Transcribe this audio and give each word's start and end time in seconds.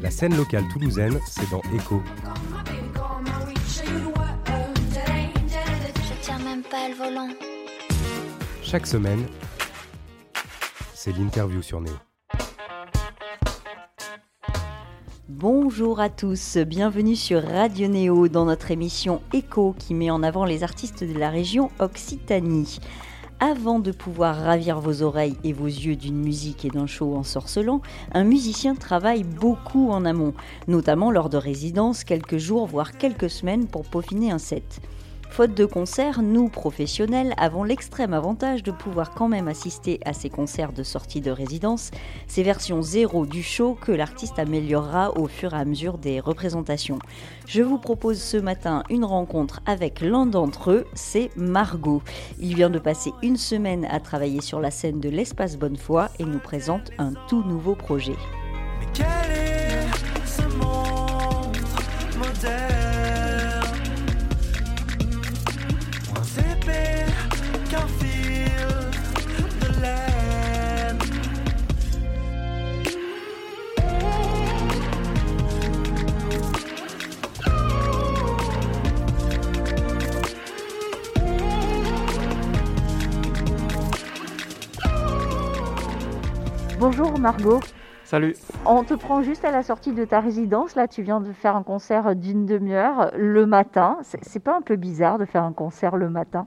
La 0.00 0.10
scène 0.12 0.36
locale 0.36 0.62
toulousaine, 0.68 1.18
c'est 1.26 1.50
dans 1.50 1.60
Echo. 1.74 2.00
Je 5.96 6.22
tiens 6.22 6.38
même 6.38 6.62
pas 6.62 6.88
le 6.88 6.94
volant. 6.94 7.28
Chaque 8.62 8.86
semaine, 8.86 9.26
c'est 10.94 11.10
l'interview 11.16 11.62
sur 11.62 11.80
Néo. 11.80 11.94
Bonjour 15.28 15.98
à 15.98 16.08
tous, 16.10 16.58
bienvenue 16.58 17.16
sur 17.16 17.42
Radio 17.42 17.88
Néo 17.88 18.28
dans 18.28 18.44
notre 18.44 18.70
émission 18.70 19.20
Echo 19.32 19.74
qui 19.76 19.94
met 19.94 20.10
en 20.10 20.22
avant 20.22 20.44
les 20.44 20.62
artistes 20.62 21.02
de 21.02 21.18
la 21.18 21.30
région 21.30 21.72
Occitanie. 21.80 22.78
Avant 23.40 23.78
de 23.78 23.92
pouvoir 23.92 24.36
ravir 24.36 24.80
vos 24.80 25.02
oreilles 25.02 25.36
et 25.44 25.52
vos 25.52 25.66
yeux 25.66 25.94
d'une 25.94 26.18
musique 26.18 26.64
et 26.64 26.70
d'un 26.70 26.88
show 26.88 27.14
ensorcelant, 27.14 27.82
un 28.12 28.24
musicien 28.24 28.74
travaille 28.74 29.22
beaucoup 29.22 29.90
en 29.90 30.04
amont, 30.04 30.34
notamment 30.66 31.12
lors 31.12 31.28
de 31.28 31.36
résidences, 31.36 32.02
quelques 32.02 32.38
jours 32.38 32.66
voire 32.66 32.98
quelques 32.98 33.30
semaines 33.30 33.68
pour 33.68 33.84
peaufiner 33.84 34.32
un 34.32 34.38
set. 34.38 34.80
Faute 35.30 35.54
de 35.54 35.66
concert, 35.66 36.20
nous, 36.22 36.48
professionnels, 36.48 37.32
avons 37.36 37.62
l'extrême 37.62 38.12
avantage 38.12 38.62
de 38.62 38.72
pouvoir 38.72 39.12
quand 39.14 39.28
même 39.28 39.46
assister 39.46 40.00
à 40.04 40.12
ces 40.12 40.30
concerts 40.30 40.72
de 40.72 40.82
sortie 40.82 41.20
de 41.20 41.30
résidence, 41.30 41.90
ces 42.26 42.42
versions 42.42 42.82
zéro 42.82 43.24
du 43.24 43.42
show 43.42 43.78
que 43.80 43.92
l'artiste 43.92 44.38
améliorera 44.38 45.16
au 45.16 45.28
fur 45.28 45.54
et 45.54 45.58
à 45.58 45.64
mesure 45.64 45.98
des 45.98 46.18
représentations. 46.18 46.98
Je 47.46 47.62
vous 47.62 47.78
propose 47.78 48.20
ce 48.20 48.36
matin 48.36 48.82
une 48.90 49.04
rencontre 49.04 49.60
avec 49.64 50.00
l'un 50.00 50.26
d'entre 50.26 50.72
eux, 50.72 50.86
c'est 50.94 51.30
Margot. 51.36 52.02
Il 52.40 52.56
vient 52.56 52.70
de 52.70 52.80
passer 52.80 53.12
une 53.22 53.36
semaine 53.36 53.86
à 53.90 54.00
travailler 54.00 54.40
sur 54.40 54.60
la 54.60 54.72
scène 54.72 54.98
de 54.98 55.08
l'Espace 55.08 55.56
Bonnefoy 55.56 56.08
et 56.18 56.24
nous 56.24 56.40
présente 56.40 56.90
un 56.98 57.12
tout 57.28 57.44
nouveau 57.44 57.76
projet. 57.76 58.16
Bonjour 87.18 87.32
Margot, 87.32 87.60
Salut. 88.04 88.36
on 88.64 88.84
te 88.84 88.94
prend 88.94 89.22
juste 89.22 89.44
à 89.44 89.50
la 89.50 89.64
sortie 89.64 89.92
de 89.92 90.04
ta 90.04 90.20
résidence. 90.20 90.76
Là, 90.76 90.86
tu 90.86 91.02
viens 91.02 91.20
de 91.20 91.32
faire 91.32 91.56
un 91.56 91.64
concert 91.64 92.14
d'une 92.14 92.46
demi-heure 92.46 93.10
le 93.16 93.44
matin. 93.44 93.98
C'est 94.02 94.38
pas 94.38 94.56
un 94.56 94.62
peu 94.62 94.76
bizarre 94.76 95.18
de 95.18 95.24
faire 95.24 95.42
un 95.42 95.52
concert 95.52 95.96
le 95.96 96.08
matin? 96.10 96.46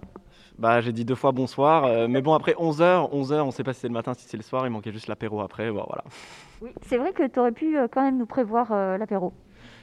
Bah, 0.57 0.79
j'ai 0.79 0.93
dit 0.93 1.03
deux 1.03 1.15
fois 1.15 1.33
bonsoir, 1.33 1.83
euh, 1.83 2.07
mais 2.07 2.21
bon, 2.21 2.33
après 2.33 2.53
11h, 2.53 3.11
11h, 3.11 3.41
on 3.41 3.51
sait 3.51 3.65
pas 3.65 3.73
si 3.73 3.81
c'est 3.81 3.87
le 3.89 3.93
matin, 3.93 4.13
si 4.13 4.25
c'est 4.29 4.37
le 4.37 4.43
soir, 4.43 4.65
il 4.65 4.69
manquait 4.69 4.93
juste 4.93 5.07
l'apéro 5.07 5.41
après, 5.41 5.69
bon, 5.71 5.83
voilà. 5.87 6.03
Oui. 6.61 6.69
C'est 6.83 6.97
vrai 6.97 7.11
que 7.11 7.27
tu 7.27 7.39
aurais 7.39 7.51
pu 7.51 7.77
euh, 7.77 7.87
quand 7.91 8.03
même 8.03 8.17
nous 8.17 8.25
prévoir 8.25 8.71
euh, 8.71 8.97
l'apéro. 8.97 9.33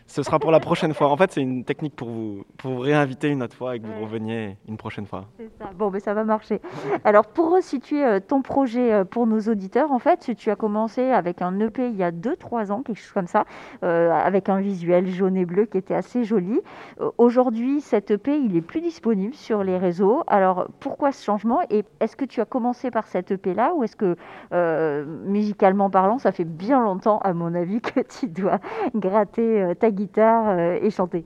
Ce 0.09 0.23
sera 0.23 0.39
pour 0.39 0.51
la 0.51 0.59
prochaine 0.59 0.95
fois. 0.95 1.11
En 1.11 1.17
fait, 1.19 1.33
c'est 1.33 1.43
une 1.43 1.65
technique 1.65 1.95
pour 1.95 2.09
vous, 2.09 2.45
pour 2.57 2.73
vous 2.73 2.81
réinviter 2.81 3.29
une 3.29 3.43
autre 3.43 3.55
fois 3.55 3.77
et 3.77 3.81
que 3.81 3.87
vous 3.87 4.03
reveniez 4.03 4.57
une 4.67 4.79
prochaine 4.79 5.05
fois. 5.05 5.27
C'est 5.37 5.51
ça. 5.59 5.71
Bon, 5.77 5.91
mais 5.91 6.01
ça 6.01 6.15
va 6.15 6.25
marcher. 6.25 6.63
Alors, 7.05 7.27
pour 7.27 7.53
resituer 7.53 8.03
euh, 8.03 8.19
ton 8.19 8.41
projet 8.41 8.91
euh, 8.91 9.05
pour 9.05 9.27
nos 9.27 9.39
auditeurs, 9.41 9.93
en 9.93 9.99
fait, 9.99 10.35
tu 10.35 10.51
as 10.51 10.57
commencé 10.57 11.03
avec 11.11 11.43
un 11.43 11.61
EP 11.61 11.89
il 11.89 11.97
y 11.97 12.03
a 12.03 12.11
2-3 12.11 12.73
ans, 12.73 12.83
quelque 12.83 12.99
chose 12.99 13.13
comme 13.13 13.27
ça, 13.27 13.45
euh, 13.85 14.11
avec 14.11 14.49
un 14.49 14.61
visuel 14.61 15.07
jaune 15.09 15.37
et 15.37 15.45
bleu 15.45 15.67
qui 15.67 15.77
était 15.77 15.95
assez 15.95 16.25
joli. 16.25 16.59
Euh, 17.03 17.11
Aujourd'hui, 17.19 17.83
cet 17.83 18.11
EP, 18.11 18.35
il 18.35 18.57
est 18.57 18.63
plus 18.63 18.81
disponible 18.81 19.35
sur 19.35 19.63
les 19.63 19.77
réseaux. 19.77 20.25
Alors, 20.27 20.69
pourquoi 20.81 21.13
ce 21.13 21.23
changement 21.23 21.61
Et 21.69 21.85
est-ce 22.01 22.17
que 22.17 22.25
tu 22.25 22.41
as 22.41 22.47
commencé 22.47 22.91
par 22.91 23.07
cet 23.07 23.31
EP-là 23.31 23.75
ou 23.75 23.85
est-ce 23.85 23.97
que, 23.97 24.17
euh, 24.55 25.05
musicalement 25.27 25.91
parlant, 25.91 26.19
ça 26.19 26.33
fait 26.33 26.45
bien 26.45 26.81
longtemps, 26.83 27.19
à 27.19 27.35
mon 27.35 27.55
avis, 27.55 27.81
que 27.83 28.01
tu 28.01 28.27
dois 28.29 28.59
gratter 28.95 29.75
ta 29.79 29.91
guitare 29.99 30.49
euh, 30.49 30.79
et 30.81 30.91
chanter 30.91 31.25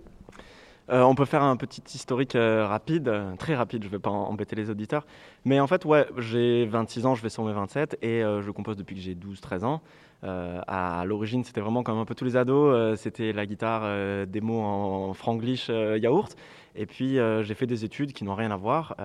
Euh, 0.91 1.03
on 1.03 1.15
peut 1.15 1.25
faire 1.25 1.43
un 1.43 1.56
petit 1.56 1.83
historique 1.94 2.34
euh, 2.34 2.66
rapide, 2.66 3.10
très 3.38 3.55
rapide, 3.55 3.84
je 3.84 3.88
vais 3.88 4.00
pas 4.00 4.10
embêter 4.10 4.56
les 4.56 4.69
auditeurs. 4.69 5.06
Mais 5.44 5.60
en 5.60 5.66
fait, 5.66 5.84
ouais, 5.84 6.06
j'ai 6.19 6.66
26 6.66 7.06
ans, 7.06 7.15
je 7.15 7.22
vais 7.22 7.28
sur 7.28 7.44
mes 7.44 7.53
27 7.53 7.99
et 8.03 8.21
je 8.21 8.50
compose 8.50 8.77
depuis 8.77 8.97
que 8.97 9.00
j'ai 9.00 9.15
12-13 9.15 9.65
ans. 9.65 9.81
À 10.22 11.05
l'origine, 11.06 11.44
c'était 11.44 11.61
vraiment 11.61 11.82
comme 11.82 11.99
un 11.99 12.05
peu 12.05 12.15
tous 12.15 12.25
les 12.25 12.37
ados, 12.37 12.99
c'était 12.99 13.32
la 13.32 13.47
guitare, 13.47 14.27
des 14.27 14.41
mots 14.41 14.61
en 14.61 15.15
franglish 15.15 15.69
yaourt. 15.69 16.37
Et 16.75 16.87
puis, 16.87 17.19
j'ai 17.43 17.55
fait 17.55 17.66
des 17.66 17.84
études 17.84 18.12
qui 18.12 18.25
n'ont 18.25 18.34
rien 18.34 18.50
à 18.50 18.56
voir. 18.56 18.97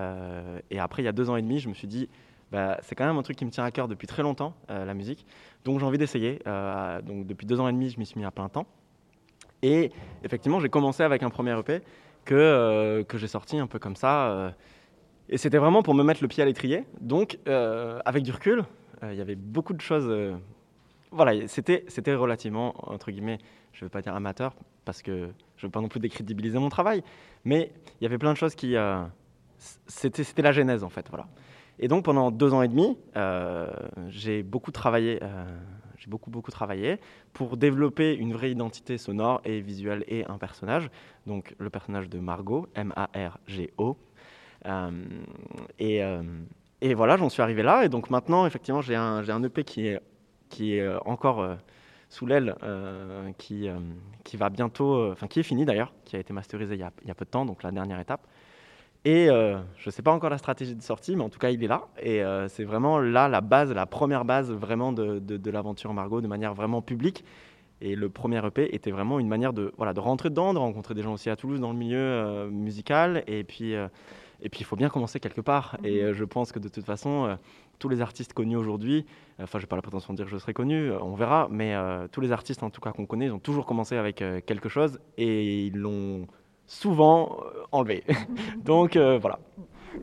et 0.71 0.79
après, 0.79 1.03
il 1.03 1.05
y 1.05 1.09
a 1.09 1.13
deux 1.13 1.29
ans 1.29 1.37
et 1.37 1.41
demi, 1.41 1.59
je 1.59 1.69
me 1.69 1.73
suis 1.73 1.87
dit, 1.87 2.09
bah, 2.51 2.77
c'est 2.81 2.95
quand 2.95 3.05
même 3.05 3.17
un 3.17 3.23
truc 3.23 3.37
qui 3.37 3.45
me 3.45 3.51
tient 3.51 3.63
à 3.63 3.71
cœur 3.71 3.87
depuis 3.87 4.07
très 4.07 4.23
longtemps, 4.23 4.53
la 4.67 4.93
musique. 4.93 5.25
Donc, 5.63 5.79
j'ai 5.79 5.85
envie 5.85 5.99
d'essayer. 5.99 6.39
Donc, 7.05 7.27
depuis 7.27 7.45
deux 7.47 7.59
ans 7.59 7.67
et 7.67 7.73
demi, 7.73 7.89
je 7.89 7.99
m'y 7.99 8.05
suis 8.05 8.19
mis 8.19 8.25
à 8.25 8.31
plein 8.31 8.49
temps. 8.49 8.67
Et 9.63 9.91
effectivement, 10.23 10.59
j'ai 10.59 10.69
commencé 10.69 11.03
avec 11.03 11.23
un 11.23 11.29
premier 11.29 11.57
EP 11.57 11.81
que, 12.25 12.35
euh, 12.35 13.03
que 13.03 13.17
j'ai 13.17 13.27
sorti 13.27 13.57
un 13.57 13.67
peu 13.67 13.79
comme 13.79 13.95
ça. 13.95 14.29
euh, 14.29 14.51
et 15.29 15.37
c'était 15.37 15.57
vraiment 15.57 15.83
pour 15.83 15.93
me 15.93 16.03
mettre 16.03 16.21
le 16.21 16.27
pied 16.27 16.41
à 16.41 16.45
l'étrier. 16.45 16.85
Donc, 17.01 17.37
euh, 17.47 17.99
avec 18.05 18.23
du 18.23 18.31
recul, 18.31 18.63
il 19.03 19.15
y 19.15 19.21
avait 19.21 19.35
beaucoup 19.35 19.73
de 19.73 19.81
choses. 19.81 20.09
voilà, 21.11 21.47
c'était, 21.47 21.83
relativement, 22.15 22.73
entre 22.91 23.11
guillemets, 23.11 23.39
je 23.73 23.83
ne 23.83 23.87
vais 23.87 23.91
pas 23.91 24.01
dire 24.01 24.15
amateur, 24.15 24.55
parce 24.85 25.01
que 25.01 25.29
je 25.57 25.65
ne 25.65 25.67
veux 25.67 25.71
pas 25.71 25.81
non 25.81 25.89
plus 25.89 25.99
décrédibiliser 25.99 26.59
mon 26.59 26.69
travail, 26.69 27.03
mais 27.43 27.71
il 27.99 28.05
y 28.05 28.07
avait 28.07 28.17
plein 28.17 28.31
de 28.31 28.37
choses 28.37 28.55
qui. 28.55 28.75
c'était, 29.85 30.23
c'était 30.23 30.41
la 30.41 30.53
genèse, 30.53 30.83
en 30.85 30.89
fait. 30.89 31.07
Voilà. 31.09 31.27
Et 31.77 31.89
donc, 31.89 32.05
pendant 32.05 32.31
deux 32.31 32.53
ans 32.53 32.61
et 32.61 32.69
demi, 32.69 32.97
j'ai 34.07 34.43
beaucoup 34.43 34.71
travaillé. 34.71 35.19
J'ai 35.97 36.09
beaucoup, 36.09 36.29
beaucoup 36.29 36.51
travaillé 36.51 36.99
pour 37.33 37.57
développer 37.57 38.13
une 38.13 38.33
vraie 38.33 38.51
identité 38.51 38.97
sonore 38.97 39.41
et 39.45 39.61
visuelle 39.61 40.03
et 40.07 40.25
un 40.25 40.37
personnage. 40.37 40.89
Donc 41.25 41.55
le 41.57 41.69
personnage 41.69 42.09
de 42.09 42.19
Margot, 42.19 42.67
M-A-R-G-O. 42.75 43.97
Euh, 44.65 44.91
et, 45.79 46.03
euh, 46.03 46.23
et 46.81 46.93
voilà, 46.93 47.17
j'en 47.17 47.29
suis 47.29 47.41
arrivé 47.41 47.63
là. 47.63 47.85
Et 47.85 47.89
donc 47.89 48.09
maintenant, 48.09 48.45
effectivement, 48.45 48.81
j'ai 48.81 48.95
un, 48.95 49.27
un 49.27 49.43
EP 49.43 49.63
qui 49.63 49.87
est, 49.87 49.99
qui 50.49 50.75
est 50.75 50.81
euh, 50.81 50.99
encore 51.05 51.57
sous 52.09 52.25
l'aile, 52.25 52.55
qui, 53.37 53.67
qui 54.23 54.37
va 54.37 54.49
bientôt, 54.49 55.11
enfin 55.11 55.27
qui 55.27 55.41
est 55.41 55.43
fini 55.43 55.65
d'ailleurs, 55.65 55.93
qui 56.05 56.15
a 56.15 56.19
été 56.19 56.31
masterisé 56.31 56.75
il 56.75 56.79
y 56.79 56.83
a, 56.83 56.91
il 57.01 57.07
y 57.09 57.11
a 57.11 57.15
peu 57.15 57.25
de 57.25 57.29
temps, 57.29 57.45
donc 57.45 57.63
la 57.63 57.71
dernière 57.71 57.99
étape. 57.99 58.25
Et 59.05 59.29
euh, 59.29 59.57
je 59.77 59.87
ne 59.87 59.91
sais 59.91 60.01
pas 60.01 60.11
encore 60.11 60.29
la 60.29 60.37
stratégie 60.37 60.75
de 60.75 60.81
sortie, 60.81 61.15
mais 61.15 61.23
en 61.23 61.29
tout 61.29 61.39
cas, 61.39 61.49
il 61.49 61.63
est 61.63 61.67
là. 61.67 61.87
Et 62.01 62.23
euh, 62.23 62.47
c'est 62.47 62.63
vraiment 62.63 62.99
là 62.99 63.27
la 63.27 63.41
base, 63.41 63.71
la 63.71 63.85
première 63.85 64.25
base 64.25 64.51
vraiment 64.51 64.91
de, 64.91 65.19
de, 65.19 65.37
de 65.37 65.51
l'aventure 65.51 65.93
Margot 65.93 66.21
de 66.21 66.27
manière 66.27 66.53
vraiment 66.53 66.81
publique. 66.81 67.23
Et 67.79 67.95
le 67.95 68.09
premier 68.09 68.43
EP 68.45 68.73
était 68.75 68.91
vraiment 68.91 69.19
une 69.19 69.27
manière 69.27 69.53
de, 69.53 69.71
voilà, 69.77 69.93
de 69.93 69.99
rentrer 69.99 70.29
dedans, 70.29 70.53
de 70.53 70.59
rencontrer 70.59 70.95
des 70.95 71.03
gens 71.03 71.13
aussi 71.13 71.29
à 71.29 71.35
Toulouse 71.35 71.59
dans 71.59 71.71
le 71.71 71.77
milieu 71.77 71.99
euh, 71.99 72.49
musical. 72.49 73.23
Et 73.27 73.43
puis, 73.43 73.75
et 74.41 74.49
puis, 74.49 74.61
il 74.61 74.65
faut 74.65 74.75
bien 74.75 74.89
commencer 74.89 75.19
quelque 75.19 75.41
part. 75.41 75.77
Et 75.83 76.01
euh, 76.01 76.13
je 76.13 76.23
pense 76.23 76.51
que 76.51 76.59
de 76.59 76.67
toute 76.67 76.85
façon, 76.85 77.37
tous 77.79 77.89
les 77.89 78.01
artistes 78.01 78.33
connus 78.33 78.57
aujourd'hui, 78.57 79.05
enfin, 79.39 79.59
je 79.59 79.63
n'ai 79.63 79.67
pas 79.67 79.75
la 79.75 79.81
prétention 79.83 80.13
de 80.13 80.17
dire 80.17 80.25
que 80.25 80.31
je 80.31 80.37
serai 80.37 80.53
connu, 80.53 80.91
on 80.91 81.13
verra, 81.13 81.47
mais 81.51 81.75
tous 82.11 82.21
les 82.21 82.31
artistes 82.31 82.63
en 82.63 82.71
tout 82.71 82.81
cas 82.81 82.91
qu'on 82.91 83.05
connaît, 83.05 83.27
ils 83.27 83.31
ont 83.31 83.39
toujours 83.39 83.65
commencé 83.65 83.95
avec 83.95 84.23
quelque 84.45 84.69
chose 84.69 84.99
et 85.17 85.67
ils 85.67 85.77
l'ont 85.77 86.27
souvent 86.67 87.37
euh, 87.39 87.63
enlevé. 87.71 88.03
Donc 88.63 88.95
euh, 88.95 89.17
voilà. 89.17 89.39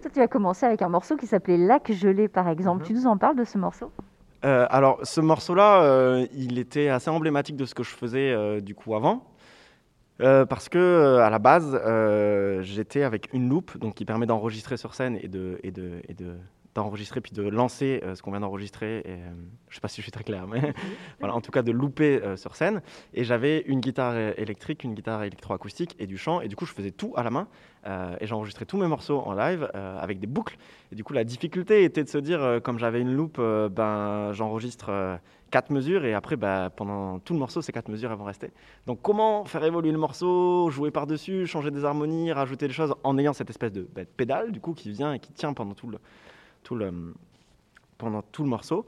Toi, 0.03 0.11
tu 0.13 0.21
as 0.21 0.27
commencé 0.27 0.67
avec 0.67 0.83
un 0.83 0.89
morceau 0.89 1.17
qui 1.17 1.29
s'appelait 1.29 1.57
Lac 1.57 1.93
gelé, 1.93 2.27
par 2.27 2.49
exemple. 2.49 2.81
Mhm. 2.81 2.87
Tu 2.87 2.93
nous 2.95 3.07
en 3.07 3.17
parles 3.17 3.37
de 3.37 3.45
ce 3.45 3.57
morceau? 3.59 3.93
Euh, 4.45 4.67
alors, 4.69 4.99
ce 5.05 5.21
morceau-là, 5.21 6.27
il 6.35 6.59
était 6.59 6.89
assez 6.89 7.09
emblématique 7.09 7.57
de 7.57 7.65
ce 7.65 7.75
que 7.75 7.83
je 7.83 7.91
faisais 7.91 8.61
du 8.61 8.75
coup 8.75 8.95
avant. 8.95 9.23
Euh, 10.21 10.47
parce 10.47 10.69
que 10.69 10.79
euh, 10.79 11.25
à 11.25 11.31
la 11.31 11.41
base, 11.41 11.79
euh, 11.85 12.63
j'étais 12.63 13.03
avec 13.03 13.33
une 13.33 13.49
loupe, 13.49 13.79
donc 13.79 13.95
qui 13.95 14.05
permet 14.05 14.27
d'enregistrer 14.27 14.77
sur 14.77 14.95
scène 14.95 15.19
et 15.21 15.29
de 15.29 15.59
et 15.65 15.73
de 15.73 16.01
et 16.09 16.15
de 16.15 16.37
d'enregistrer 16.75 17.21
puis 17.21 17.33
de 17.33 17.43
lancer 17.43 18.01
euh, 18.03 18.15
ce 18.15 18.23
qu'on 18.23 18.31
vient 18.31 18.41
d'enregistrer. 18.41 18.99
Et, 18.99 19.11
euh, 19.11 19.31
je 19.69 19.77
sais 19.77 19.81
pas 19.81 19.89
si 19.89 19.97
je 19.97 20.03
suis 20.03 20.13
très 20.13 20.25
clair, 20.25 20.47
mais 20.47 20.75
voilà, 21.21 21.35
en 21.35 21.41
tout 21.41 21.53
cas 21.53 21.63
de 21.63 21.73
louper 21.73 22.21
euh, 22.23 22.37
sur 22.37 22.57
scène. 22.57 22.83
Et 23.13 23.25
j'avais 23.25 23.61
une 23.67 23.81
guitare 23.81 24.13
euh, 24.15 24.33
électrique, 24.37 24.85
une 24.85 24.95
guitare 24.95 25.23
électroacoustique 25.23 25.95
et 25.99 26.07
du 26.07 26.19
chant. 26.19 26.41
Et 26.41 26.49
du 26.49 26.57
coup, 26.57 26.67
je 26.67 26.73
faisais 26.73 26.91
tout 26.91 27.13
à 27.17 27.23
la 27.23 27.31
main. 27.31 27.49
Et 28.19 28.27
j'enregistrais 28.27 28.65
tous 28.65 28.79
mes 28.79 28.87
morceaux 28.87 29.21
en 29.27 29.35
live 29.35 29.71
avec 29.75 30.19
des 30.19 30.27
boucles. 30.27 30.57
Et 30.91 30.95
du 30.95 31.05
coup, 31.05 31.13
la 31.13 31.23
difficulté 31.23 31.85
était 31.85 32.03
de 32.03 32.09
se 32.09 32.17
dire, 32.17 32.61
comme 32.65 32.79
j'avais 32.79 33.03
une 33.03 33.13
loupe, 33.13 33.39
ben, 33.39 34.33
j'enregistre 34.33 35.21
quatre 35.51 35.69
mesures 35.69 36.07
et 36.07 36.15
après, 36.15 36.37
ben, 36.37 36.71
pendant 36.71 37.19
tout 37.19 37.35
le 37.35 37.39
morceau, 37.39 37.61
ces 37.61 37.73
quatre 37.73 37.91
mesures 37.91 38.11
elles 38.11 38.17
vont 38.17 38.25
rester. 38.25 38.53
Donc, 38.87 39.01
comment 39.03 39.45
faire 39.45 39.63
évoluer 39.65 39.93
le 39.93 39.99
morceau, 39.99 40.71
jouer 40.71 40.91
par-dessus, 40.91 41.47
changer 41.47 41.71
des 41.71 41.85
harmonies, 41.85 42.33
rajouter 42.33 42.69
des 42.69 42.73
choses 42.73 42.95
en 43.05 43.19
ayant 43.19 43.35
cette 43.35 43.51
espèce 43.51 43.73
de, 43.73 43.83
de 43.83 44.05
pédale 44.05 44.51
du 44.51 44.61
coup 44.61 44.73
qui 44.73 44.91
vient 44.91 45.13
et 45.13 45.19
qui 45.19 45.33
tient 45.33 45.53
pendant 45.53 45.75
tout 45.75 45.89
le, 45.89 45.99
le, 46.73 47.15
pendant 47.99 48.23
tout 48.23 48.43
le 48.43 48.49
morceau. 48.49 48.87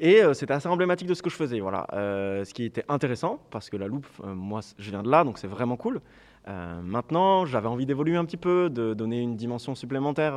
Et 0.00 0.22
euh, 0.22 0.34
c'était 0.34 0.54
assez 0.54 0.68
emblématique 0.68 1.06
de 1.06 1.14
ce 1.14 1.22
que 1.22 1.30
je 1.30 1.36
faisais. 1.36 1.60
Voilà. 1.60 1.86
Euh, 1.92 2.44
ce 2.44 2.52
qui 2.54 2.64
était 2.64 2.84
intéressant, 2.88 3.38
parce 3.50 3.70
que 3.70 3.76
la 3.76 3.86
loupe, 3.86 4.06
euh, 4.24 4.34
moi, 4.34 4.60
je 4.78 4.90
viens 4.90 5.02
de 5.02 5.10
là, 5.10 5.22
donc 5.22 5.38
c'est 5.38 5.46
vraiment 5.46 5.76
cool. 5.76 6.00
Euh, 6.48 6.80
maintenant, 6.82 7.44
j'avais 7.46 7.68
envie 7.68 7.86
d'évoluer 7.86 8.16
un 8.16 8.24
petit 8.24 8.36
peu, 8.36 8.68
de 8.68 8.94
donner 8.94 9.20
une 9.20 9.36
dimension 9.36 9.74
supplémentaire 9.76 10.34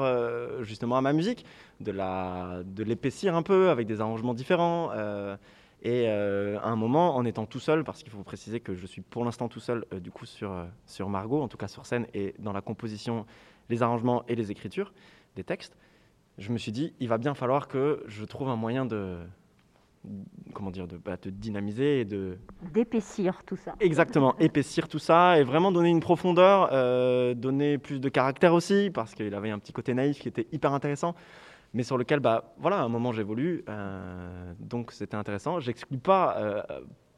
justement 0.62 0.98
à 0.98 1.02
ma 1.02 1.14
musique, 1.14 1.46
de 1.80 1.92
la- 1.92 2.62
de 2.64 2.84
l'épaissir 2.84 3.36
un 3.36 3.42
peu 3.42 3.70
avec 3.70 3.88
des 3.88 4.02
arrangements 4.02 4.34
différents. 4.36 4.92
et 5.82 6.08
à 6.08 6.68
un 6.68 6.76
moment, 6.76 7.16
en 7.16 7.26
étant 7.26 7.46
tout 7.48 7.60
seul, 7.60 7.84
parce 7.84 8.04
qu'il 8.04 8.12
faut 8.12 8.24
préciser 8.24 8.60
que 8.60 8.76
je 8.76 8.86
suis 8.86 9.02
pour 9.02 9.24
l'instant 9.26 9.48
tout 9.48 9.60
seul 9.60 9.86
du 10.02 10.12
coup 10.12 10.26
sur, 10.26 10.52
sur 10.86 11.10
Margot, 11.10 11.42
en 11.42 11.48
tout 11.48 11.58
cas 11.58 11.68
sur 11.68 11.86
scène 11.88 12.06
et 12.14 12.36
dans 12.40 12.54
la 12.54 12.62
composition, 12.62 13.26
les 13.70 13.82
arrangements 13.82 14.24
et 14.28 14.36
les 14.36 14.52
écritures 14.52 14.94
des 15.36 15.44
textes, 15.44 15.76
je 16.38 16.52
me 16.52 16.58
suis 16.58 16.72
dit, 16.72 16.94
il 17.00 17.08
va 17.08 17.18
bien 17.18 17.34
falloir 17.34 17.68
que 17.68 18.04
je 18.08 18.26
trouve 18.26 18.50
un 18.50 18.56
moyen 18.56 18.86
de, 18.86 19.18
comment 20.54 20.72
dire, 20.72 20.88
de, 20.88 20.98
bah, 20.98 21.18
de 21.22 21.30
dynamiser 21.30 22.02
et 22.02 22.06
de, 22.06 22.38
D'épaissir 22.74 23.44
tout 23.46 23.56
ça. 23.56 23.74
Exactement, 23.80 24.36
épaissir 24.40 24.88
tout 24.88 25.00
ça 25.00 25.40
et 25.40 25.44
vraiment 25.44 25.72
donner 25.72 25.90
une 25.90 26.00
profondeur, 26.02 26.70
euh, 26.72 27.34
donner 27.34 27.78
plus 27.78 28.00
de 28.00 28.10
caractère 28.10 28.54
aussi, 28.54 28.92
parce 28.94 29.16
qu'il 29.16 29.34
avait 29.34 29.50
un 29.52 29.60
petit 29.60 29.74
côté 29.74 29.94
naïf 29.94 30.20
qui 30.20 30.28
était 30.28 30.48
hyper 30.52 30.74
intéressant, 30.74 31.16
mais 31.74 31.84
sur 31.84 31.98
lequel, 31.98 32.20
bah, 32.20 32.54
voilà, 32.58 32.80
à 32.80 32.84
un 32.84 32.90
moment 32.90 33.12
j'évolue, 33.12 33.64
euh, 33.70 34.54
donc 34.60 34.92
c'était 34.92 35.16
intéressant. 35.18 35.60
J'exclus 35.60 35.98
pas 35.98 36.38
euh, 36.38 36.62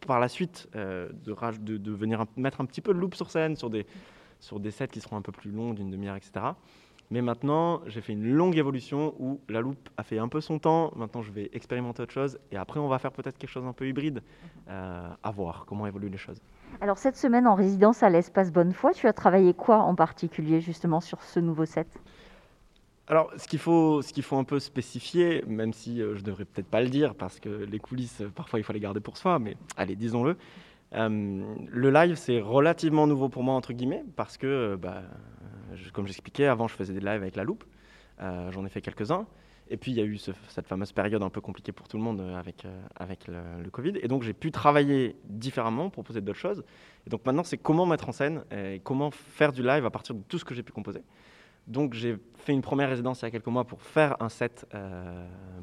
par 0.06 0.20
la 0.20 0.28
suite 0.30 0.70
de, 0.74 1.32
raj- 1.34 1.60
de, 1.60 1.78
de 1.78 1.92
venir 1.92 2.24
mettre 2.38 2.62
un 2.62 2.66
petit 2.66 2.82
peu 2.82 2.94
de 2.94 3.00
loop 3.00 3.14
sur 3.16 3.30
scène, 3.30 3.56
sur 3.56 3.70
des, 3.70 3.86
sur 4.40 4.60
des 4.60 4.72
sets 4.72 4.88
qui 4.88 5.02
seront 5.02 5.18
un 5.18 5.22
peu 5.22 5.32
plus 5.32 5.52
longs, 5.52 5.74
d'une 5.74 5.90
demi-heure, 5.90 6.16
etc. 6.16 6.46
Mais 7.10 7.22
maintenant, 7.22 7.82
j'ai 7.86 8.02
fait 8.02 8.14
une 8.14 8.34
longue 8.34 8.58
évolution 8.58 9.16
où 9.20 9.40
la 9.48 9.62
loupe 9.62 9.90
a 9.96 10.04
fait 10.04 10.20
un 10.20 10.28
peu 10.28 10.42
son 10.42 10.60
temps. 10.60 10.92
Maintenant, 10.96 11.22
je 11.22 11.32
vais 11.32 11.50
expérimenter 11.54 12.04
autre 12.04 12.14
chose. 12.14 12.38
Et 12.52 12.58
après, 12.58 12.80
on 12.80 12.88
va 12.88 13.00
faire 13.00 13.12
peut-être 13.12 13.38
quelque 13.38 13.50
chose 13.50 13.66
un 13.66 13.74
peu 13.74 13.88
hybride. 13.88 14.22
Euh, 14.70 15.08
à 15.24 15.32
voir 15.32 15.64
comment 15.66 15.88
évoluent 15.88 16.10
les 16.10 16.18
choses. 16.18 16.42
Alors 16.82 16.98
cette 16.98 17.16
semaine 17.16 17.48
en 17.48 17.56
résidence 17.56 18.04
à 18.04 18.10
l'espace 18.10 18.52
Bonnefoy, 18.52 18.94
tu 18.94 19.08
as 19.08 19.14
travaillé 19.14 19.54
quoi 19.54 19.78
en 19.78 19.96
particulier 19.96 20.60
justement 20.60 21.00
sur 21.00 21.24
ce 21.24 21.40
nouveau 21.40 21.66
set? 21.66 21.88
Alors, 23.10 23.32
ce 23.38 23.48
qu'il 23.48 23.60
faut, 23.60 24.02
ce 24.02 24.12
qu'il 24.12 24.24
faut 24.24 24.36
un 24.36 24.44
peu 24.44 24.60
spécifier, 24.60 25.42
même 25.48 25.72
si 25.72 26.02
euh, 26.02 26.16
je 26.16 26.24
devrais 26.24 26.44
peut-être 26.44 26.68
pas 26.68 26.82
le 26.82 26.90
dire, 26.90 27.16
parce 27.16 27.40
que 27.40 27.48
les 27.48 27.80
coulisses, 27.80 28.20
euh, 28.20 28.30
parfois, 28.30 28.60
il 28.60 28.64
faut 28.64 28.74
les 28.74 28.82
garder 28.82 29.00
pour 29.00 29.16
soi, 29.16 29.40
mais 29.40 29.56
allez, 29.78 29.96
disons-le. 29.96 30.36
Euh, 30.94 31.56
le 31.70 31.90
live, 31.90 32.16
c'est 32.16 32.42
relativement 32.42 33.08
nouveau 33.08 33.30
pour 33.30 33.44
moi, 33.44 33.54
entre 33.54 33.72
guillemets, 33.72 34.04
parce 34.18 34.38
que, 34.38 34.76
bah, 34.76 35.04
comme 35.94 36.08
j'expliquais, 36.08 36.46
avant, 36.46 36.68
je 36.68 36.76
faisais 36.76 36.94
des 36.94 37.00
lives 37.00 37.22
avec 37.22 37.36
la 37.36 37.44
loupe. 37.44 37.64
Euh, 38.22 38.52
J'en 38.52 38.66
ai 38.66 38.70
fait 38.70 38.82
quelques-uns. 38.82 39.26
Et 39.70 39.76
puis, 39.76 39.92
il 39.92 39.98
y 39.98 40.02
a 40.02 40.06
eu 40.06 40.18
ce- 40.18 40.32
cette 40.48 40.66
fameuse 40.68 40.94
période 40.94 41.22
un 41.22 41.30
peu 41.30 41.42
compliquée 41.42 41.74
pour 41.74 41.88
tout 41.90 41.98
le 41.98 42.04
monde 42.04 42.22
euh, 42.22 42.40
avec, 42.40 42.66
euh, 43.30 43.62
le, 43.64 43.70
Covid. 43.70 43.94
Et 44.02 44.08
donc, 44.08 44.24
j'ai 44.24 44.34
pu 44.34 44.50
travailler 44.52 45.18
différemment, 45.26 45.90
proposer 45.90 46.22
d'autres 46.22 46.40
choses. 46.40 46.64
Et 47.06 47.10
donc, 47.10 47.26
maintenant, 47.26 47.44
c'est 47.44 47.58
comment 47.58 47.86
mettre 47.86 48.08
en 48.08 48.14
scène 48.14 48.44
et 48.52 48.80
comment 48.84 49.12
faire 49.12 49.52
du 49.52 49.62
live 49.64 49.86
à 49.86 49.90
partir 49.90 50.16
de 50.16 50.22
tout 50.22 50.38
ce 50.40 50.46
que 50.46 50.56
j'ai 50.56 50.64
pu 50.64 50.72
composer. 50.72 51.02
Donc 51.68 51.94
j'ai 51.96 52.16
fait 52.38 52.54
une 52.54 52.62
première 52.62 52.88
résidence 52.88 53.20
il 53.22 53.26
y 53.26 53.28
a 53.28 53.32
quelques 53.32 53.48
mois 53.48 53.66
pour 53.66 53.82
faire 53.82 54.16
un 54.22 54.30
set, 54.30 54.66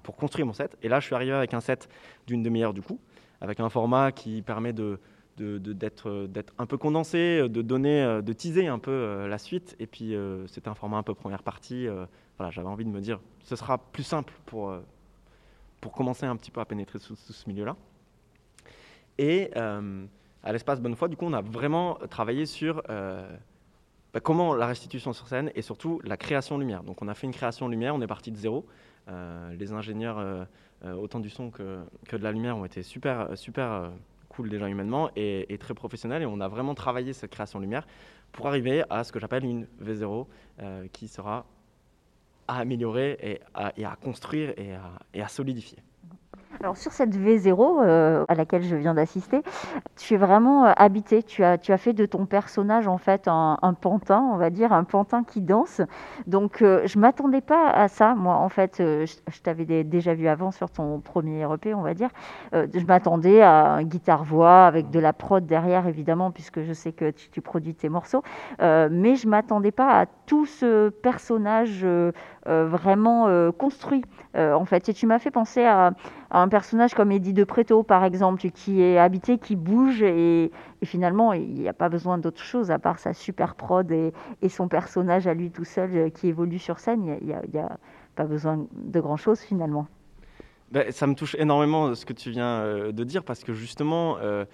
pour 0.02 0.17
construire 0.17 0.44
mon 0.46 0.52
set. 0.52 0.76
Et 0.82 0.88
là, 0.90 1.00
je 1.00 1.06
suis 1.06 1.14
arrivé 1.14 1.32
avec 1.32 1.55
un 1.55 1.60
set 1.62 1.88
d'une 2.26 2.43
demi-heure 2.43 2.75
du 2.75 2.82
coup, 2.82 3.00
avec 3.40 3.58
un 3.58 3.70
format 3.70 4.12
qui 4.12 4.43
permet 4.43 4.75
de 4.75 5.00
euh, 5.40 6.26
d'être 6.26 6.54
un 6.58 6.66
peu 6.66 6.76
condensé, 6.76 7.48
de 7.48 7.62
donner, 7.62 8.02
euh, 8.02 8.22
de 8.22 8.32
teaser 8.32 8.66
un 8.66 8.78
peu 8.78 8.90
euh, 8.90 9.28
la 9.28 9.38
suite. 9.38 9.76
Et 9.78 9.86
puis 9.86 10.14
euh, 10.14 10.46
c'était 10.46 10.69
un 10.69 10.75
format 10.75 10.98
un 10.98 11.02
peu 11.02 11.14
première 11.14 11.42
partie. 11.42 11.86
euh, 11.86 12.06
voilà, 12.38 12.50
j'avais 12.50 12.69
envie 12.69 12.84
de 12.84 12.90
me 12.90 13.00
dire, 13.00 13.20
ce 13.44 13.56
sera 13.56 13.78
plus 13.78 14.02
simple 14.02 14.32
pour 14.46 14.70
euh, 14.70 14.81
pour 15.81 15.92
commencer 15.92 16.25
un 16.25 16.36
petit 16.36 16.50
peu 16.50 16.60
à 16.60 16.64
pénétrer 16.64 16.98
sous, 16.98 17.14
ce 17.14 17.48
milieu-là. 17.48 17.76
Et 19.19 19.50
euh, 19.56 20.06
à 20.42 20.52
l'espace 20.52 20.81
Bonnefoy, 20.81 21.08
du 21.08 21.16
coup, 21.16 21.26
on 21.26 21.32
a 21.34 21.42
vraiment 21.42 21.98
travaillé 22.08 22.46
sur 22.46 22.82
euh, 22.88 23.36
bah, 24.12 24.20
comment 24.20 24.54
la 24.54 24.66
restitution 24.66 25.12
sur 25.12 25.28
scène 25.28 25.50
et 25.54 25.62
surtout 25.62 26.00
la 26.04 26.16
création 26.16 26.56
lumière. 26.56 26.82
Donc 26.84 27.02
on 27.02 27.08
a 27.08 27.14
fait 27.14 27.26
une 27.26 27.34
création 27.34 27.69
lumière, 27.69 27.94
on 27.94 28.00
est 28.00 28.06
parti 28.06 28.32
de 28.32 28.36
zéro. 28.36 28.66
Euh, 29.08 29.54
les 29.56 29.72
ingénieurs, 29.72 30.19
euh, 30.19 30.44
euh, 30.84 30.94
autant 30.94 31.20
du 31.20 31.28
son 31.28 31.50
que, 31.50 31.82
que 32.08 32.16
de 32.16 32.22
la 32.22 32.32
lumière, 32.32 32.56
ont 32.56 32.64
été 32.64 32.82
super, 32.82 33.36
super 33.36 33.70
euh, 33.70 33.88
cool 34.34 34.48
déjà 34.48 34.69
humainement 34.69 35.10
et, 35.16 35.56
très 35.58 35.75
professionnels. 35.75 36.22
Et 36.22 36.26
on 36.26 36.40
a 36.40 36.48
vraiment 36.48 36.75
travaillé 36.75 37.12
cette 37.12 37.31
création 37.31 37.58
lumière 37.58 37.86
pour 38.32 38.46
arriver 38.48 38.82
à 38.90 39.04
ce 39.04 39.12
que 39.12 39.20
j'appelle 39.20 39.44
une 39.44 39.66
V0 39.82 40.26
euh, 40.60 40.88
qui 40.92 41.08
sera 41.08 41.46
à 42.46 42.58
améliorer 42.58 43.16
et 43.22 43.40
à, 43.54 43.72
et 43.76 43.84
à 43.84 43.96
construire 43.96 44.52
et 44.58 44.75
à, 44.75 44.98
et 45.14 45.22
à 45.22 45.28
solidifier. 45.28 45.78
Alors 46.61 46.77
sur 46.77 46.93
cette 46.93 47.15
V0 47.17 47.83
euh, 47.83 48.25
à 48.29 48.35
laquelle 48.35 48.62
je 48.62 48.77
viens 48.77 48.95
d'assister, 48.95 49.43
tu 49.97 50.15
es 50.15 50.17
vraiment 50.17 50.67
euh, 50.67 50.73
habité, 50.77 51.23
tu 51.23 51.43
as, 51.43 51.59
tu 51.59 51.73
as 51.73 51.79
fait 51.79 51.93
de 51.93 52.06
ton 52.06 52.27
personnage 52.27 52.87
en 52.87 52.99
fait 52.99 53.29
un, 53.29 53.59
pantin, 53.81 54.21
on 54.33 54.37
va 54.37 54.51
dire, 54.51 54.73
un 54.73 54.85
pantin 54.85 55.25
qui 55.25 55.41
danse. 55.41 55.81
Donc 56.27 56.62
euh, 56.62 56.83
je 56.87 56.99
m'attendais 56.99 57.41
pas 57.41 57.71
à 57.71 57.89
ça, 57.89 58.15
moi 58.15 58.37
en 58.37 58.49
fait, 58.49 58.79
euh, 58.81 59.05
je, 59.06 59.41
t'avais 59.41 59.65
dé- 59.65 59.85
déjà 59.85 60.15
vu 60.15 60.29
avant 60.29 60.53
sur 60.53 60.71
ton 60.71 61.01
premier 61.01 61.43
EP, 61.53 61.75
on 61.75 61.83
va 61.83 61.95
dire. 61.95 62.11
Je 62.53 62.85
m'attendais 62.87 63.43
à 63.43 63.73
un 63.73 63.83
guitare-voix 63.83 64.67
avec 64.67 64.91
de 64.91 65.01
la 65.01 65.12
prod 65.12 65.45
derrière 65.45 65.87
évidemment, 65.87 66.31
puisque 66.31 66.62
je 66.62 66.73
sais 66.73 66.93
que 66.93 67.11
tu, 67.11 67.31
tu 67.31 67.41
produis 67.41 67.75
tes 67.75 67.89
morceaux. 67.89 68.23
Mais 68.61 69.17
je 69.17 69.29
m'attendais 69.29 69.73
pas 69.73 70.01
à 70.01 70.06
tout 70.06 70.47
ce 70.47 70.89
personnage 70.89 71.85
vraiment 72.46 73.29
euh, 73.29 73.52
construit 73.52 74.05
euh, 74.37 74.52
en 74.52 74.64
fait. 74.64 74.88
Et 74.88 74.94
tu 74.94 75.06
m'as 75.06 75.19
fait 75.19 75.31
penser 75.31 75.64
à 75.64 75.93
un 76.31 76.49
personnage 76.49 76.94
comme 76.94 77.12
Eddie 77.12 77.32
de 77.32 77.44
Preto, 77.44 77.82
par 77.82 78.05
exemple, 78.05 78.50
qui 78.50 78.82
est 78.82 78.99
habité, 78.99 79.38
qui 79.38 79.55
bouge, 79.55 80.02
et, 80.02 80.50
finalement, 80.85 81.32
il 81.32 81.55
n'y 81.55 81.69
a 81.69 81.73
pas 81.73 81.88
besoin 81.88 82.19
d'autre 82.19 82.43
chose 82.43 82.70
à 82.70 82.79
part 82.79 82.99
sa 82.99 83.14
super 83.14 83.55
prod 83.55 83.91
et, 83.91 84.12
son 84.49 84.69
personnage 84.69 85.26
à 85.26 85.35
lui 85.35 85.50
tout 85.50 85.64
seul 85.64 85.91
euh, 85.94 86.08
qui 86.11 86.29
évolue 86.29 86.58
sur 86.58 86.79
scène. 86.79 87.17
Il 87.20 87.26
n'y 87.26 87.58
a, 87.58 87.79
pas 88.17 88.25
besoin 88.25 88.67
de 88.73 89.00
grand-chose 89.00 89.41
finalement. 89.41 89.88
Ben, 90.70 90.91
ça 90.91 91.06
me 91.06 91.14
touche 91.14 91.35
énormément 91.37 91.87
euh, 91.87 91.94
ce 91.94 92.06
que 92.06 92.12
tu 92.12 92.31
viens 92.31 92.61
euh, 92.61 92.93
de 92.93 93.05
dire 93.05 93.25
parce 93.25 93.44
que 93.44 93.52
justement, 93.52 94.19
euh, 94.19 94.44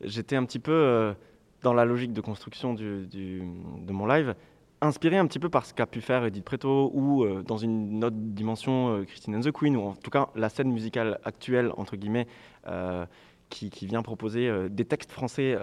j'étais 0.00 0.36
un 0.36 0.44
petit 0.44 0.58
peu 0.58 0.72
euh, 0.72 1.14
dans 1.62 1.74
la 1.74 1.84
logique 1.84 2.12
de 2.12 2.20
construction 2.20 2.74
de 2.74 3.92
mon 3.92 4.06
live, 4.06 4.34
inspiré 4.84 5.16
un 5.16 5.26
petit 5.26 5.38
peu 5.38 5.48
par 5.48 5.66
ce 5.66 5.74
qu'a 5.74 5.86
pu 5.86 6.00
faire 6.00 6.24
Edith 6.24 6.44
Preto 6.44 6.90
ou 6.94 7.24
euh, 7.24 7.42
dans 7.42 7.56
une 7.56 8.04
autre 8.04 8.16
dimension 8.16 8.88
euh, 8.88 9.04
Christine 9.04 9.36
and 9.36 9.40
the 9.40 9.52
Queen 9.52 9.76
ou 9.76 9.82
en 9.82 9.94
tout 9.94 10.10
cas 10.10 10.28
la 10.34 10.48
scène 10.48 10.70
musicale 10.70 11.18
actuelle 11.24 11.72
entre 11.76 11.96
guillemets 11.96 12.26
euh, 12.66 13.06
qui, 13.48 13.70
vient 13.86 14.02
proposer 14.02 14.50
des 14.68 14.84
textes 14.84 15.12
français 15.12 15.56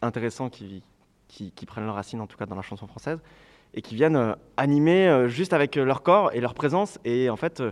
intéressants 0.00 0.48
qui, 0.48 0.82
qui, 1.28 1.66
prennent 1.66 1.84
leur 1.84 1.96
racine 1.96 2.18
en 2.22 2.26
tout 2.26 2.38
cas 2.38 2.46
dans 2.46 2.56
la 2.56 2.62
chanson 2.62 2.86
française 2.86 3.18
et 3.74 3.82
qui 3.82 3.94
viennent 3.94 4.36
animer 4.56 5.26
juste 5.28 5.52
avec 5.52 5.76
leur 5.76 6.02
corps 6.02 6.32
et 6.32 6.40
leur 6.40 6.54
présence 6.54 6.98
et 7.04 7.28
en 7.28 7.36
fait 7.36 7.62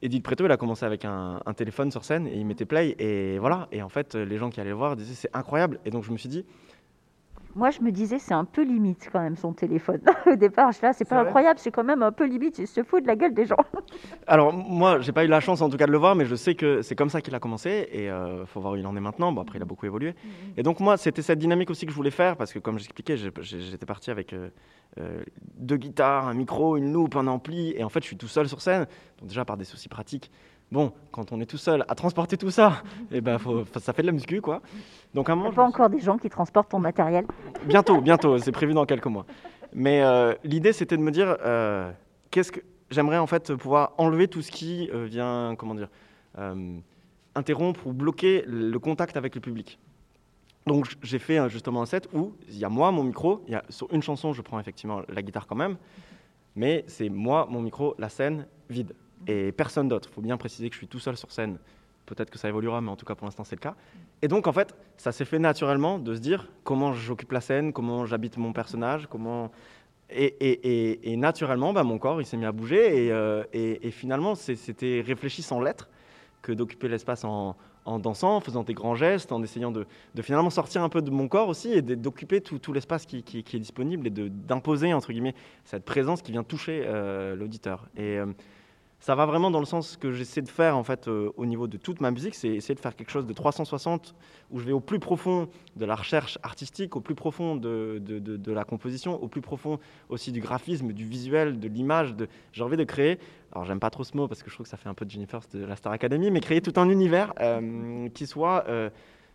Edith 0.00 0.22
Preto, 0.22 0.44
il 0.44 0.52
a 0.52 0.56
commencé 0.56 0.84
avec 0.84 1.04
un, 1.04 1.40
un 1.44 1.54
téléphone 1.54 1.90
sur 1.90 2.04
scène 2.04 2.28
et 2.28 2.36
il 2.36 2.46
mettait 2.46 2.66
play 2.66 2.94
et 2.98 3.38
voilà. 3.38 3.68
Et 3.72 3.82
en 3.82 3.88
fait, 3.88 4.14
les 4.14 4.36
gens 4.36 4.50
qui 4.50 4.60
allaient 4.60 4.72
voir 4.72 4.96
disaient 4.96 5.14
c'est 5.14 5.34
incroyable. 5.34 5.80
Et 5.86 5.90
donc 5.90 6.04
je 6.04 6.12
me 6.12 6.18
suis 6.18 6.28
dit, 6.28 6.44
Moi, 7.56 7.70
je 7.70 7.80
me 7.82 7.92
disais, 7.92 8.18
c'est 8.18 8.34
un 8.34 8.44
peu 8.44 8.62
limite 8.62 9.08
quand 9.12 9.20
même 9.20 9.36
son 9.36 9.52
téléphone. 9.52 10.00
Au 10.26 10.34
départ, 10.34 10.72
je 10.72 10.78
suis 10.78 10.86
là, 10.86 10.92
c'est 10.92 11.04
pas 11.04 11.20
incroyable, 11.20 11.60
c'est 11.60 11.70
quand 11.70 11.84
même 11.84 12.02
un 12.02 12.10
peu 12.10 12.26
limite, 12.26 12.58
il 12.58 12.66
se 12.66 12.82
fout 12.82 13.02
de 13.02 13.06
la 13.06 13.14
gueule 13.14 13.32
des 13.32 13.46
gens. 13.46 13.56
alors 14.26 14.52
moi, 14.52 15.00
j'ai 15.00 15.12
pas 15.12 15.24
eu 15.24 15.28
la 15.28 15.40
chance 15.40 15.60
en 15.62 15.68
tout 15.68 15.76
cas 15.76 15.86
de 15.86 15.92
le 15.92 15.98
voir, 15.98 16.16
mais 16.16 16.24
je 16.24 16.34
sais 16.34 16.56
que 16.56 16.82
c'est 16.82 16.96
comme 16.96 17.10
ça 17.10 17.20
qu'il 17.20 17.34
a 17.34 17.38
commencé 17.38 17.88
et 17.92 18.10
euh, 18.10 18.44
faut 18.46 18.60
voir 18.60 18.72
où 18.72 18.76
il 18.76 18.86
en 18.86 18.96
est 18.96 19.00
maintenant. 19.00 19.30
Bon 19.30 19.40
après, 19.40 19.58
il 19.58 19.62
a 19.62 19.66
beaucoup 19.66 19.86
évolué. 19.86 20.14
Et 20.56 20.62
donc 20.64 20.80
moi, 20.80 20.96
c'était 20.96 21.22
cette 21.22 21.38
dynamique 21.38 21.70
aussi 21.70 21.86
que 21.86 21.92
je 21.92 21.96
voulais 21.96 22.10
faire 22.10 22.36
parce 22.36 22.52
que 22.52 22.58
comme 22.58 22.78
j'expliquais, 22.78 23.16
j'étais 23.16 23.86
parti 23.86 24.10
avec 24.10 24.32
euh, 24.32 24.48
euh, 24.98 25.22
deux 25.56 25.76
guitares, 25.76 26.26
un 26.26 26.34
micro, 26.34 26.76
une 26.76 26.92
loupe, 26.92 27.14
un 27.16 27.26
ampli, 27.28 27.72
et 27.76 27.84
en 27.84 27.88
fait, 27.88 28.00
je 28.00 28.06
suis 28.06 28.16
tout 28.16 28.28
seul 28.28 28.48
sur 28.48 28.60
scène. 28.60 28.86
Donc 29.18 29.28
déjà 29.28 29.44
par 29.44 29.56
des 29.56 29.64
soucis 29.64 29.88
pratiques. 29.88 30.30
Bon, 30.74 30.92
quand 31.12 31.30
on 31.30 31.40
est 31.40 31.46
tout 31.46 31.56
seul 31.56 31.84
à 31.86 31.94
transporter 31.94 32.36
tout 32.36 32.50
ça, 32.50 32.82
et 33.12 33.20
ben 33.20 33.38
faut- 33.38 33.64
ça 33.78 33.92
fait 33.92 34.02
de 34.02 34.08
la 34.08 34.12
muscu 34.12 34.40
quoi. 34.40 34.60
Donc 35.14 35.28
à 35.28 35.32
un 35.32 35.36
moment, 35.36 35.52
pas 35.52 35.62
encore 35.62 35.88
des 35.88 36.00
gens 36.00 36.18
qui 36.18 36.28
transportent 36.28 36.70
ton 36.70 36.80
matériel. 36.80 37.24
Bientôt, 37.64 38.00
bientôt, 38.00 38.38
c'est 38.38 38.50
prévu 38.50 38.74
dans 38.74 38.84
quelques 38.84 39.06
mois. 39.06 39.24
Mais 39.72 40.02
euh, 40.02 40.34
l'idée, 40.42 40.72
c'était 40.72 40.96
de 40.96 41.02
me 41.02 41.12
dire, 41.12 41.36
euh, 41.44 41.92
qu'est-ce 42.32 42.50
que 42.50 42.58
j'aimerais 42.90 43.18
en 43.18 43.28
fait 43.28 43.54
pouvoir 43.54 43.92
enlever 43.98 44.26
tout 44.26 44.42
ce 44.42 44.50
qui 44.50 44.90
euh, 44.92 45.04
vient, 45.04 45.54
comment 45.56 45.76
dire, 45.76 45.88
interrompre 47.36 47.86
ou 47.86 47.92
bloquer 47.92 48.42
le 48.48 48.76
contact 48.80 49.16
avec 49.16 49.36
le 49.36 49.40
public. 49.40 49.78
Donc 50.66 50.86
j'ai 51.02 51.20
fait 51.20 51.38
euh, 51.38 51.48
justement 51.48 51.82
un 51.82 51.86
set 51.86 52.08
où 52.12 52.32
il 52.48 52.58
y 52.58 52.64
a 52.64 52.68
moi, 52.68 52.90
mon 52.90 53.04
micro, 53.04 53.42
il 53.46 53.52
y 53.52 53.54
a, 53.54 53.62
sur 53.68 53.86
une 53.92 54.02
chanson, 54.02 54.32
je 54.32 54.42
prends 54.42 54.58
effectivement 54.58 55.02
la 55.08 55.22
guitare 55.22 55.46
quand 55.46 55.54
même, 55.54 55.76
mais 56.56 56.84
c'est 56.88 57.08
moi, 57.10 57.46
mon 57.48 57.60
micro, 57.60 57.94
la 57.98 58.08
scène 58.08 58.46
vide 58.70 58.92
et 59.26 59.52
personne 59.52 59.88
d'autre. 59.88 60.08
Il 60.10 60.14
faut 60.14 60.20
bien 60.20 60.36
préciser 60.36 60.68
que 60.68 60.74
je 60.74 60.78
suis 60.78 60.88
tout 60.88 60.98
seul 60.98 61.16
sur 61.16 61.30
scène. 61.32 61.58
Peut-être 62.06 62.30
que 62.30 62.38
ça 62.38 62.48
évoluera, 62.48 62.80
mais 62.80 62.90
en 62.90 62.96
tout 62.96 63.06
cas 63.06 63.14
pour 63.14 63.26
l'instant 63.26 63.44
c'est 63.44 63.56
le 63.56 63.60
cas. 63.60 63.74
Et 64.22 64.28
donc 64.28 64.46
en 64.46 64.52
fait, 64.52 64.74
ça 64.96 65.12
s'est 65.12 65.24
fait 65.24 65.38
naturellement 65.38 65.98
de 65.98 66.14
se 66.14 66.20
dire 66.20 66.48
comment 66.62 66.92
j'occupe 66.92 67.32
la 67.32 67.40
scène, 67.40 67.72
comment 67.72 68.04
j'habite 68.04 68.36
mon 68.36 68.52
personnage, 68.52 69.06
comment 69.08 69.50
et, 70.10 71.16
naturellement, 71.16 71.72
bah, 71.72 71.82
mon 71.82 71.98
corps 71.98 72.20
il 72.20 72.26
s'est 72.26 72.36
mis 72.36 72.44
à 72.44 72.52
bouger 72.52 73.06
et, 73.06 73.10
euh, 73.10 73.42
finalement 73.90 74.34
c'était 74.34 75.02
réfléchi 75.04 75.42
sans 75.42 75.60
l'être 75.60 75.88
que 76.42 76.52
d'occuper 76.52 76.88
l'espace 76.88 77.24
en, 77.24 77.56
dansant, 77.86 78.36
en 78.36 78.40
faisant 78.40 78.62
des 78.62 78.74
grands 78.74 78.94
gestes, 78.94 79.32
en 79.32 79.42
essayant 79.42 79.72
de, 79.72 79.86
finalement 80.20 80.50
sortir 80.50 80.82
un 80.82 80.90
peu 80.90 81.00
de 81.00 81.10
mon 81.10 81.26
corps 81.26 81.48
aussi 81.48 81.72
et 81.72 81.82
d'occuper 81.82 82.42
tout, 82.42 82.72
l'espace 82.72 83.06
qui, 83.06 83.24
est 83.36 83.58
disponible 83.58 84.06
et 84.06 84.10
d'imposer, 84.10 84.92
entre 84.92 85.10
guillemets, 85.12 85.34
cette 85.64 85.84
présence 85.84 86.20
qui 86.20 86.32
vient 86.32 86.44
toucher 86.44 86.82
euh, 86.84 87.34
l'auditeur. 87.34 87.88
Et 87.96 88.18
euh, 88.18 88.26
ça 89.04 89.14
va 89.14 89.26
vraiment 89.26 89.50
dans 89.50 89.58
le 89.60 89.66
sens 89.66 89.98
que 89.98 90.12
j'essaie 90.12 90.40
de 90.40 90.48
faire 90.48 90.78
en 90.78 90.82
fait 90.82 91.08
euh, 91.08 91.30
au 91.36 91.44
niveau 91.44 91.66
de 91.66 91.76
toute 91.76 92.00
ma 92.00 92.10
musique, 92.10 92.34
c'est 92.34 92.48
essayer 92.48 92.74
de 92.74 92.80
faire 92.80 92.96
quelque 92.96 93.10
chose 93.10 93.26
de 93.26 93.34
360 93.34 94.14
où 94.50 94.58
je 94.58 94.64
vais 94.64 94.72
au 94.72 94.80
plus 94.80 94.98
profond 94.98 95.46
de 95.76 95.84
la 95.84 95.94
recherche 95.94 96.38
artistique, 96.42 96.96
au 96.96 97.00
plus 97.00 97.14
profond 97.14 97.54
de, 97.54 98.00
de- 98.00 98.52
la 98.52 98.64
composition, 98.64 99.22
au 99.22 99.28
plus 99.28 99.42
profond 99.42 99.78
aussi 100.08 100.32
du 100.32 100.40
graphisme, 100.40 100.94
du 100.94 101.04
visuel, 101.04 101.60
de 101.60 101.68
l'image. 101.68 102.14
J'ai 102.52 102.62
envie 102.62 102.78
de 102.78 102.84
créer, 102.84 103.18
alors 103.52 103.66
j'aime 103.66 103.78
pas 103.78 103.90
trop 103.90 104.04
ce 104.04 104.16
mot 104.16 104.26
parce 104.26 104.42
que 104.42 104.48
je 104.48 104.54
trouve 104.54 104.64
que 104.64 104.70
ça 104.70 104.78
fait 104.78 104.88
un 104.88 104.94
peu 104.94 105.04
de 105.04 105.10
Jennifer 105.10 105.40
de 105.52 105.66
la 105.66 105.76
Star 105.76 105.92
Academy, 105.92 106.30
mais 106.30 106.40
créer 106.40 106.62
tout 106.62 106.72
un 106.80 106.88
univers 106.88 107.34
euh, 107.40 108.08
qui 108.08 108.26
soit, 108.26 108.64
euh, 108.68 108.88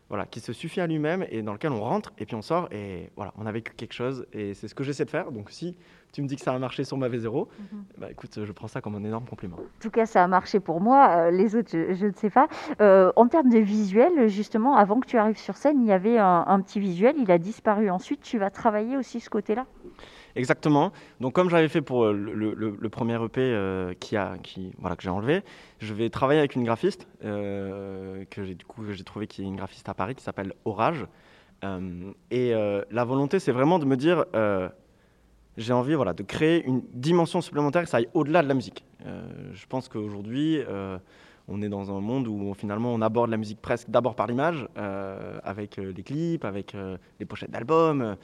voilà, 0.09 0.25
qui 0.25 0.39
se 0.39 0.53
suffit 0.53 0.81
à 0.81 0.87
lui-même 0.87 1.25
et 1.29 1.41
dans 1.41 1.53
lequel 1.53 1.71
on 1.71 1.81
rentre 1.81 2.11
et 2.17 2.25
puis 2.25 2.35
on 2.35 2.41
sort 2.41 2.67
et 2.71 3.11
voilà, 3.15 3.31
on 3.37 3.45
a 3.45 3.51
vécu 3.51 3.73
quelque 3.75 3.93
chose 3.93 4.25
et 4.33 4.53
c'est 4.55 4.67
ce 4.67 4.75
que 4.75 4.83
j'essaie 4.83 5.05
de 5.05 5.09
faire. 5.09 5.31
Donc 5.31 5.51
si 5.51 5.75
tu 6.11 6.23
me 6.23 6.27
dis 6.27 6.35
que 6.35 6.41
ça 6.41 6.51
a 6.53 6.57
marché 6.57 6.83
sur 6.83 6.97
ma 6.97 7.07
V0, 7.07 7.47
bah 7.99 8.07
écoute, 8.09 8.39
je 8.43 8.51
prends 8.51 8.67
ça 8.67 8.81
comme 8.81 8.95
un 8.95 9.03
énorme 9.03 9.25
compliment. 9.25 9.57
En 9.57 9.79
tout 9.79 9.91
cas, 9.91 10.07
ça 10.07 10.23
a 10.23 10.27
marché 10.27 10.59
pour 10.59 10.81
moi. 10.81 11.09
Euh, 11.09 11.31
les 11.31 11.55
autres, 11.55 11.69
je, 11.71 11.93
je 11.93 12.07
ne 12.07 12.13
sais 12.13 12.31
pas. 12.31 12.47
Euh, 12.81 13.11
en 13.15 13.27
termes 13.27 13.49
de 13.49 13.59
visuel, 13.59 14.27
justement, 14.27 14.75
avant 14.75 14.99
que 14.99 15.05
tu 15.05 15.17
arrives 15.17 15.37
sur 15.37 15.55
scène, 15.55 15.79
il 15.81 15.87
y 15.87 15.91
avait 15.91 16.17
un, 16.17 16.43
un 16.47 16.59
petit 16.61 16.79
visuel. 16.79 17.15
Il 17.19 17.29
a 17.31 17.37
disparu 17.37 17.91
ensuite. 17.91 18.21
Tu 18.21 18.39
vas 18.39 18.49
travailler 18.49 18.97
aussi 18.97 19.19
ce 19.19 19.29
côté-là? 19.29 19.67
Exactement. 20.35 20.91
Donc 21.19 21.33
comme 21.33 21.49
j'avais 21.49 21.67
fait 21.67 21.81
pour 21.81 22.05
euh, 22.05 22.13
le, 22.13 22.89
premier 22.89 23.15
EP 23.23 23.41
euh, 23.41 23.93
qui 23.99 24.15
qui, 24.43 24.71
que 24.71 25.01
j'ai 25.01 25.09
enlevé, 25.09 25.41
je 25.79 25.93
vais 25.93 26.09
travailler 26.09 26.39
avec 26.39 26.55
une 26.55 26.63
graphiste 26.63 27.07
euh, 27.23 28.25
que 28.29 28.43
j'ai 28.43 28.55
du 28.55 29.03
trouvé 29.03 29.27
qui 29.27 29.41
est 29.41 29.45
une 29.45 29.55
graphiste 29.55 29.89
à 29.89 29.93
Paris 29.93 30.15
qui 30.15 30.23
s'appelle 30.23 30.53
Orage. 30.65 31.05
Et 32.31 32.51
la 32.51 33.03
volonté, 33.03 33.39
c'est 33.39 33.51
vraiment 33.51 33.79
de 33.79 33.85
me 33.85 33.97
dire, 33.97 34.25
j'ai 35.57 35.73
envie 35.73 35.93
voilà, 35.95 36.13
de 36.13 36.23
créer 36.23 36.63
une 36.65 36.81
dimension 36.93 37.41
supplémentaire 37.41 37.87
ça 37.87 37.97
aille 37.97 38.07
au-delà 38.13 38.41
de 38.43 38.47
la 38.47 38.53
musique. 38.53 38.85
Je 39.05 39.65
pense 39.67 39.89
qu'aujourd'hui, 39.89 40.61
on 41.49 41.61
est 41.61 41.69
dans 41.69 41.91
un 41.91 41.99
monde 41.99 42.27
où 42.27 42.53
finalement 42.53 42.93
on 42.93 43.01
aborde 43.01 43.29
la 43.29 43.37
musique 43.37 43.61
presque 43.61 43.89
d'abord 43.89 44.15
par 44.15 44.27
l'image, 44.27 44.67
avec 45.43 45.79
euh, 45.79 45.91
les 45.95 46.03
clips, 46.03 46.45
avec 46.45 46.75
euh, 46.75 46.97
les 47.19 47.25
pochettes 47.25 47.51
d'albums, 47.51 48.15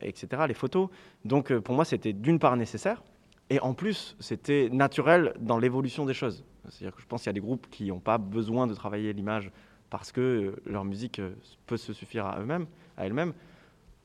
etc., 0.00 0.42
les 0.48 0.54
photos. 0.54 0.88
Donc 1.24 1.50
euh, 1.50 1.60
pour 1.60 1.74
moi, 1.74 1.84
c'était 1.84 2.12
d'une 2.12 2.38
part 2.38 2.56
nécessaire, 2.56 3.02
et 3.50 3.60
en 3.60 3.74
plus, 3.74 4.16
c'était 4.18 4.68
naturel 4.72 5.34
dans 5.38 5.58
l'évolution 5.58 6.04
des 6.04 6.14
choses. 6.14 6.44
C'est-à-dire 6.68 6.96
que 6.96 7.00
je 7.00 7.06
pense 7.06 7.22
qu'il 7.22 7.28
y 7.28 7.30
a 7.30 7.34
des 7.34 7.40
groupes 7.40 7.68
qui 7.70 7.86
n'ont 7.86 8.00
pas 8.00 8.18
besoin 8.18 8.66
de 8.66 8.74
travailler 8.74 9.12
l'image 9.12 9.52
parce 9.88 10.10
que 10.10 10.20
euh, 10.20 10.56
leur 10.66 10.84
musique 10.84 11.20
euh, 11.20 11.34
peut 11.66 11.76
se 11.76 11.92
suffire 11.92 12.26
à 12.26 12.40
eux-mêmes, 12.40 12.66
à. 12.96 13.06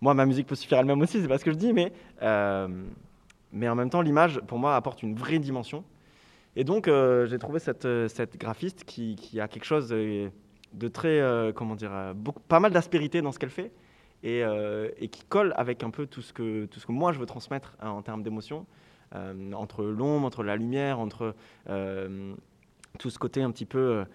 Moi, 0.03 0.15
ma 0.15 0.25
musique 0.25 0.47
peut 0.47 0.55
suffire 0.55 0.79
à 0.79 0.81
elle-même 0.81 1.01
aussi, 1.01 1.21
c'est 1.21 1.27
pas 1.27 1.37
ce 1.37 1.45
que 1.45 1.51
je 1.51 1.57
dis, 1.57 1.73
mais, 1.73 1.93
euh, 2.23 2.67
mais 3.51 3.69
en 3.69 3.75
même 3.75 3.89
temps, 3.91 4.01
l'image, 4.01 4.39
pour 4.47 4.57
moi, 4.57 4.75
apporte 4.75 5.03
une 5.03 5.15
vraie 5.15 5.37
dimension. 5.37 5.83
Et 6.55 6.63
donc, 6.63 6.87
euh, 6.87 7.27
j'ai 7.27 7.37
trouvé 7.37 7.59
cette, 7.59 7.85
euh, 7.85 8.07
cette 8.07 8.37
graphiste 8.37 8.83
qui, 8.83 9.39
a 9.39 9.47
quelque 9.47 9.63
chose 9.63 9.89
euh, 9.91 10.29
de 10.73 10.87
très, 10.87 11.19
euh, 11.19 11.51
comment 11.53 11.75
dire, 11.75 11.91
euh, 11.93 12.13
beaucoup, 12.13 12.41
pas 12.41 12.59
mal 12.59 12.71
d'aspérité 12.71 13.21
dans 13.21 13.31
ce 13.31 13.39
qu'elle 13.39 13.51
fait 13.51 13.71
et, 14.23 14.43
euh, 14.43 14.89
et 14.97 15.07
qui 15.07 15.23
colle 15.23 15.53
avec 15.57 15.83
un 15.83 15.89
peu 15.89 16.05
tout 16.05 16.21
ce 16.21 16.33
que, 16.33 16.65
tout 16.65 16.79
ce 16.79 16.85
que 16.85 16.91
moi 16.91 17.11
je 17.11 17.19
veux 17.19 17.25
transmettre 17.25 17.75
hein, 17.79 17.89
en 17.89 18.01
termes 18.01 18.23
d'émotion, 18.23 18.65
euh, 19.15 19.51
entre 19.53 19.83
l'ombre, 19.83 20.25
entre 20.25 20.43
la 20.43 20.55
lumière, 20.55 20.99
entre 20.99 21.35
euh, 21.69 22.33
tout 22.99 23.09
ce 23.09 23.19
côté 23.19 23.41
un 23.41 23.51
petit 23.51 23.65
peu 23.65 24.05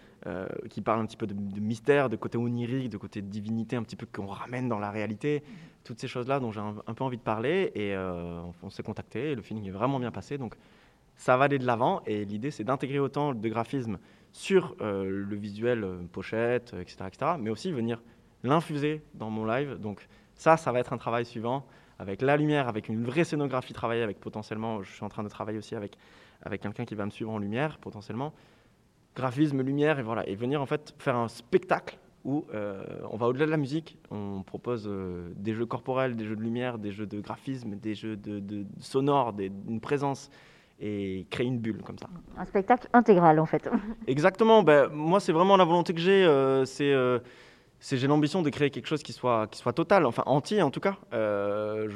qui 0.71 0.81
parle 0.81 1.01
un 1.01 1.07
petit 1.07 1.17
peu 1.17 1.29
de, 1.29 1.61
mystère, 1.61 2.09
de 2.09 2.17
côté 2.17 2.37
onirique, 2.37 2.89
de 2.89 2.97
côté 2.97 3.23
divinité, 3.23 3.77
un 3.77 3.85
petit 3.85 3.95
peu 3.95 4.07
qu'on 4.13 4.27
ramène 4.27 4.69
dans 4.69 4.81
la 4.81 4.91
réalité, 4.91 5.45
toutes 5.85 6.01
ces 6.01 6.09
choses-là 6.09 6.41
dont 6.41 6.51
j'ai 6.51 6.59
un, 6.59 6.95
peu 6.95 7.05
envie 7.05 7.17
de 7.17 7.23
parler 7.23 7.71
et 7.77 7.97
on, 7.97 8.71
s'est 8.71 8.83
contacté 8.83 9.37
le 9.37 9.43
feeling 9.43 9.69
est 9.69 9.71
vraiment 9.71 10.01
bien 10.01 10.11
passé 10.11 10.37
donc 10.37 10.57
ça 11.15 11.37
va 11.37 11.45
aller 11.45 11.61
de 11.61 11.65
l'avant 11.65 12.03
et 12.07 12.25
l'idée 12.25 12.51
c'est 12.51 12.65
d'intégrer 12.65 12.99
autant 12.99 13.35
de 13.35 13.49
graphisme 13.49 13.99
sur 14.33 14.75
le 14.81 15.37
visuel, 15.37 15.87
pochette, 16.11 16.75
etc., 16.81 17.05
etc., 17.07 17.31
mais 17.39 17.51
aussi 17.51 17.71
venir 17.71 18.03
l'infuser 18.43 19.03
dans 19.15 19.31
mon 19.31 19.45
live. 19.45 19.79
Donc 19.81 20.07
ça, 20.35 20.57
ça 20.57 20.73
va 20.73 20.81
être 20.81 20.93
un 20.93 20.99
travail 20.99 21.25
suivant 21.25 21.67
avec 21.99 22.21
la 22.23 22.37
lumière, 22.37 22.69
avec 22.69 22.89
une 22.89 23.03
vraie 23.05 23.25
scénographie 23.25 23.73
travaillée, 23.73 24.03
avec 24.03 24.21
potentiellement, 24.21 24.83
je 24.83 24.93
suis 24.93 25.05
en 25.05 25.09
train 25.09 25.23
de 25.25 25.29
travailler 25.29 25.59
aussi 25.59 25.75
avec, 25.75 25.97
avec 26.43 26.61
quelqu'un 26.61 26.85
qui 26.85 26.95
va 26.95 27.07
me 27.07 27.11
suivre 27.11 27.31
en 27.33 27.39
lumière, 27.39 27.79
potentiellement, 27.79 28.33
graphisme, 29.15 29.63
lumière, 29.63 29.99
et 29.99 30.03
voilà, 30.03 30.27
et 30.29 30.35
venir 30.35 30.61
en 30.61 30.67
fait 30.67 30.95
faire 30.99 31.17
un 31.17 31.29
spectacle 31.29 31.99
où 32.25 32.45
euh, 32.53 32.83
on 33.11 33.17
va 33.17 33.29
au-delà 33.29 33.47
de 33.47 33.51
la 33.51 33.57
musique, 33.57 33.97
on 34.11 34.43
propose 34.43 34.87
euh, 34.87 35.31
des 35.37 35.55
jeux 35.55 35.65
corporels, 35.65 36.17
des 36.17 36.25
jeux 36.27 36.37
de 36.37 36.43
lumière, 36.43 36.77
des 36.77 36.91
jeux 36.91 37.07
de 37.07 37.21
graphisme, 37.21 37.77
des 37.77 37.95
jeux 37.95 38.17
de, 38.17 38.41
de 38.41 38.67
sonores, 38.81 39.33
des- 39.33 39.51
une 39.69 39.81
présence, 39.81 40.29
et 40.79 41.27
créer 41.31 41.47
une 41.47 41.59
bulle 41.59 41.81
comme 41.83 41.97
ça. 41.99 42.09
Un 42.37 42.45
spectacle 42.45 42.89
intégral, 42.93 43.39
en 43.39 43.47
fait. 43.47 43.71
Exactement. 44.07 44.63
Ben, 44.63 44.89
moi, 44.93 45.21
c'est 45.21 45.33
vraiment 45.33 45.57
la 45.57 45.65
volonté 45.65 45.95
que 45.95 46.01
j'ai. 46.01 46.25
euh, 46.27 46.67
c'est- 46.67 46.93
j'ai 47.95 48.09
l'ambition 48.09 48.43
de 48.43 48.51
créer 48.51 48.71
quelque 48.71 48.89
chose 48.89 49.05
qui 49.05 49.13
soit, 49.13 49.47
qui 49.47 49.59
soit 49.59 49.73
total, 49.73 50.07
enfin 50.07 50.25
entier 50.27 50.61
en 50.63 50.71
tout 50.73 50.81
cas. 50.81 50.97
Euh, 51.13 51.89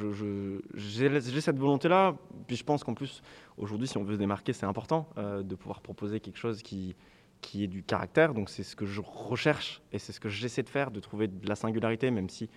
j'ai, 0.74 1.40
cette 1.40 1.58
volonté-là. 1.58 2.14
Puis 2.46 2.54
je 2.56 2.62
pense 2.62 2.84
qu'en 2.84 2.94
plus, 2.94 3.22
aujourd'hui, 3.56 3.88
si 3.88 3.98
on 3.98 4.04
veut 4.04 4.14
se 4.14 4.18
démarquer, 4.18 4.52
c'est 4.52 4.66
important 4.66 5.08
euh, 5.18 5.42
de 5.42 5.54
pouvoir 5.56 5.80
proposer 5.80 6.20
quelque 6.20 6.38
chose 6.38 6.62
qui, 6.62 6.94
qui 7.40 7.64
ait 7.64 7.66
du 7.66 7.82
caractère. 7.82 8.34
Donc 8.34 8.50
c'est 8.50 8.62
ce 8.62 8.76
que 8.76 8.86
je 8.86 9.00
recherche 9.00 9.82
et 9.92 9.98
c'est 9.98 10.12
ce 10.12 10.20
que 10.20 10.28
j'essaie 10.28 10.62
de 10.62 10.68
faire, 10.68 10.92
de 10.92 11.00
trouver 11.00 11.26
de 11.26 11.48
la 11.48 11.56
singularité, 11.56 12.12
même 12.12 12.28
si 12.28 12.48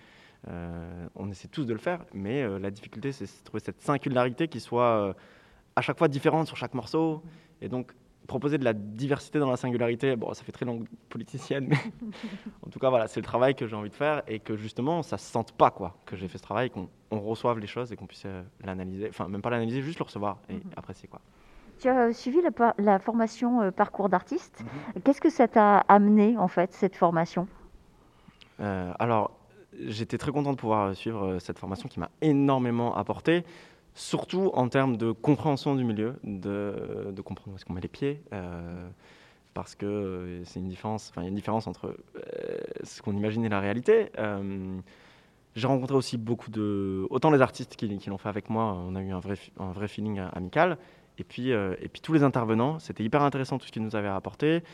euh, 0.48 1.06
on 1.16 1.28
essaie 1.28 1.48
tous 1.48 1.64
de 1.64 1.72
le 1.72 1.80
faire. 1.80 2.04
Mais 2.12 2.42
euh, 2.42 2.60
la 2.60 2.70
difficulté, 2.70 3.10
c'est 3.10 3.24
de 3.24 3.44
trouver 3.44 3.62
cette 3.64 3.80
singularité 3.80 4.46
qui 4.46 4.60
soit 4.60 5.16
à 5.74 5.80
chaque 5.80 5.98
fois 5.98 6.06
différente 6.06 6.46
sur 6.46 6.56
chaque 6.56 6.74
morceau. 6.74 7.22
Et 7.60 7.68
donc 7.68 7.92
proposer 8.26 8.58
de 8.58 8.64
la 8.64 8.72
diversité 8.72 9.38
dans 9.38 9.50
la 9.50 9.56
singularité, 9.56 10.16
bon, 10.16 10.32
ça 10.34 10.44
fait 10.44 10.52
très 10.52 10.64
langue 10.64 10.86
politicienne, 11.08 11.66
mais 11.68 11.78
en 12.66 12.70
tout 12.70 12.78
cas, 12.78 12.90
voilà, 12.90 13.06
c'est 13.06 13.20
le 13.20 13.26
travail 13.26 13.54
que 13.54 13.66
j'ai 13.66 13.76
envie 13.76 13.90
de 13.90 13.94
faire 13.94 14.22
et 14.26 14.38
que 14.40 14.56
justement, 14.56 15.02
ça 15.02 15.18
se 15.18 15.30
sente 15.30 15.52
pas, 15.52 15.70
quoi, 15.70 15.96
que 16.06 16.16
j'ai 16.16 16.28
fait 16.28 16.38
ce 16.38 16.42
travail, 16.42 16.70
qu'on 16.70 16.88
on 17.10 17.20
reçoive 17.20 17.58
les 17.58 17.66
choses 17.66 17.92
et 17.92 17.96
qu'on 17.96 18.06
puisse 18.06 18.24
euh, 18.26 18.42
l'analyser, 18.64 19.08
enfin, 19.08 19.28
même 19.28 19.42
pas 19.42 19.50
l'analyser, 19.50 19.82
juste 19.82 19.98
le 19.98 20.04
recevoir 20.04 20.38
et 20.48 20.56
apprécier, 20.76 21.08
quoi. 21.08 21.20
Tu 21.78 21.88
as 21.88 22.12
suivi 22.12 22.40
la, 22.78 22.98
formation 22.98 23.62
euh, 23.62 23.70
parcours 23.70 24.08
d'artiste. 24.08 24.64
Qu'est-ce 25.04 25.20
que 25.20 25.30
ça 25.30 25.48
t'a 25.48 25.78
amené, 25.78 26.36
en 26.38 26.48
fait, 26.48 26.72
cette 26.72 26.96
formation? 26.96 27.48
Euh, 28.60 28.92
alors, 28.98 29.32
j'étais 29.80 30.18
très 30.18 30.30
content 30.30 30.52
de 30.52 30.56
pouvoir 30.56 30.88
euh, 30.88 30.94
suivre 30.94 31.38
cette 31.40 31.58
formation 31.58 31.88
qui 31.88 32.00
m'a 32.00 32.10
énormément 32.20 32.96
apporté, 32.96 33.44
surtout 33.94 34.50
en 34.54 34.68
termes 34.68 34.96
de 34.96 35.12
compréhension 35.12 35.74
du 35.76 35.84
milieu, 35.84 36.16
de, 36.24 37.20
comprendre 37.24 37.52
où 37.52 37.56
est-ce 37.56 37.64
qu'on 37.64 37.72
met 37.72 37.80
les 37.80 37.88
pieds, 37.88 38.20
euh, 38.32 38.88
parce 39.54 39.76
que 39.76 39.86
euh, 39.86 40.44
c'est 40.44 40.58
une 40.58 40.68
différence, 40.68 41.10
enfin, 41.10 41.22
il 41.22 41.24
y 41.24 41.26
a 41.26 41.28
une 41.28 41.36
différence 41.36 41.68
entre 41.68 41.96
euh, 42.16 42.20
ce 42.82 43.00
qu'on 43.00 43.16
imagine 43.16 43.44
et 43.44 43.48
la 43.48 43.60
réalité. 43.60 44.10
J'ai 45.56 45.68
rencontré 45.68 45.94
aussi 45.94 46.18
beaucoup 46.18 46.50
de, 46.50 47.06
autant 47.10 47.30
les 47.30 47.40
artistes 47.40 47.76
qui, 47.76 47.86
l'ont 47.86 48.18
fait 48.18 48.28
avec 48.28 48.50
moi, 48.50 48.74
on 48.74 48.96
a 48.96 49.00
eu 49.00 49.12
un 49.12 49.20
vrai, 49.20 49.36
un 49.60 49.70
vrai 49.70 49.86
feeling 49.86 50.18
amical, 50.32 50.78
et 51.16 51.22
puis, 51.22 51.50
et 51.50 51.88
puis 51.92 52.00
tous 52.02 52.12
les 52.12 52.24
intervenants, 52.24 52.80
c'était 52.80 53.04
hyper 53.04 53.22
intéressant 53.22 53.58
tout 53.58 53.66
ce 53.66 53.70
qu'ils 53.70 53.84
nous 53.84 53.94
avaient 53.94 54.08
apporté. 54.08 54.64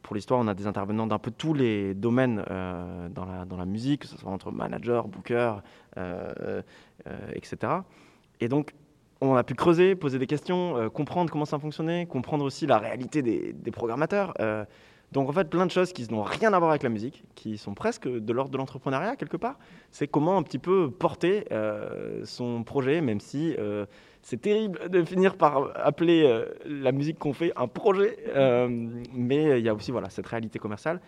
Pour 0.00 0.14
l'histoire, 0.14 0.38
on 0.38 0.46
a 0.46 0.54
des 0.54 0.68
intervenants 0.68 1.08
d'un 1.08 1.18
peu 1.18 1.32
tous 1.32 1.54
les 1.54 1.92
domaines 1.92 2.36
dans, 2.46 3.24
la, 3.24 3.46
dans 3.46 3.56
la 3.56 3.64
musique, 3.64 4.02
que 4.02 4.06
ce 4.06 4.16
soit 4.16 4.30
entre 4.30 4.52
manager, 4.52 5.08
booker, 5.08 5.56
etc. 7.34 7.80
Et 8.40 8.48
donc, 8.48 8.72
on 9.20 9.34
a 9.34 9.42
pu 9.42 9.54
creuser, 9.54 9.94
poser 9.96 10.18
des 10.18 10.26
questions, 10.26 10.76
euh, 10.76 10.88
comprendre 10.88 11.30
comment 11.30 11.44
ça 11.44 11.58
fonctionnait, 11.58 12.06
comprendre 12.06 12.44
aussi 12.44 12.66
la 12.66 12.78
réalité 12.78 13.22
des, 13.22 13.52
des 13.52 13.70
programmateurs. 13.70 14.32
euh. 14.40 14.64
donc, 15.10 15.28
en 15.28 15.32
fait, 15.32 15.48
plein 15.48 15.66
de 15.66 15.70
choses 15.70 15.92
qui 15.92 16.06
n'ont 16.12 16.22
rien 16.22 16.52
à 16.52 16.58
voir 16.58 16.70
avec 16.70 16.82
la 16.82 16.88
musique, 16.88 17.24
qui 17.34 17.58
sont 17.58 17.74
presque 17.74 18.06
de 18.08 18.32
l'ordre 18.32 18.50
de 18.50 18.58
l'entrepreneuriat, 18.58 19.16
quelque 19.16 19.36
part. 19.36 19.58
C'est 19.90 20.06
comment 20.06 20.36
un 20.36 20.42
petit 20.42 20.58
peu 20.58 20.90
porter 20.90 21.46
euh, 21.50 22.24
son 22.24 22.62
projet, 22.62 23.00
même 23.00 23.20
si 23.20 23.56
c'est 24.22 24.40
terrible 24.40 24.88
de 24.88 25.02
finir 25.02 25.36
par 25.36 25.70
appeler 25.74 26.44
la 26.66 26.92
musique 26.92 27.18
qu'on 27.18 27.32
fait 27.32 27.52
un 27.56 27.66
projet, 27.66 28.18
mais 29.14 29.58
il 29.58 29.64
y 29.64 29.68
a 29.68 29.74
aussi 29.74 29.90
voilà, 29.90 30.10
cette 30.10 30.26
réalité 30.26 30.58
commerciale. 30.58 31.00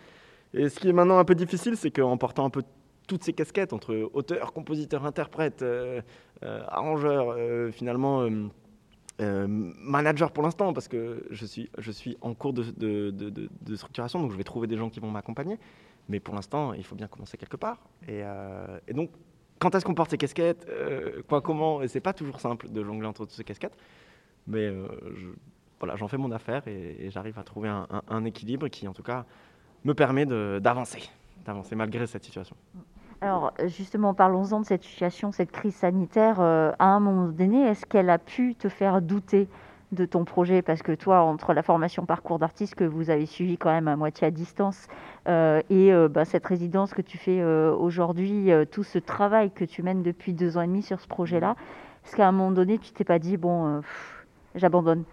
Et 0.53 0.67
ce 0.67 0.79
qui 0.79 0.89
est 0.89 0.93
maintenant 0.93 1.17
un 1.17 1.23
peu 1.23 1.35
difficile, 1.35 1.77
c'est 1.77 1.91
qu'en 1.91 2.17
portant 2.17 2.45
un 2.45 2.49
peu 2.49 2.63
toutes 3.11 3.25
ces 3.25 3.33
casquettes 3.33 3.73
entre 3.73 4.09
auteur, 4.13 4.53
compositeur, 4.53 5.05
interprète, 5.05 5.63
euh, 5.63 6.01
euh, 6.43 6.63
arrangeur, 6.69 7.33
euh, 7.37 7.69
finalement 7.69 8.25
manager 9.19 10.31
pour 10.31 10.43
l'instant, 10.43 10.71
parce 10.71 10.87
que 10.87 11.25
je 11.29 11.45
suis, 11.45 11.69
je 11.77 11.91
suis 11.91 12.17
en 12.21 12.33
cours 12.33 12.53
de, 12.53 12.63
de- 12.71 13.11
de- 13.11 13.75
structuration, 13.75 14.21
donc 14.21 14.31
je 14.31 14.37
vais 14.37 14.45
trouver 14.45 14.65
des 14.67 14.77
gens 14.77 14.89
qui 14.89 15.01
vont 15.01 15.11
m'accompagner. 15.11 15.59
Mais 16.07 16.19
pour 16.21 16.33
l'instant, 16.33 16.73
il 16.73 16.83
faut 16.85 16.95
bien 16.95 17.07
commencer 17.07 17.37
quelque 17.37 17.57
part. 17.57 17.77
Et, 18.07 18.23
donc, 18.93 19.09
quand 19.59 19.75
est-ce 19.75 19.83
qu'on 19.85 19.93
porte 19.93 20.09
ces 20.11 20.17
casquettes 20.17 20.65
Quoi, 21.27 21.41
comment 21.41 21.81
Et 21.81 21.87
c'est 21.89 21.99
pas 21.99 22.13
toujours 22.13 22.39
simple 22.39 22.69
de 22.69 22.81
jongler 22.83 23.07
entre 23.07 23.25
toutes 23.25 23.31
ces 23.35 23.43
casquettes. 23.43 23.77
Mais 24.47 24.73
voilà, 25.79 25.97
j'en 25.97 26.07
fais 26.07 26.17
mon 26.17 26.31
affaire 26.31 26.65
et, 26.67 27.09
j'arrive 27.11 27.37
à 27.37 27.43
trouver 27.43 27.67
un, 27.69 27.87
un- 28.07 28.25
équilibre 28.25 28.69
qui, 28.69 28.87
en 28.87 28.93
tout 28.93 29.03
cas, 29.03 29.25
me 29.83 29.93
permet 29.93 30.25
d'avancer, 30.25 31.03
d'avancer 31.45 31.75
malgré 31.75 32.07
cette 32.07 32.23
situation. 32.23 32.55
Alors 33.21 33.53
justement, 33.65 34.13
parlons-en 34.15 34.61
de 34.61 34.65
cette 34.65 34.83
situation, 34.83 35.31
cette 35.31 35.51
crise 35.51 35.75
sanitaire. 35.75 36.39
euh, 36.39 36.71
à 36.79 36.85
un 36.87 36.99
moment 36.99 37.27
donné, 37.27 37.61
est-ce 37.67 37.85
qu'elle 37.85 38.09
a 38.09 38.17
pu 38.17 38.55
te 38.55 38.67
faire 38.67 38.99
douter 39.01 39.47
de 39.91 40.05
ton 40.05 40.25
projet? 40.25 40.61
Parce 40.63 40.81
que 40.81 40.91
toi, 40.93 41.21
entre 41.21 41.53
la 41.53 41.61
formation 41.61 42.05
parcours 42.07 42.39
d'artiste 42.39 42.73
que 42.75 42.83
vous 42.83 43.11
avez 43.11 43.27
suivi 43.27 43.57
quand 43.57 43.69
même 43.71 43.87
à 43.87 43.95
moitié 43.95 44.25
à 44.27 44.31
distance 44.31 44.87
euh, 45.27 45.61
et 45.69 45.93
euh, 45.93 46.07
bah, 46.09 46.25
cette 46.25 46.45
résidence 46.47 46.93
que 46.95 47.01
tu 47.03 47.17
fais 47.19 47.41
euh, 47.41 47.75
aujourd'hui, 47.75 48.51
euh, 48.51 48.65
tout 48.65 48.83
ce 48.83 48.97
travail 48.97 49.51
que 49.51 49.65
tu 49.65 49.83
mènes 49.83 50.01
depuis 50.01 50.33
deux 50.33 50.57
ans 50.57 50.61
et 50.61 50.67
demi 50.67 50.81
sur 50.81 50.99
ce 50.99 51.07
projet-là, 51.07 51.55
est-ce 52.05 52.15
qu'à 52.15 52.27
un 52.27 52.31
moment 52.31 52.51
donné, 52.51 52.79
tu 52.79 52.91
t'es 52.91 53.03
pas 53.03 53.19
dit, 53.19 53.37
bon, 53.37 53.67
euh, 53.67 53.81
j'abandonne? 54.55 55.03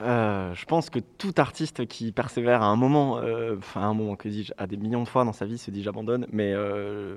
Euh, 0.00 0.54
je 0.54 0.64
pense 0.64 0.90
que 0.90 0.98
tout 0.98 1.34
artiste 1.36 1.86
qui 1.86 2.12
persévère 2.12 2.62
à 2.62 2.66
un 2.66 2.76
moment, 2.76 3.18
euh, 3.18 3.56
enfin 3.58 3.82
à 3.82 3.84
un 3.84 3.94
moment 3.94 4.16
que 4.16 4.28
dis-je, 4.28 4.52
à 4.58 4.66
des 4.66 4.76
millions 4.76 5.02
de 5.02 5.08
fois 5.08 5.24
dans 5.24 5.32
sa 5.32 5.46
vie 5.46 5.58
se 5.58 5.70
dit 5.70 5.82
j'abandonne, 5.82 6.26
mais 6.32 6.52
euh, 6.54 7.16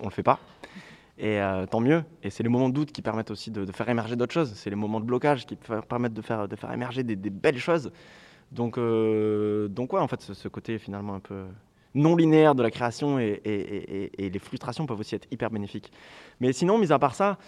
on 0.00 0.04
le 0.04 0.10
fait 0.10 0.22
pas. 0.22 0.38
Et 1.18 1.40
euh, 1.40 1.66
tant 1.66 1.80
mieux. 1.80 2.02
Et 2.22 2.30
c'est 2.30 2.42
les 2.42 2.48
moments 2.48 2.68
de 2.68 2.74
doute 2.74 2.92
qui 2.92 3.02
permettent 3.02 3.30
aussi 3.30 3.50
de, 3.50 3.70
faire 3.72 3.88
émerger 3.88 4.16
d'autres 4.16 4.32
choses. 4.32 4.52
C'est 4.54 4.70
les 4.70 4.76
moments 4.76 5.00
de 5.00 5.04
blocage 5.04 5.46
qui 5.46 5.56
per- 5.56 5.80
permettent 5.88 6.14
de 6.14 6.22
faire, 6.22 6.48
émerger 6.72 7.04
des, 7.04 7.16
belles 7.16 7.58
choses. 7.58 7.92
Donc, 8.50 8.78
donc 8.78 9.92
ouais, 9.92 10.00
en 10.00 10.08
fait, 10.08 10.20
ce, 10.20 10.48
côté 10.48 10.78
finalement 10.78 11.14
un 11.14 11.20
peu 11.20 11.44
non 11.94 12.16
linéaire 12.16 12.56
de 12.56 12.62
la 12.64 12.72
création 12.72 13.20
et 13.20 14.10
les 14.18 14.38
frustrations 14.40 14.86
peuvent 14.86 14.98
aussi 14.98 15.14
être 15.14 15.28
hyper 15.30 15.50
bénéfiques. 15.50 15.92
Mais 16.40 16.52
sinon, 16.52 16.78
mis 16.78 16.92
à 16.92 16.98
part 16.98 17.14
ça, 17.14 17.38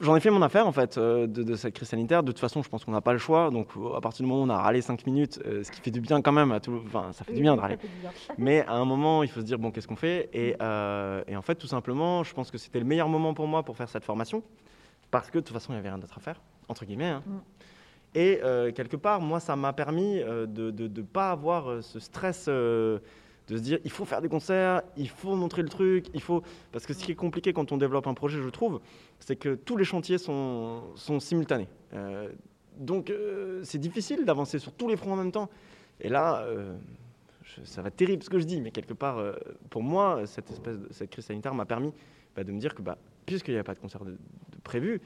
J'en 0.00 0.16
ai 0.16 0.20
fait 0.20 0.30
mon 0.30 0.40
affaire 0.40 0.66
en 0.66 0.72
fait 0.72 0.96
euh, 0.96 1.26
de, 1.26 1.42
de 1.42 1.54
cette 1.56 1.74
crise 1.74 1.88
sanitaire. 1.88 2.22
De 2.22 2.32
toute 2.32 2.40
façon, 2.40 2.62
je 2.62 2.68
pense 2.70 2.84
qu'on 2.84 2.92
n'a 2.92 3.02
pas 3.02 3.12
le 3.12 3.18
choix. 3.18 3.50
Donc, 3.50 3.68
euh, 3.76 3.94
à 3.96 4.00
partir 4.00 4.24
du 4.24 4.30
moment 4.30 4.42
où 4.42 4.46
on 4.46 4.48
a 4.48 4.56
râlé 4.58 4.80
5 4.80 5.04
minutes, 5.06 5.38
euh, 5.44 5.62
ce 5.62 5.70
qui 5.70 5.80
fait 5.82 5.90
du 5.90 6.00
bien 6.00 6.22
quand 6.22 6.32
même 6.32 6.52
à 6.52 6.60
tout. 6.60 6.80
Enfin, 6.86 7.12
ça 7.12 7.22
fait 7.24 7.34
du 7.34 7.42
bien 7.42 7.54
de 7.54 7.60
râler. 7.60 7.76
Mais 8.38 8.64
à 8.66 8.72
un 8.72 8.86
moment, 8.86 9.22
il 9.22 9.28
faut 9.28 9.40
se 9.40 9.44
dire 9.44 9.58
bon, 9.58 9.70
qu'est-ce 9.70 9.86
qu'on 9.86 9.96
fait? 9.96 10.30
Et, 10.32 10.56
euh, 10.62 11.22
et 11.28 11.36
en 11.36 11.42
fait, 11.42 11.54
tout 11.56 11.66
simplement, 11.66 12.24
je 12.24 12.32
pense 12.32 12.50
que 12.50 12.56
c'était 12.56 12.78
le 12.78 12.86
meilleur 12.86 13.08
moment 13.10 13.34
pour 13.34 13.46
moi 13.46 13.62
pour 13.62 13.76
faire 13.76 13.88
cette 13.90 14.04
formation 14.04 14.42
parce 15.10 15.30
que 15.30 15.38
de 15.38 15.44
toute 15.44 15.52
façon, 15.52 15.72
il 15.72 15.76
n'y 15.76 15.80
avait 15.80 15.90
rien 15.90 15.98
d'autre 15.98 16.16
à 16.16 16.20
faire 16.20 16.40
entre 16.68 16.84
guillemets. 16.86 17.06
hein. 17.08 17.22
Mm. 17.26 17.38
Et 18.14 18.40
euh, 18.42 18.72
quelque 18.72 18.96
part, 18.96 19.20
moi, 19.20 19.38
ça 19.38 19.54
m'a 19.54 19.72
permis 19.72 20.18
de 20.20 20.70
ne 20.70 21.02
pas 21.02 21.30
avoir 21.30 21.82
ce 21.82 22.00
stress. 22.00 22.48
De 23.50 23.56
se 23.56 23.62
dire, 23.62 23.78
il 23.84 23.90
faut 23.90 24.04
faire 24.04 24.20
des 24.20 24.28
concerts, 24.28 24.82
il 24.96 25.08
faut 25.08 25.34
montrer 25.34 25.62
le 25.62 25.68
truc, 25.68 26.06
il 26.14 26.20
faut... 26.20 26.42
Parce 26.72 26.86
que 26.86 26.94
ce 26.94 27.04
qui 27.04 27.12
est 27.12 27.16
compliqué 27.16 27.52
quand 27.52 27.72
on 27.72 27.76
développe 27.76 28.06
un 28.06 28.14
projet, 28.14 28.40
je 28.40 28.48
trouve, 28.48 28.80
c'est 29.18 29.36
que 29.36 29.56
tous 29.56 29.76
les 29.76 29.84
chantiers 29.84 30.18
sont, 30.18 30.82
sont 30.94 31.18
simultanés. 31.18 31.68
Euh, 31.94 32.28
donc 32.78 33.10
euh, 33.10 33.60
c'est 33.64 33.78
difficile 33.78 34.24
d'avancer 34.24 34.58
sur 34.58 34.72
tous 34.72 34.88
les 34.88 34.96
fronts 34.96 35.12
en 35.12 35.16
même 35.16 35.32
temps. 35.32 35.50
Et 36.00 36.08
là, 36.08 36.42
euh, 36.44 36.76
ça 37.64 37.82
va 37.82 37.90
terrible 37.90 38.22
ce 38.22 38.30
que 38.30 38.38
je 38.38 38.44
dis, 38.44 38.60
mais 38.60 38.70
quelque 38.70 38.94
part, 38.94 39.20
pour 39.68 39.82
moi, 39.82 40.22
cette, 40.26 40.50
espèce 40.50 40.76
cette 40.92 41.10
crise 41.10 41.24
sanitaire 41.24 41.54
m'a 41.54 41.66
permis 41.66 41.92
bah, 42.36 42.44
de 42.44 42.52
me 42.52 42.60
dire 42.60 42.74
que 42.74 42.82
bah, 42.82 42.96
puisqu'il 43.26 43.54
n'y 43.54 43.60
a 43.60 43.64
pas 43.64 43.74
de 43.74 43.80
concert 43.80 44.02
prévu, 44.62 45.00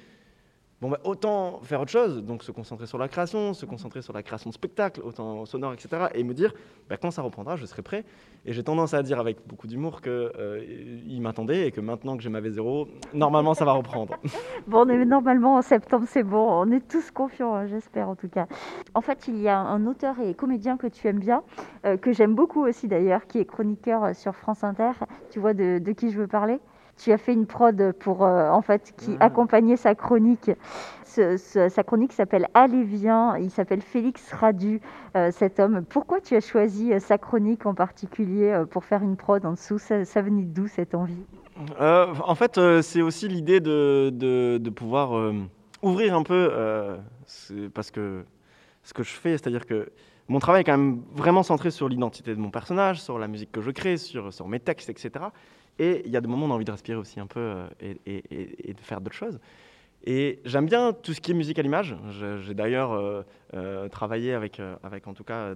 bon, 0.84 0.90
bah, 0.90 1.00
autant 1.04 1.60
faire 1.62 1.80
autre 1.80 1.90
chose, 1.90 2.22
donc 2.22 2.42
se 2.42 2.52
concentrer 2.52 2.86
sur 2.86 2.98
la 2.98 3.08
création, 3.08 3.54
se 3.54 3.64
concentrer 3.64 4.02
sur 4.02 4.12
la 4.12 4.22
création 4.22 4.50
de 4.50 4.54
spectacles, 4.54 5.00
autant 5.02 5.46
sonore, 5.46 5.72
etc. 5.72 6.08
Et 6.14 6.22
me 6.24 6.34
dire, 6.34 6.52
bah, 6.90 6.98
quand 6.98 7.10
ça 7.10 7.22
reprendra, 7.22 7.56
je 7.56 7.64
serai 7.64 7.80
prêt. 7.80 8.04
Et 8.44 8.52
j'ai 8.52 8.62
tendance 8.62 8.92
à 8.92 9.02
dire 9.02 9.18
avec 9.18 9.38
beaucoup 9.46 9.66
d'humour 9.66 10.02
qu'il 10.02 11.22
m'attendait 11.22 11.66
et 11.66 11.72
que 11.72 11.80
maintenant 11.80 12.18
que 12.18 12.22
j'ai 12.22 12.28
ma 12.28 12.42
V0, 12.42 12.88
normalement 13.14 13.54
ça 13.54 13.64
va 13.64 13.72
reprendre. 13.72 14.16
Bon, 14.66 14.86
normalement 14.86 15.56
en 15.56 15.62
septembre, 15.62 16.06
c'est 16.08 16.22
bon. 16.22 16.46
On 16.50 16.70
est 16.70 16.86
tous 16.88 17.10
confiants, 17.10 17.54
hein, 17.54 17.66
j'espère 17.66 18.08
en 18.08 18.16
tout 18.16 18.28
cas. 18.28 18.46
En 18.94 19.02
fait, 19.02 19.28
il 19.28 19.38
y 19.40 19.48
a 19.48 19.58
un 19.58 19.86
auteur 19.86 20.18
et 20.20 20.34
comédien 20.34 20.76
que 20.76 20.86
tu 20.86 21.06
aimes 21.06 21.18
bien, 21.18 21.42
euh, 21.84 21.96
que 21.98 22.12
j'aime 22.12 22.34
beaucoup 22.34 22.64
aussi 22.66 22.88
d'ailleurs, 22.88 23.26
qui 23.26 23.38
est 23.38 23.44
chroniqueur 23.44 24.04
euh, 24.04 24.14
sur 24.14 24.34
France 24.34 24.64
Inter. 24.64 24.92
Tu 25.30 25.38
vois 25.38 25.54
de 25.54 25.92
qui 25.92 26.10
je 26.10 26.18
veux 26.18 26.26
parler? 26.26 26.60
Tu 26.96 27.10
as 27.12 27.18
fait 27.18 27.32
une 27.32 27.46
prod 27.46 27.92
pour, 27.98 28.24
euh, 28.24 28.48
en 28.50 28.62
fait, 28.62 28.94
qui 28.96 29.16
Ah. 29.18 29.26
accompagnait 29.26 29.76
sa 29.76 29.94
chronique. 29.94 30.50
Ce- 31.04 31.36
ce- 31.36 31.68
sa 31.68 31.82
chronique 31.82 32.12
s'appelle 32.12 32.46
Allez, 32.54 32.82
viens. 32.84 33.36
Il 33.36 33.50
s'appelle 33.50 33.80
Félix 33.82 34.32
Radu, 34.32 34.80
euh, 35.16 35.30
cet 35.32 35.58
homme. 35.60 35.84
Pourquoi 35.88 36.20
tu 36.20 36.36
as 36.36 36.40
choisi 36.40 36.92
euh, 36.92 37.00
sa 37.00 37.18
chronique 37.18 37.66
en 37.66 37.74
particulier 37.74 38.50
euh, 38.52 38.64
pour 38.64 38.84
faire 38.84 39.02
une 39.02 39.16
prod 39.16 39.44
en 39.44 39.52
dessous? 39.52 39.78
Ça, 39.78 40.04
ça 40.04 40.22
venait 40.22 40.44
d'où 40.44 40.66
cette 40.68 40.94
envie? 40.94 41.24
Euh, 41.80 42.06
en 42.24 42.34
fait, 42.34 42.60
c'est 42.82 43.02
aussi 43.02 43.28
l'idée 43.28 43.60
de, 43.60 44.10
de- 44.12 44.58
de 44.58 44.70
pouvoir 44.70 45.32
ouvrir 45.82 46.16
un 46.16 46.22
peu, 46.22 46.50
parce 47.74 47.90
que 47.90 48.24
ce 48.82 48.92
que 48.92 49.02
je 49.02 49.12
fais, 49.12 49.30
c'est-à-dire 49.32 49.66
que 49.66 49.88
mon 50.28 50.38
travail 50.40 50.62
est 50.62 50.64
quand 50.64 50.76
même 50.76 51.02
vraiment 51.14 51.42
centré 51.42 51.70
sur 51.70 51.88
l'identité 51.88 52.34
de 52.34 52.40
mon 52.40 52.50
personnage, 52.50 53.00
sur 53.00 53.18
la 53.18 53.28
musique 53.28 53.52
que 53.52 53.60
je 53.60 53.70
crée, 53.70 53.96
sur, 53.98 54.32
sur 54.32 54.48
mes 54.48 54.58
textes, 54.60 54.90
etc. 54.90 55.26
Et 55.78 56.02
il 56.04 56.12
y 56.12 56.16
a 56.16 56.20
des 56.20 56.28
moments 56.28 56.46
où 56.46 56.48
on 56.48 56.52
a 56.52 56.54
envie 56.54 56.64
de 56.64 56.70
respirer 56.70 56.96
aussi 56.96 57.18
un 57.20 57.26
peu 57.26 57.40
euh, 57.40 57.68
et, 58.06 58.74
de 58.74 58.80
faire 58.80 59.00
d'autres 59.00 59.16
choses. 59.16 59.40
Et 60.04 60.40
j'aime 60.44 60.66
bien 60.66 60.92
tout 60.92 61.14
ce 61.14 61.20
qui 61.20 61.30
est 61.30 61.34
musique 61.34 61.58
à 61.58 61.62
l'image. 61.62 61.96
J'ai 62.42 62.54
d'ailleurs 62.54 62.92
euh, 62.92 63.22
euh, 63.54 63.88
travaillé 63.88 64.34
avec, 64.34 64.60
avec 64.82 65.06
en 65.06 65.14
tout 65.14 65.24
cas 65.24 65.54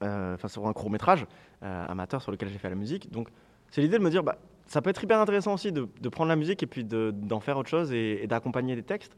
enfin, 0.00 0.48
sur 0.48 0.66
un 0.66 0.72
court 0.72 0.90
métrage 0.90 1.26
amateur 1.60 2.22
sur 2.22 2.30
lequel 2.30 2.48
j'ai 2.48 2.58
fait 2.58 2.70
la 2.70 2.76
musique. 2.76 3.10
Donc 3.10 3.28
c'est 3.70 3.82
l'idée 3.82 3.98
de 3.98 4.02
me 4.04 4.10
dire, 4.10 4.22
bah, 4.22 4.38
ça 4.66 4.80
peut 4.80 4.90
être 4.90 5.02
hyper 5.02 5.18
intéressant 5.18 5.54
aussi 5.54 5.72
de, 5.72 6.08
prendre 6.08 6.28
la 6.28 6.36
musique 6.36 6.62
et 6.62 6.66
puis 6.66 6.84
de- 6.84 7.12
d'en 7.14 7.40
faire 7.40 7.58
autre 7.58 7.68
chose 7.68 7.92
et, 7.92 8.20
et 8.22 8.26
d'accompagner 8.26 8.76
des 8.76 8.82
textes 8.82 9.16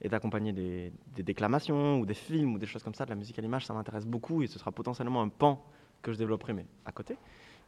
et 0.00 0.08
d'accompagner 0.08 0.52
des, 0.52 0.92
des 1.14 1.22
déclamations 1.22 1.98
ou 1.98 2.06
des 2.06 2.14
films 2.14 2.54
ou 2.54 2.58
des 2.58 2.66
choses 2.66 2.82
comme 2.82 2.94
ça. 2.94 3.04
De 3.04 3.10
la 3.10 3.16
musique 3.16 3.38
à 3.38 3.42
l'image, 3.42 3.66
ça 3.66 3.74
m'intéresse 3.74 4.06
beaucoup 4.06 4.42
et 4.42 4.46
ce 4.46 4.58
sera 4.58 4.70
potentiellement 4.70 5.22
un 5.22 5.28
pan 5.28 5.64
que 6.02 6.12
je 6.12 6.18
développerai 6.18 6.52
mais 6.52 6.66
à 6.84 6.92
côté. 6.92 7.16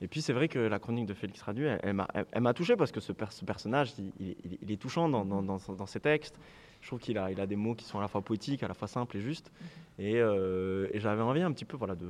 Et 0.03 0.09
puis 0.09 0.23
c'est 0.23 0.33
vrai 0.33 0.49
que 0.49 0.59
la 0.59 0.79
chronique 0.79 1.07
de 1.07 1.15
Félix 1.15 1.43
Radu, 1.43 1.67
elle, 1.67 1.81
elle 1.83 1.93
m'a- 1.95 2.09
elle- 2.33 2.41
m'a 2.41 2.55
touché 2.55 2.75
parce 2.77 2.91
que 2.91 3.01
ce, 3.01 3.13
per- 3.13 3.27
ce 3.31 3.45
personnage, 3.45 3.93
il, 3.99 4.13
il- 4.19 4.37
il- 4.45 4.59
il 4.63 4.71
est 4.73 4.77
touchant 4.81 5.09
dans, 5.09 5.25
dans- 5.25 5.43
dans 5.43 5.59
son- 5.59 5.75
dans 5.75 5.87
ses 5.87 6.01
textes. 6.01 6.37
Je 6.81 6.87
trouve 6.87 6.99
qu'il 7.01 7.19
a, 7.19 7.31
il 7.31 7.39
a 7.41 7.47
des 7.47 7.57
mots 7.57 7.75
qui 7.75 7.85
sont 7.85 7.99
à 7.99 8.03
la 8.03 8.09
fois 8.09 8.23
poétiques, 8.23 8.63
à 8.63 8.69
la 8.69 8.73
fois 8.75 8.89
simples 8.89 9.19
et 9.19 9.21
justes. 9.21 9.53
Et, 9.99 10.19
euh, 10.21 10.89
et 10.93 11.01
j'avais 11.01 11.21
envie 11.23 11.43
un 11.43 11.53
petit 11.53 11.67
peu 11.67 11.77
voilà, 11.77 11.95
de, 11.95 12.07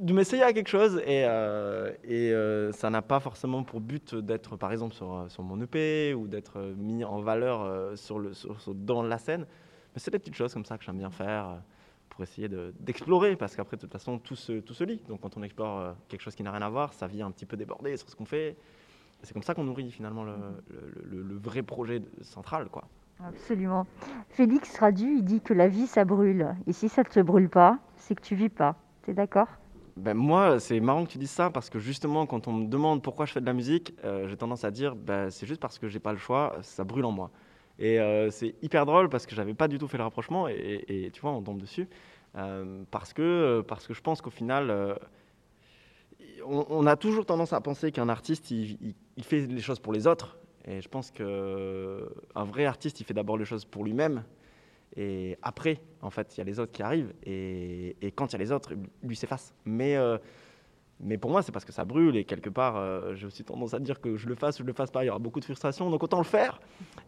de 0.00 0.12
m'essayer 0.12 0.42
à 0.42 0.52
quelque 0.52 0.68
chose 0.68 0.98
et, 1.06 1.24
euh, 1.24 1.92
et 2.02 2.32
euh, 2.32 2.72
ça 2.72 2.90
n'a 2.90 3.02
pas 3.02 3.20
forcément 3.20 3.62
pour 3.62 3.80
but 3.80 4.16
d'être 4.16 4.56
par 4.56 4.72
exemple 4.72 4.94
sur, 4.94 5.26
sur 5.28 5.44
mon 5.44 5.60
EP 5.62 6.12
ou 6.14 6.26
d'être 6.26 6.58
mis 6.76 7.04
en 7.04 7.20
valeur 7.20 7.96
sur 7.96 8.18
le, 8.18 8.34
sur- 8.34 8.60
sur- 8.60 8.74
dans 8.74 9.02
la 9.04 9.18
scène. 9.18 9.46
Mais 9.94 10.00
c'est 10.00 10.10
des 10.10 10.18
petites 10.18 10.34
choses 10.34 10.52
comme 10.52 10.64
ça 10.64 10.76
que 10.76 10.84
j'aime 10.84 10.98
bien 10.98 11.10
faire 11.10 11.62
pour 12.12 12.22
essayer 12.22 12.48
de- 12.48 12.72
d'explorer 12.80 13.36
parce 13.36 13.56
qu'après 13.56 13.76
de 13.76 13.80
toute 13.82 13.92
façon 13.92 14.18
tout 14.18 14.36
se, 14.36 14.60
tout 14.60 14.74
se 14.74 14.84
lit. 14.84 15.00
Donc 15.08 15.20
quand 15.20 15.36
on 15.36 15.42
explore 15.42 15.78
euh, 15.80 15.92
quelque 16.08 16.20
chose 16.20 16.34
qui 16.34 16.42
n'a 16.42 16.52
rien 16.52 16.62
à 16.62 16.68
voir, 16.68 16.92
ça 16.92 17.06
vient 17.06 17.26
un 17.26 17.30
petit 17.30 17.46
peu 17.46 17.56
déborder 17.56 17.96
sur 17.96 18.08
ce 18.08 18.16
qu'on 18.16 18.24
fait. 18.26 18.56
C'est 19.22 19.32
comme 19.32 19.42
ça 19.42 19.54
qu'on 19.54 19.64
nourrit 19.64 19.90
finalement 19.90 20.24
le, 20.24 20.32
le- 20.70 21.16
le- 21.18 21.22
le 21.22 21.34
vrai 21.36 21.62
projet 21.62 22.02
central. 22.22 22.68
Quoi. 22.68 22.84
Absolument. 23.24 23.86
Félix 24.30 24.78
Radu, 24.78 25.14
il 25.18 25.24
dit 25.24 25.40
que 25.40 25.54
la 25.54 25.68
vie, 25.68 25.86
ça 25.86 26.04
brûle. 26.04 26.54
Et 26.66 26.72
si 26.72 26.88
ça 26.88 27.02
ne 27.02 27.08
te 27.08 27.20
brûle 27.20 27.48
pas, 27.48 27.78
c'est 27.96 28.14
que 28.16 28.20
tu 28.22 28.34
vis 28.34 28.48
pas. 28.48 28.74
T'es 29.02 29.14
d'accord? 29.14 29.46
Ben 29.96 30.14
moi, 30.14 30.58
c'est 30.58 30.80
marrant 30.80 31.04
que 31.04 31.10
tu 31.10 31.18
dises 31.18 31.30
ça 31.30 31.50
parce 31.50 31.70
que 31.70 31.78
justement, 31.78 32.26
quand 32.26 32.48
on 32.48 32.52
me 32.52 32.66
demande 32.66 33.02
pourquoi 33.02 33.26
je 33.26 33.32
fais 33.32 33.40
de 33.40 33.46
la 33.46 33.52
musique, 33.52 33.94
euh, 34.04 34.26
j'ai 34.26 34.36
tendance 34.36 34.64
à 34.64 34.70
dire 34.70 34.96
ben, 34.96 35.30
c'est 35.30 35.46
juste 35.46 35.60
parce 35.60 35.78
que 35.78 35.86
j'ai 35.86 36.00
pas 36.00 36.12
le 36.12 36.18
choix, 36.18 36.56
ça 36.62 36.82
brûle 36.82 37.04
en 37.04 37.12
moi. 37.12 37.30
Et 37.82 37.98
euh, 37.98 38.30
c'est 38.30 38.54
hyper 38.62 38.86
drôle 38.86 39.08
parce 39.08 39.26
que 39.26 39.34
j'avais 39.34 39.54
pas 39.54 39.66
du 39.66 39.76
tout 39.76 39.88
fait 39.88 39.98
le 39.98 40.04
rapprochement 40.04 40.46
et, 40.46 41.10
tu 41.12 41.20
vois, 41.20 41.32
on 41.32 41.42
tombe 41.42 41.60
dessus. 41.60 41.88
Euh, 42.36 42.84
parce, 42.92 43.12
que, 43.12 43.22
euh, 43.22 43.62
parce 43.62 43.88
que 43.88 43.92
je 43.92 44.00
pense 44.00 44.22
qu'au 44.22 44.30
final, 44.30 44.96
on, 46.46 46.86
a 46.86 46.94
toujours 46.94 47.26
tendance 47.26 47.52
à 47.52 47.60
penser 47.60 47.90
qu'un 47.90 48.08
artiste, 48.08 48.52
il, 48.52 48.94
fait 49.22 49.46
les 49.48 49.60
choses 49.60 49.80
pour 49.80 49.92
les 49.92 50.06
autres. 50.06 50.38
Et 50.64 50.80
je 50.80 50.88
pense 50.88 51.10
qu'un 51.10 52.44
vrai 52.44 52.66
artiste, 52.66 53.00
il 53.00 53.04
fait 53.04 53.14
d'abord 53.14 53.36
les 53.36 53.44
choses 53.44 53.64
pour 53.64 53.82
lui-même. 53.82 54.22
Et 54.96 55.36
après, 55.42 55.80
en 56.02 56.10
fait, 56.10 56.36
il 56.36 56.38
y 56.38 56.40
a 56.40 56.44
les 56.44 56.60
autres 56.60 56.70
qui 56.70 56.84
arrivent. 56.84 57.12
Et, 57.24 57.96
et 58.00 58.12
quand 58.12 58.28
il 58.28 58.34
y 58.34 58.36
a 58.36 58.38
les 58.38 58.52
autres, 58.52 58.74
lui 59.02 59.16
s'efface. 59.16 59.56
Mais, 59.64 59.96
mais 61.02 61.18
pour 61.18 61.30
moi, 61.30 61.42
c'est 61.42 61.52
parce 61.52 61.64
que 61.64 61.72
ça 61.72 61.84
brûle. 61.84 62.16
Et 62.16 62.24
quelque 62.24 62.48
part, 62.48 62.76
euh, 62.76 63.14
j'ai 63.14 63.26
aussi 63.26 63.44
tendance 63.44 63.74
à 63.74 63.80
dire 63.80 64.00
que 64.00 64.16
je 64.16 64.28
le 64.28 64.34
fasse 64.34 64.60
ou 64.60 64.62
je 64.62 64.68
le 64.68 64.72
fasse 64.72 64.90
pas, 64.90 65.02
il 65.04 65.08
y 65.08 65.10
aura 65.10 65.18
beaucoup 65.18 65.40
de 65.40 65.44
frustration. 65.44 65.90
Donc 65.90 66.02
autant 66.02 66.18
le 66.18 66.24
faire. 66.24 66.60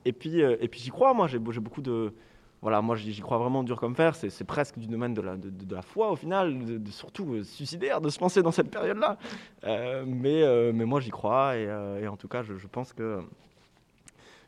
Et 0.05 0.13
puis, 0.13 0.43
euh, 0.43 0.57
et 0.61 0.69
puis 0.69 0.81
j'y 0.81 0.91
crois, 0.91 1.15
moi. 1.15 1.29
J'ai 1.29 1.39
beaucoup 1.39 1.83
de. 1.83 2.13
Voilà, 2.61 2.81
moi 2.81 2.97
j'y 2.97 3.21
crois 3.21 3.37
vraiment 3.37 3.63
dur 3.63 3.79
comme 3.79 3.95
fer. 3.95 4.15
C'est 4.17 4.45
presque 4.45 4.79
du 4.79 4.87
domaine 4.87 5.13
de 5.13 5.21
la, 5.21 5.37
de, 5.37 5.75
la 5.75 5.83
foi 5.83 6.11
au 6.11 6.17
final, 6.17 6.81
surtout 6.89 7.35
euh, 7.35 7.43
suicidaire 7.43 8.01
de 8.01 8.09
se 8.09 8.19
lancer 8.21 8.43
dans 8.43 8.53
cette 8.53 8.71
période-là. 8.71 9.19
Mais, 10.07 10.73
mais 10.73 10.85
moi 10.87 11.01
j'y 11.01 11.11
crois. 11.11 11.57
Et, 11.57 12.09
en 12.09 12.17
tout 12.17 12.29
cas, 12.29 12.43
je, 12.43 12.57
je 12.57 12.67
pense 12.67 12.93
que 12.93 13.21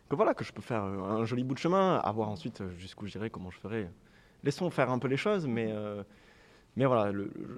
que 0.08 0.14
voilà, 0.14 0.34
que 0.34 0.44
je 0.44 0.52
peux 0.52 0.62
faire 0.62 0.84
un 0.84 1.24
joli 1.24 1.42
bout 1.42 1.54
de 1.54 1.58
chemin, 1.58 1.96
à 1.96 2.12
voir 2.12 2.28
ensuite 2.28 2.62
jusqu'où 2.78 3.06
j'irai, 3.06 3.28
comment 3.28 3.50
je 3.50 3.58
ferai. 3.58 3.88
Laissons 4.44 4.70
faire 4.70 4.88
un 4.90 5.00
peu 5.00 5.08
les 5.08 5.16
choses, 5.16 5.46
mais, 5.48 5.74
mais 6.76 6.84
voilà, 6.84 7.10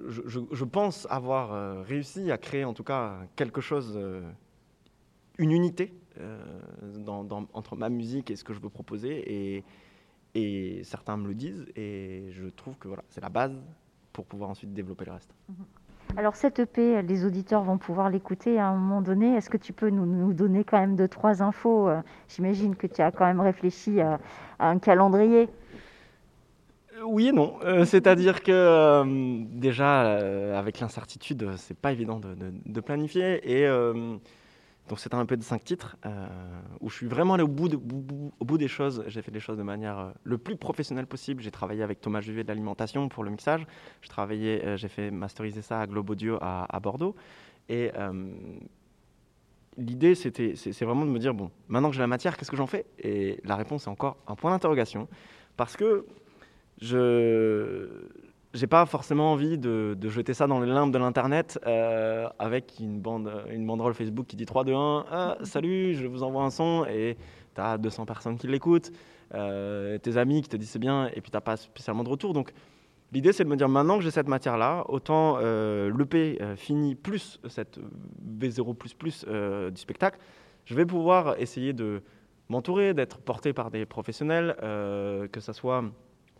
je, 0.07 0.63
pense 0.63 1.05
avoir 1.09 1.51
euh, 1.51 1.81
réussi 1.81 2.31
à 2.31 2.37
créer 2.37 2.63
en 2.63 2.73
tout 2.73 2.85
cas 2.85 3.17
quelque 3.35 3.59
chose, 3.59 3.93
euh, 3.97 4.21
une 5.37 5.51
unité 5.51 5.93
euh, 6.21 6.39
entre 7.53 7.75
ma 7.75 7.89
musique 7.89 8.31
et 8.31 8.37
ce 8.37 8.45
que 8.45 8.53
je 8.53 8.61
veux 8.61 8.69
proposer. 8.69 9.55
Et, 9.55 9.63
certains 10.83 11.17
me 11.17 11.27
le 11.27 11.33
disent, 11.33 11.65
et 11.75 12.27
je 12.31 12.47
trouve 12.47 12.77
que 12.77 12.87
voilà, 12.87 13.03
c'est 13.09 13.19
la 13.19 13.27
base 13.27 13.51
pour 14.13 14.25
pouvoir 14.25 14.49
ensuite 14.49 14.73
développer 14.73 15.03
le 15.03 15.11
reste. 15.11 15.33
Alors 16.15 16.37
cette 16.37 16.59
EP, 16.59 17.01
les 17.01 17.25
auditeurs 17.25 17.63
vont 17.63 17.77
pouvoir 17.77 18.09
l'écouter 18.09 18.57
à 18.57 18.67
un 18.67 18.75
moment 18.75 19.01
donné. 19.01 19.35
Est-ce 19.35 19.49
que 19.49 19.57
tu 19.57 19.73
peux 19.73 19.89
nous, 19.89 20.31
donner 20.31 20.63
quand 20.63 20.79
même 20.79 20.95
deux, 20.95 21.09
trois 21.09 21.43
infos? 21.43 21.89
J'imagine 22.29 22.77
que 22.77 22.87
tu 22.87 23.01
as 23.01 23.11
quand 23.11 23.25
même 23.25 23.41
réfléchi 23.41 23.99
à 23.99 24.19
un 24.59 24.79
calendrier. 24.79 25.49
Oui 27.05 27.27
et 27.27 27.31
non. 27.31 27.59
Euh, 27.63 27.85
C'est-à-dire 27.85 28.43
que 28.43 28.51
euh, 28.51 29.43
déjà, 29.51 30.05
euh, 30.05 30.57
avec 30.57 30.79
l'incertitude, 30.79 31.51
c'est 31.57 31.77
pas 31.77 31.91
évident 31.91 32.19
de, 32.19 32.81
planifier. 32.81 33.41
Et 33.59 33.67
donc, 34.87 34.99
c'est 34.99 35.13
un 35.13 35.25
peu 35.25 35.37
de 35.37 35.43
cinq 35.43 35.63
titres 35.63 35.97
où 36.79 36.89
je 36.89 36.95
suis 36.95 37.07
vraiment 37.07 37.35
allé 37.35 37.43
au 37.43 37.47
bout, 37.47 38.57
des 38.57 38.67
choses. 38.67 39.03
J'ai 39.07 39.21
fait 39.21 39.31
les 39.31 39.39
choses 39.39 39.57
de 39.57 39.63
manière 39.63 40.13
le 40.23 40.37
plus 40.37 40.55
professionnelle 40.55 41.05
possible. 41.05 41.43
J'ai 41.43 41.51
travaillé 41.51 41.83
avec 41.83 42.01
Thomas 42.01 42.21
Juvet 42.21 42.43
de 42.43 42.47
l'alimentation 42.47 43.09
pour 43.09 43.23
le 43.23 43.31
mixage. 43.31 43.67
J'ai 44.01 44.87
fait 44.87 45.11
masteriser 45.11 45.61
ça 45.61 45.81
à 45.81 45.87
Globe 45.87 46.09
Audio 46.09 46.37
à, 46.41 46.65
à 46.73 46.79
Bordeaux. 46.79 47.15
Et 47.67 47.91
l'idée, 49.77 50.15
c'était, 50.15 50.55
c'est 50.55 50.85
vraiment 50.85 51.05
de 51.05 51.11
me 51.11 51.19
dire 51.19 51.33
bon, 51.33 51.51
maintenant 51.67 51.89
que 51.89 51.95
j'ai 51.95 52.01
la 52.01 52.07
matière, 52.07 52.37
qu'est-ce 52.37 52.51
que 52.51 52.57
j'en 52.57 52.67
fais? 52.67 52.85
Et 52.97 53.39
la 53.43 53.55
réponse 53.55 53.85
est 53.85 53.89
encore 53.89 54.17
un 54.27 54.35
point 54.35 54.51
d'interrogation 54.51 55.07
parce 55.55 55.75
que 55.75 56.05
je 56.79 57.87
j'ai 58.53 58.65
pas 58.65 58.85
forcément 58.87 59.31
envie 59.31 59.59
de, 59.59 59.95
jeter 60.01 60.33
ça 60.33 60.47
dans 60.47 60.59
les 60.59 60.67
limbes 60.67 60.91
de 60.91 60.97
l'internet 60.97 61.59
euh, 61.67 62.27
avec 62.39 62.73
une 62.79 62.99
bande 62.99 63.31
une 63.51 63.65
banderole 63.65 63.93
Facebook 63.93 64.25
qui 64.25 64.35
dit 64.35 64.45
3 64.45 64.63
2 64.63 64.73
1 64.73 65.05
ah, 65.11 65.37
salut 65.43 65.93
je 65.93 66.07
vous 66.07 66.23
envoie 66.23 66.43
un 66.43 66.49
son 66.49 66.85
et 66.89 67.17
tu 67.53 67.61
as 67.61 67.77
200 67.77 68.05
personnes 68.05 68.37
qui 68.37 68.47
l'écoutent 68.47 68.91
euh, 69.33 69.97
tes 69.99 70.17
amis 70.17 70.41
qui 70.41 70.49
te 70.49 70.57
disent 70.57 70.71
c'est 70.71 70.79
bien 70.79 71.07
et 71.13 71.21
puis 71.21 71.31
t'as 71.31 71.41
pas 71.41 71.57
spécialement 71.57 72.03
de 72.03 72.09
retour. 72.09 72.33
Donc 72.33 72.51
l'idée 73.11 73.33
c'est 73.33 73.43
de 73.43 73.49
me 73.49 73.55
dire 73.55 73.69
maintenant 73.69 73.97
que 73.97 74.03
j'ai 74.03 74.11
cette 74.11 74.27
matière 74.27 74.57
là 74.57 74.83
autant 74.87 75.37
euh, 75.39 75.91
l'EP 75.95 76.41
euh, 76.41 76.55
finit 76.55 76.95
plus 76.95 77.39
cette 77.47 77.79
V0 78.39 79.25
euh, 79.27 79.69
du 79.69 79.79
spectacle 79.79 80.19
je 80.65 80.75
vais 80.75 80.85
pouvoir 80.85 81.39
essayer 81.39 81.73
de 81.73 82.01
m'entourer 82.49 82.93
d'être 82.93 83.19
porté 83.19 83.53
par 83.53 83.71
des 83.71 83.85
professionnels 83.85 84.55
euh, 84.61 85.27
que 85.27 85.39
ça 85.39 85.53
soit 85.53 85.83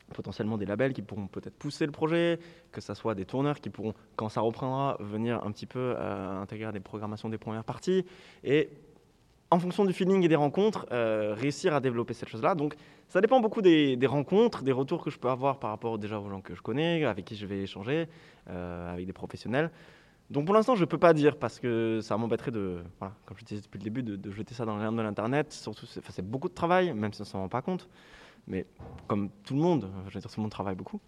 potentiellement 0.09 0.57
des 0.57 0.65
labels 0.65 0.93
qui 0.93 1.01
pourront 1.01 1.27
peut-être 1.27 1.55
pousser 1.55 1.85
le 1.85 1.91
projet, 1.91 2.39
que 2.71 2.81
ce 2.81 2.93
soit 2.93 3.15
des 3.15 3.25
tourneurs 3.25 3.59
qui 3.59 3.69
pourront, 3.69 3.93
quand 4.15 4.29
ça 4.29 4.41
reprendra, 4.41 4.97
venir 4.99 5.43
un 5.45 5.51
petit 5.51 5.65
peu 5.65 5.95
euh, 5.97 6.41
intégrer 6.41 6.71
des 6.71 6.79
programmations 6.79 7.29
des 7.29 7.37
premières 7.37 7.63
parties. 7.63 8.05
Et 8.43 8.69
en 9.51 9.59
fonction 9.59 9.85
du 9.85 9.93
feeling 9.93 10.23
et 10.23 10.27
des 10.27 10.35
rencontres, 10.35 10.85
euh, 10.91 11.33
réussir 11.35 11.73
à 11.73 11.79
développer 11.79 12.13
cette 12.13 12.29
chose-là. 12.29 12.55
Donc 12.55 12.75
ça 13.07 13.21
dépend 13.21 13.39
beaucoup 13.39 13.61
des, 13.61 13.97
rencontres, 14.05 14.61
des 14.61 14.71
retours 14.71 15.03
que 15.03 15.09
je 15.09 15.17
peux 15.17 15.29
avoir 15.29 15.59
par 15.59 15.71
rapport 15.71 15.97
déjà 15.97 16.19
aux 16.19 16.29
gens 16.29 16.41
que 16.41 16.53
je 16.53 16.61
connais, 16.61 17.03
avec 17.05 17.25
qui 17.25 17.35
je 17.35 17.45
vais 17.45 17.61
échanger, 17.61 18.07
euh, 18.49 18.93
avec 18.93 19.05
des 19.05 19.13
professionnels. 19.13 19.71
Donc 20.29 20.45
pour 20.45 20.53
l'instant, 20.53 20.75
je 20.75 20.81
ne 20.81 20.85
peux 20.85 20.99
pas 20.99 21.13
dire 21.13 21.37
parce 21.37 21.59
que 21.59 21.99
ça 22.03 22.15
m'embêterait 22.15 22.51
de, 22.51 22.83
comme 22.99 23.37
je 23.37 23.45
disais 23.45 23.61
depuis 23.61 23.79
le 23.79 23.83
début, 23.83 24.03
de, 24.03 24.31
jeter 24.31 24.53
ça 24.53 24.63
dans 24.65 24.77
limbes 24.77 24.97
de 24.97 25.01
l'Internet. 25.01 25.51
Surtout, 25.51 25.87
c'est 25.87 26.21
beaucoup 26.21 26.49
de 26.49 26.53
travail, 26.53 26.93
même 26.93 27.11
si 27.13 27.21
on 27.21 27.23
ne 27.23 27.29
s'en 27.29 27.39
rend 27.39 27.49
pas 27.49 27.63
compte. 27.63 27.89
Mais 28.47 28.65
comme 29.07 29.29
tout 29.43 29.53
le 29.53 29.61
monde, 29.61 29.89
je 30.07 30.13
veux 30.13 30.19
dire, 30.19 30.29
tout 30.29 30.39
le 30.39 30.43
monde 30.43 30.51
travaille 30.51 30.75
beaucoup. 30.75 30.99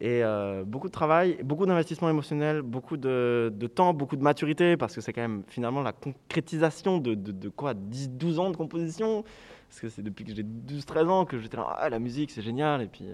Et 0.00 0.22
euh, 0.22 0.62
beaucoup 0.64 0.86
de 0.86 0.92
travail, 0.92 1.40
beaucoup 1.42 1.66
d'investissement 1.66 2.08
émotionnel, 2.08 2.62
beaucoup 2.62 2.96
de, 2.96 3.50
temps, 3.74 3.92
beaucoup 3.92 4.16
de 4.16 4.22
maturité, 4.22 4.76
parce 4.76 4.94
que 4.94 5.00
c'est 5.00 5.12
quand 5.12 5.22
même 5.22 5.42
finalement 5.48 5.82
la 5.82 5.92
concrétisation 5.92 6.98
de, 6.98 7.14
de, 7.14 7.48
quoi 7.48 7.74
10, 7.74 8.10
12 8.10 8.38
ans 8.38 8.50
de 8.50 8.56
composition? 8.56 9.24
Parce 9.68 9.80
que 9.80 9.88
c'est 9.88 10.02
depuis 10.02 10.24
que 10.24 10.32
j'ai 10.32 10.44
12-13 10.44 11.08
ans 11.08 11.24
que 11.24 11.38
j'étais 11.38 11.56
là, 11.56 11.74
ah, 11.76 11.88
la 11.88 11.98
musique 11.98 12.30
c'est 12.30 12.42
génial. 12.42 12.82
Et, 12.82 12.86
puis, 12.86 13.06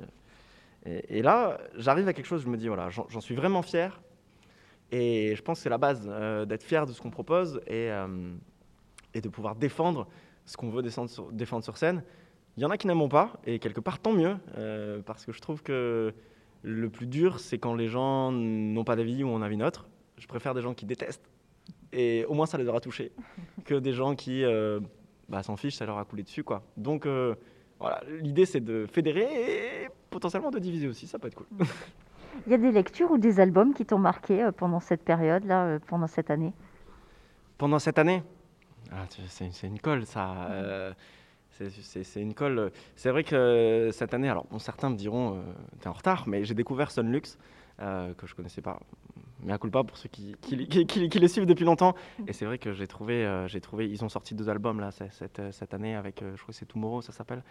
euh, 0.86 1.00
et, 1.08 1.22
là, 1.22 1.58
j'arrive 1.78 2.06
à 2.06 2.12
quelque 2.12 2.26
chose, 2.26 2.42
je 2.42 2.48
me 2.48 2.58
dis, 2.58 2.68
voilà, 2.68 2.90
j'en 2.90 3.20
suis 3.20 3.34
vraiment 3.34 3.62
fier. 3.62 4.02
Et 4.92 5.34
je 5.34 5.42
pense 5.42 5.58
que 5.58 5.62
c'est 5.62 5.70
la 5.70 5.78
base 5.78 6.06
euh, 6.06 6.44
d'être 6.44 6.62
fier 6.62 6.84
de 6.84 6.92
ce 6.92 7.00
qu'on 7.00 7.10
propose 7.10 7.62
et, 7.66 7.88
et 9.14 9.20
de 9.22 9.28
pouvoir 9.30 9.56
défendre 9.56 10.06
ce 10.44 10.58
qu'on 10.58 10.68
veut 10.68 10.82
défendre 10.82 11.64
sur 11.64 11.78
scène. 11.78 12.02
Il 12.56 12.62
y 12.62 12.66
en 12.66 12.70
a 12.70 12.76
qui 12.76 12.86
n'aiment 12.86 13.08
pas, 13.08 13.32
et 13.46 13.58
quelque 13.58 13.80
part, 13.80 13.98
tant 13.98 14.12
mieux, 14.12 14.36
euh, 14.56 15.00
parce 15.04 15.26
que 15.26 15.32
je 15.32 15.40
trouve 15.40 15.62
que 15.62 16.14
le 16.62 16.88
plus 16.88 17.06
dur, 17.06 17.40
c'est 17.40 17.58
quand 17.58 17.74
les 17.74 17.88
gens 17.88 18.30
n'ont 18.30 18.84
pas 18.84 18.94
d'avis 18.94 19.24
ou 19.24 19.28
ont 19.28 19.36
un 19.36 19.42
avis 19.42 19.56
neutre. 19.56 19.88
Je 20.18 20.26
préfère 20.28 20.54
des 20.54 20.62
gens 20.62 20.72
qui 20.72 20.86
détestent, 20.86 21.28
et 21.92 22.24
au 22.26 22.34
moins 22.34 22.46
ça 22.46 22.56
les 22.56 22.68
aura 22.68 22.80
touchés, 22.80 23.12
que 23.64 23.74
des 23.74 23.92
gens 23.92 24.14
qui 24.14 24.44
euh, 24.44 24.78
bah, 25.28 25.42
s'en 25.42 25.56
fichent, 25.56 25.74
ça 25.74 25.86
leur 25.86 25.98
a 25.98 26.04
coulé 26.04 26.22
dessus. 26.22 26.44
Quoi. 26.44 26.62
Donc 26.76 27.06
euh, 27.06 27.34
voilà, 27.80 28.00
l'idée 28.20 28.46
c'est 28.46 28.60
de 28.60 28.86
fédérer 28.86 29.84
et 29.84 29.88
potentiellement 30.10 30.52
de 30.52 30.60
diviser 30.60 30.86
aussi, 30.86 31.08
ça 31.08 31.18
peut 31.18 31.26
être 31.26 31.34
cool. 31.34 31.46
Il 32.46 32.52
y 32.52 32.54
a 32.54 32.58
des 32.58 32.72
lectures 32.72 33.10
ou 33.10 33.18
des 33.18 33.40
albums 33.40 33.74
qui 33.74 33.84
t'ont 33.84 33.98
marqué 33.98 34.48
pendant 34.56 34.80
cette 34.80 35.02
période-là, 35.02 35.78
pendant 35.86 36.08
cette 36.08 36.30
année? 36.30 36.52
Pendant 37.58 37.78
cette 37.78 37.98
année? 37.98 38.24
Ah, 38.90 39.06
c'est 39.28 39.66
une 39.66 39.78
colle, 39.78 40.04
ça. 40.04 40.94
C'est- 41.58 42.20
une 42.20 42.34
colle. 42.34 42.70
C'est 42.96 43.10
vrai 43.10 43.24
que 43.24 43.34
euh, 43.34 43.92
cette 43.92 44.14
année, 44.14 44.28
alors 44.28 44.46
bon, 44.50 44.58
certains 44.58 44.90
me 44.90 44.96
diront, 44.96 45.36
euh, 45.38 45.42
t'es 45.80 45.88
en 45.88 45.92
retard, 45.92 46.24
mais 46.26 46.44
j'ai 46.44 46.54
découvert 46.54 46.90
Sunlux, 46.90 47.38
euh, 47.80 48.12
que 48.14 48.26
je 48.26 48.34
connaissais 48.34 48.62
pas. 48.62 48.78
Mais 49.42 49.52
à 49.52 49.58
culpa 49.58 49.84
pour 49.84 49.96
ceux 49.98 50.08
qui, 50.08 50.34
qui, 50.40 50.66
qui- 50.66 50.86
qui- 50.86 51.08
qui 51.08 51.18
les 51.18 51.28
suivent 51.28 51.44
depuis 51.46 51.64
longtemps. 51.66 51.94
Et 52.26 52.32
c'est 52.32 52.46
vrai 52.46 52.56
que 52.58 52.72
j'ai 52.72 52.86
trouvé, 52.86 53.24
euh, 53.26 53.46
j'ai 53.46 53.60
trouvé, 53.60 53.88
ils 53.88 54.02
ont 54.04 54.08
sorti 54.08 54.34
deux 54.34 54.48
albums 54.48 54.80
là 54.80 54.90
cette, 54.90 55.38
euh, 55.38 55.52
cette 55.52 55.74
année 55.74 55.94
avec, 55.94 56.22
euh, 56.22 56.32
je 56.34 56.42
crois 56.42 56.52
que 56.52 56.58
c'est 56.58 56.64
Tomorrow, 56.66 57.02
ça 57.02 57.12
s'appelle. 57.12 57.42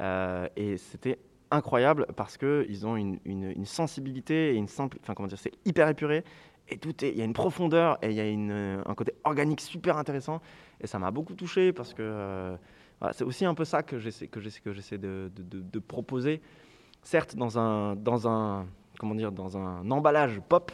Euh, 0.00 0.46
et 0.56 0.76
c'était 0.76 1.18
incroyable 1.50 2.06
parce 2.16 2.36
que 2.36 2.66
ils 2.68 2.86
ont 2.86 2.96
une, 2.96 3.18
une- 3.24 3.50
une 3.56 3.64
sensibilité 3.64 4.52
et 4.52 4.56
une 4.56 4.68
simple, 4.68 4.98
enfin 5.02 5.14
comment 5.14 5.28
dire, 5.28 5.38
c'est 5.38 5.52
hyper 5.64 5.88
épuré 5.88 6.22
et 6.68 6.76
tout 6.76 7.02
est, 7.02 7.08
il 7.10 7.16
y 7.16 7.22
a 7.22 7.24
une 7.24 7.32
profondeur 7.32 7.96
et 8.02 8.08
il 8.10 8.14
y 8.14 8.20
a 8.20 8.28
une, 8.28 8.50
euh, 8.50 8.82
un 8.84 8.94
côté 8.94 9.14
organique 9.24 9.62
super 9.62 9.96
intéressant 9.96 10.42
et 10.82 10.86
ça 10.86 10.98
m'a 10.98 11.10
beaucoup 11.10 11.32
touché 11.34 11.72
parce 11.72 11.94
que 11.94 12.02
euh, 12.02 12.56
c'est 13.12 13.24
aussi 13.24 13.44
un 13.44 13.54
peu 13.54 13.64
ça 13.64 13.82
que 13.82 13.98
j'essaie 13.98 14.98
de, 14.98 15.78
proposer, 15.86 16.40
certes 17.02 17.36
dans 17.36 17.58
un 17.58 17.96
emballage 19.90 20.40
pop. 20.48 20.72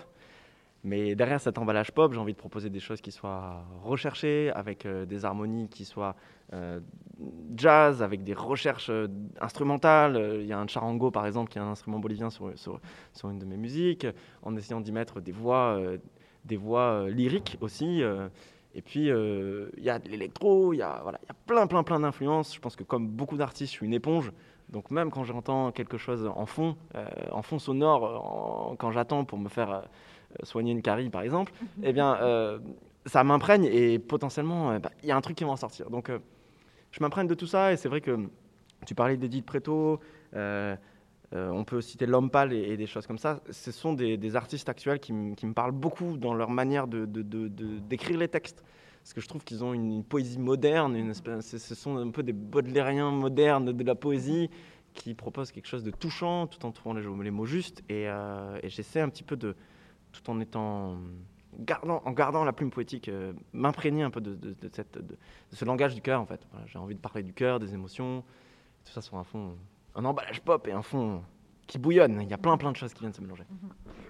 Mais 0.84 1.14
derrière 1.14 1.40
cet 1.40 1.56
emballage 1.56 1.92
pop, 1.92 2.12
j'ai 2.12 2.20
envie 2.20 2.34
de 2.34 2.38
proposer 2.38 2.68
des 2.68 2.78
choses 2.78 3.00
qui 3.00 3.10
soient 3.10 3.64
recherchées, 3.82 4.52
avec 4.54 4.84
euh, 4.84 5.06
des 5.06 5.24
harmonies 5.24 5.66
qui 5.70 5.86
soient 5.86 6.14
euh, 6.52 6.78
jazz, 7.56 8.02
avec 8.02 8.22
des 8.22 8.34
recherches 8.34 8.90
euh, 8.90 9.08
instrumentales. 9.40 10.40
Il 10.40 10.46
y 10.46 10.52
a 10.52 10.58
un 10.58 10.66
charango, 10.66 11.10
par 11.10 11.26
exemple, 11.26 11.50
qui 11.50 11.56
est 11.56 11.62
un 11.62 11.68
instrument 11.68 12.00
bolivien 12.00 12.28
sur, 12.28 12.52
sur, 12.54 13.30
une 13.30 13.38
de 13.38 13.46
mes 13.46 13.56
musiques, 13.56 14.06
en 14.42 14.54
essayant 14.56 14.82
d'y 14.82 14.92
mettre 14.92 15.22
des 15.22 15.32
voix, 15.32 15.80
des 16.44 16.58
voix 16.58 17.08
lyriques 17.08 17.56
aussi. 17.62 18.02
Et 18.74 18.82
puis, 18.82 19.10
euh, 19.10 19.68
il 19.76 19.84
y 19.84 19.90
a 19.90 19.98
de 19.98 20.08
l'électro, 20.08 20.72
il 20.72 20.78
y 20.78 20.82
a, 20.82 21.00
voilà, 21.02 21.18
il 21.22 21.26
y 21.28 21.30
a 21.30 21.34
plein, 21.46 21.66
plein, 21.66 21.82
plein 21.84 22.00
d'influences. 22.00 22.54
Je 22.54 22.60
pense 22.60 22.74
que 22.76 22.82
comme 22.82 23.06
beaucoup 23.08 23.36
d'artistes, 23.36 23.72
je 23.72 23.76
suis 23.78 23.86
une 23.86 23.94
éponge. 23.94 24.32
Donc 24.70 24.90
même 24.90 25.10
quand 25.10 25.24
j'entends 25.24 25.70
quelque 25.72 25.98
chose 25.98 26.26
en 26.34 26.46
fond, 26.46 26.76
euh, 26.96 27.06
en 27.30 27.42
fond 27.42 27.58
sonore, 27.58 28.02
en- 28.72 28.76
quand 28.76 28.90
j'attends 28.90 29.24
pour 29.24 29.38
me 29.38 29.48
faire 29.48 29.70
euh, 29.70 29.82
soigner 30.42 30.72
une 30.72 30.82
carie, 30.82 31.10
par 31.10 31.22
exemple, 31.22 31.52
eh 31.82 31.92
bien, 31.92 32.18
ça 33.06 33.22
m'imprègne 33.22 33.64
et 33.66 33.98
potentiellement, 33.98 34.78
bah, 34.80 34.90
il 35.02 35.08
y 35.08 35.12
a 35.12 35.16
un 35.16 35.20
truc 35.20 35.36
qui 35.36 35.44
va 35.44 35.50
en 35.50 35.56
sortir. 35.56 35.90
Donc, 35.90 36.10
je 36.90 37.00
m'imprègne 37.00 37.26
de 37.28 37.34
tout 37.34 37.46
ça 37.46 37.72
et 37.72 37.76
c'est 37.76 37.88
vrai 37.88 38.00
que 38.00 38.18
tu 38.86 38.94
parlais 38.94 39.16
d'Edith 39.16 39.44
Preto, 39.46 40.00
euh, 41.32 41.50
on 41.50 41.64
peut 41.64 41.80
citer 41.80 42.06
L'Homme 42.06 42.30
Pâle 42.30 42.52
et, 42.52 42.72
et 42.72 42.76
des 42.76 42.86
choses 42.86 43.06
comme 43.06 43.18
ça. 43.18 43.40
Ce 43.50 43.72
sont 43.72 43.92
des, 43.94 44.36
artistes 44.36 44.68
actuels 44.68 45.00
qui, 45.00 45.12
me 45.12 45.52
parlent 45.52 45.72
beaucoup 45.72 46.16
dans 46.16 46.34
leur 46.34 46.50
manière 46.50 46.86
de, 46.86 47.06
de- 47.06 47.22
de- 47.22 47.78
d'écrire 47.78 48.18
les 48.18 48.28
textes. 48.28 48.62
Parce 49.02 49.12
que 49.12 49.20
je 49.20 49.28
trouve 49.28 49.44
qu'ils 49.44 49.62
ont 49.64 49.74
une, 49.74 50.02
poésie 50.04 50.38
moderne, 50.38 50.96
une 50.96 51.12
ce- 51.14 51.58
sont 51.58 51.96
un 51.96 52.10
peu 52.10 52.22
des 52.22 52.32
baudelairiens 52.32 53.10
modernes 53.10 53.72
de 53.72 53.84
la 53.84 53.94
poésie 53.94 54.48
qui 54.94 55.14
proposent 55.14 55.50
quelque 55.50 55.66
chose 55.66 55.82
de 55.82 55.90
touchant 55.90 56.46
tout 56.46 56.64
en 56.64 56.70
trouvant 56.72 56.94
les, 56.94 57.30
mots 57.30 57.46
justes. 57.46 57.82
Et, 57.88 58.08
euh, 58.08 58.58
et 58.62 58.68
j'essaie 58.68 59.00
un 59.00 59.08
petit 59.08 59.24
peu 59.24 59.36
de, 59.36 59.56
tout 60.12 60.30
en 60.30 60.40
étant 60.40 60.96
gardant, 61.58 62.02
en 62.04 62.12
gardant 62.12 62.44
la 62.44 62.52
plume 62.52 62.70
poétique, 62.70 63.08
euh, 63.08 63.32
m'imprégner 63.52 64.02
un 64.02 64.10
peu 64.10 64.20
de, 64.20 64.38
ce 65.52 65.64
langage 65.64 65.94
du 65.94 66.00
cœur 66.00 66.20
en 66.20 66.26
fait. 66.26 66.46
J'ai 66.66 66.78
envie 66.78 66.94
de 66.94 67.00
parler 67.00 67.22
du 67.22 67.32
cœur, 67.32 67.58
des 67.58 67.74
émotions, 67.74 68.24
tout 68.84 68.92
ça 68.92 69.02
sur 69.02 69.16
un 69.16 69.24
fond, 69.24 69.56
un 69.94 70.04
emballage 70.04 70.40
pop 70.40 70.66
et 70.68 70.72
un 70.72 70.82
fond 70.82 71.22
qui 71.66 71.78
bouillonne. 71.78 72.20
Il 72.22 72.28
y 72.28 72.34
a 72.34 72.38
plein 72.38 72.56
plein 72.56 72.72
de 72.72 72.76
choses 72.76 72.92
qui 72.92 73.00
viennent 73.00 73.12
se 73.14 73.20
mélanger. 73.22 73.44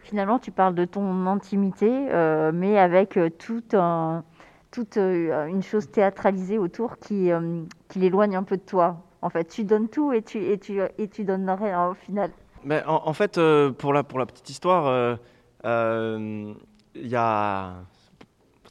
Finalement, 0.02 0.38
tu 0.38 0.50
parles 0.50 0.74
de 0.74 0.84
ton 0.84 1.26
intimité, 1.26 1.88
euh, 1.90 2.50
mais 2.52 2.78
avec 2.78 3.16
euh, 3.16 3.30
tout 3.30 3.62
un- 3.74 4.24
toute 4.70 4.96
euh, 4.96 5.46
une 5.46 5.62
chose 5.62 5.90
théâtralisée 5.90 6.58
autour 6.58 6.98
qui, 6.98 7.30
euh, 7.30 7.62
qui 7.88 8.00
l'éloigne 8.00 8.34
un 8.36 8.42
peu 8.42 8.56
de 8.56 8.62
toi. 8.62 9.02
En 9.22 9.30
fait, 9.30 9.44
tu 9.44 9.64
donnes 9.64 9.88
tout 9.88 10.12
et 10.12 10.22
tu, 10.22 10.38
et 10.44 10.58
tu, 10.58 10.80
et 10.98 11.08
tu 11.08 11.24
donnes 11.24 11.48
rien 11.48 11.86
au 11.88 11.94
final. 11.94 12.30
Mais 12.64 12.82
en, 12.84 13.02
en 13.06 13.12
fait, 13.12 13.38
euh, 13.38 13.70
pour, 13.70 13.92
la, 13.92 14.02
pour 14.02 14.18
la 14.18 14.26
petite 14.26 14.50
histoire, 14.50 15.18
il 15.64 16.56
y 16.96 17.16
a. 17.16 17.74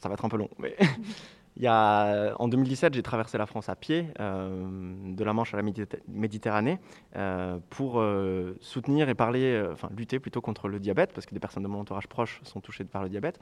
Ça 0.02 0.10
va 0.10 0.14
être 0.16 0.26
un 0.26 0.30
peu 0.30 0.38
long, 0.38 0.50
mais 0.60 0.76
Il 1.56 1.62
y 1.64 1.68
a, 1.68 2.34
en 2.40 2.48
2017, 2.48 2.96
j'ai 2.96 3.04
traversé 3.04 3.38
la 3.38 3.46
France 3.46 3.70
à 3.70 3.76
pied, 3.76 4.08
euh, 4.20 5.14
de 5.14 5.24
la 5.24 5.34
Manche 5.34 5.54
à 5.54 5.58
la 5.58 5.64
Méditer- 5.64 6.00
Méditerranée, 6.08 6.80
euh, 7.16 7.60
pour 7.70 8.00
euh, 8.00 8.58
soutenir 8.60 9.08
et 9.08 9.14
parler, 9.14 9.64
enfin 9.72 9.88
lutter 9.96 10.20
plutôt 10.20 10.42
contre 10.42 10.68
le 10.68 10.80
diabète, 10.80 11.14
parce 11.14 11.28
que 11.28 11.34
des 11.34 11.40
personnes 11.40 11.62
de 11.64 11.68
mon 11.68 11.80
entourage 11.82 12.08
proche 12.08 12.40
sont 12.44 12.60
touchées 12.60 12.86
par 12.86 13.04
le 13.04 13.10
diabète. 13.10 13.40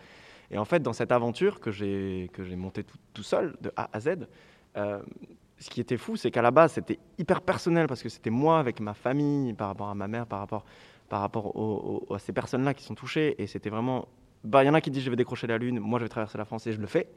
Et 0.51 0.57
en 0.57 0.65
fait, 0.65 0.81
dans 0.83 0.91
cette 0.91 1.13
aventure 1.13 1.61
que 1.61 1.71
j'ai 1.71 2.29
montée 2.57 2.83
tout, 3.13 3.23
seul, 3.23 3.55
de 3.61 3.71
A 3.77 3.89
à 3.93 3.99
Z, 4.01 4.27
ce 4.75 5.69
qui 5.69 5.79
était 5.79 5.97
fou, 5.97 6.15
c'est 6.17 6.31
qu'à 6.31 6.41
la 6.41 6.51
base, 6.51 6.73
c'était 6.73 6.99
hyper 7.17 7.41
personnel, 7.41 7.87
parce 7.87 8.01
que 8.03 8.09
c'était 8.09 8.29
moi 8.31 8.59
avec 8.59 8.79
ma 8.81 8.93
famille, 8.93 9.53
par 9.53 9.67
rapport 9.69 9.87
à 9.89 9.95
ma 9.95 10.07
mère, 10.09 10.25
par 10.25 10.39
rapport, 10.39 10.65
par 11.07 11.21
rapport 11.21 11.55
au- 11.55 12.05
à 12.13 12.19
ces 12.19 12.33
personnes-là 12.33 12.73
qui 12.73 12.83
sont 12.83 12.95
touchées. 12.95 13.35
Et 13.41 13.47
c'était 13.47 13.69
vraiment. 13.69 14.07
Bah, 14.43 14.63
Il 14.63 14.67
y 14.67 14.69
en 14.69 14.73
a 14.73 14.81
qui 14.81 14.89
disent 14.91 15.03
je 15.03 15.09
vais 15.09 15.15
décrocher 15.15 15.47
la 15.47 15.57
Lune, 15.57 15.79
moi 15.79 15.99
je 15.99 16.05
vais 16.05 16.09
traverser 16.09 16.37
la 16.37 16.45
France 16.45 16.65
et 16.67 16.73
je 16.73 16.81
le 16.81 16.87
fais. 16.87 17.07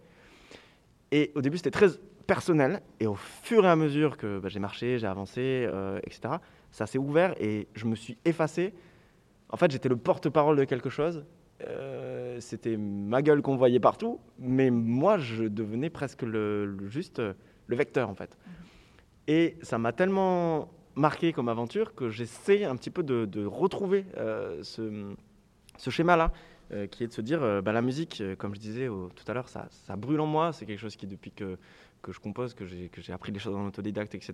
Et 1.13 1.33
au 1.35 1.43
début, 1.43 1.57
c'était 1.57 1.71
très 1.71 1.89
personnel. 2.27 2.81
Et 3.01 3.07
au 3.07 3.15
fur 3.15 3.65
et 3.65 3.69
à 3.69 3.77
mesure 3.77 4.17
que 4.17 4.39
bah, 4.39 4.49
j'ai 4.49 4.59
marché, 4.61 4.99
j'ai 4.99 5.07
avancé, 5.07 5.67
euh, 5.69 5.99
etc., 6.05 6.35
ça 6.71 6.87
s'est 6.87 6.99
ouvert 6.99 7.35
et 7.41 7.69
je 7.75 7.87
me 7.87 7.95
suis 7.95 8.19
effacé. 8.25 8.75
En 9.51 9.57
fait, 9.57 9.71
j'étais 9.71 9.89
le 9.89 9.97
porte-parole 9.97 10.57
de 10.57 10.65
quelque 10.65 10.91
chose. 10.91 11.25
Euh, 11.69 12.41
c'était 12.41 12.77
ma 12.77 13.23
gueule 13.23 13.43
qu'on 13.43 13.57
voyait 13.57 13.79
partout, 13.79 14.19
mais 14.39 14.71
moi, 14.71 15.19
je 15.19 15.45
devenais 15.45 15.91
presque 15.91 16.25
juste 16.89 17.21
euh, 17.21 17.35
le 17.69 17.77
vecteur, 17.77 18.09
en 18.11 18.15
fait. 18.15 18.37
Et 19.29 19.57
ça 19.63 19.79
m'a 19.79 19.93
tellement 19.93 20.69
marqué 20.97 21.33
comme 21.33 21.49
aventure 21.49 21.95
que 21.95 22.11
j'essaie 22.11 22.65
un 22.65 22.77
petit 22.77 22.91
peu 22.91 23.03
de, 23.03 23.47
retrouver 23.47 24.05
ce 24.63 25.15
schéma-là, 25.91 26.31
euh, 26.75 26.89
qui 26.89 27.05
est 27.05 27.07
de 27.07 27.13
se 27.13 27.21
dire, 27.21 27.41
euh, 27.43 27.61
bah, 27.61 27.73
la 27.73 27.83
musique, 27.83 28.21
euh, 28.21 28.35
comme 28.35 28.53
je 28.55 28.59
disais 28.59 28.89
tout 28.89 29.25
à 29.29 29.35
l'heure, 29.35 29.49
ça, 29.49 29.69
ça 29.87 29.95
brûle 29.95 30.19
en 30.19 30.27
moi. 30.27 30.53
C'est 30.53 30.67
quelque 30.67 30.81
chose 30.81 30.97
qui, 30.97 31.07
depuis 31.07 31.31
que, 31.31 31.57
que 32.03 32.11
je 32.11 32.19
compose, 32.19 32.53
que 32.55 32.65
j'ai 32.67 33.13
appris 33.13 33.31
des 33.31 33.39
choses 33.39 33.55
en 33.55 33.67
autodidacte, 33.67 34.15
etc., 34.15 34.33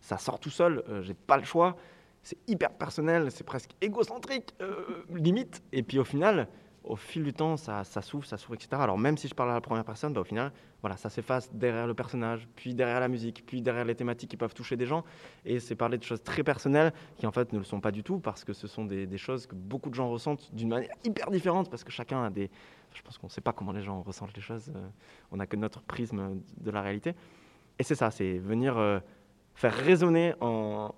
ça 0.00 0.18
sort 0.18 0.40
tout 0.40 0.50
seul. 0.50 0.82
j'ai 1.02 1.14
pas 1.14 1.36
le 1.36 1.44
choix. 1.44 1.76
C'est 2.22 2.38
hyper 2.48 2.70
personnel, 2.72 3.30
c'est 3.30 3.44
presque 3.44 3.70
égocentrique, 3.80 4.54
limite. 5.14 5.62
Et 5.72 5.82
puis 5.82 5.98
au 5.98 6.04
final, 6.04 6.48
au 6.88 6.96
fil 6.96 7.22
du 7.22 7.32
temps, 7.32 7.56
ça, 7.56 7.84
ça 7.84 8.00
s'ouvre, 8.00 8.24
ça 8.24 8.38
s'ouvre, 8.38 8.54
etc. 8.54 8.70
Alors 8.80 8.98
même 8.98 9.16
si 9.16 9.28
je 9.28 9.34
parle 9.34 9.50
à 9.50 9.54
la 9.54 9.60
première 9.60 9.84
personne, 9.84 10.12
bah, 10.12 10.22
au 10.22 10.24
final, 10.24 10.52
voilà, 10.80 10.96
ça 10.96 11.10
s'efface 11.10 11.52
derrière 11.52 11.86
le 11.86 11.94
personnage, 11.94 12.48
puis 12.56 12.74
derrière 12.74 13.00
la 13.00 13.08
musique, 13.08 13.44
puis 13.46 13.60
derrière 13.60 13.84
les 13.84 13.94
thématiques 13.94 14.30
qui 14.30 14.36
peuvent 14.36 14.54
toucher 14.54 14.76
des 14.76 14.86
gens. 14.86 15.04
Et 15.44 15.60
c'est 15.60 15.74
parler 15.74 15.98
de 15.98 16.02
choses 16.02 16.22
très 16.22 16.42
personnelles 16.42 16.92
qui 17.16 17.26
en 17.26 17.32
fait 17.32 17.52
ne 17.52 17.58
le 17.58 17.64
sont 17.64 17.80
pas 17.80 17.90
du 17.90 18.02
tout 18.02 18.18
parce 18.18 18.42
que 18.42 18.54
ce 18.54 18.66
sont 18.66 18.86
des, 18.86 19.18
choses 19.18 19.46
que 19.46 19.54
beaucoup 19.54 19.90
de 19.90 19.94
gens 19.94 20.08
ressentent 20.08 20.54
d'une 20.54 20.68
manière 20.68 20.90
hyper 21.04 21.30
différente 21.30 21.70
parce 21.70 21.84
que 21.84 21.92
chacun 21.92 22.24
a 22.24 22.30
des... 22.30 22.50
Je 22.94 23.02
pense 23.02 23.18
qu'on 23.18 23.26
ne 23.26 23.32
sait 23.32 23.42
pas 23.42 23.52
comment 23.52 23.72
les 23.72 23.82
gens 23.82 24.00
ressentent 24.00 24.34
les 24.34 24.42
choses. 24.42 24.72
euh, 24.74 24.88
on 25.30 25.36
n'a 25.36 25.46
que 25.46 25.56
notre 25.56 25.82
prisme 25.82 26.40
de 26.58 26.70
la 26.70 26.80
réalité. 26.80 27.14
Et 27.78 27.82
c'est 27.82 27.94
ça, 27.94 28.10
c'est 28.10 28.38
venir 28.38 28.78
euh, 28.78 28.98
faire 29.54 29.74
résonner 29.74 30.34
dans 30.40 30.94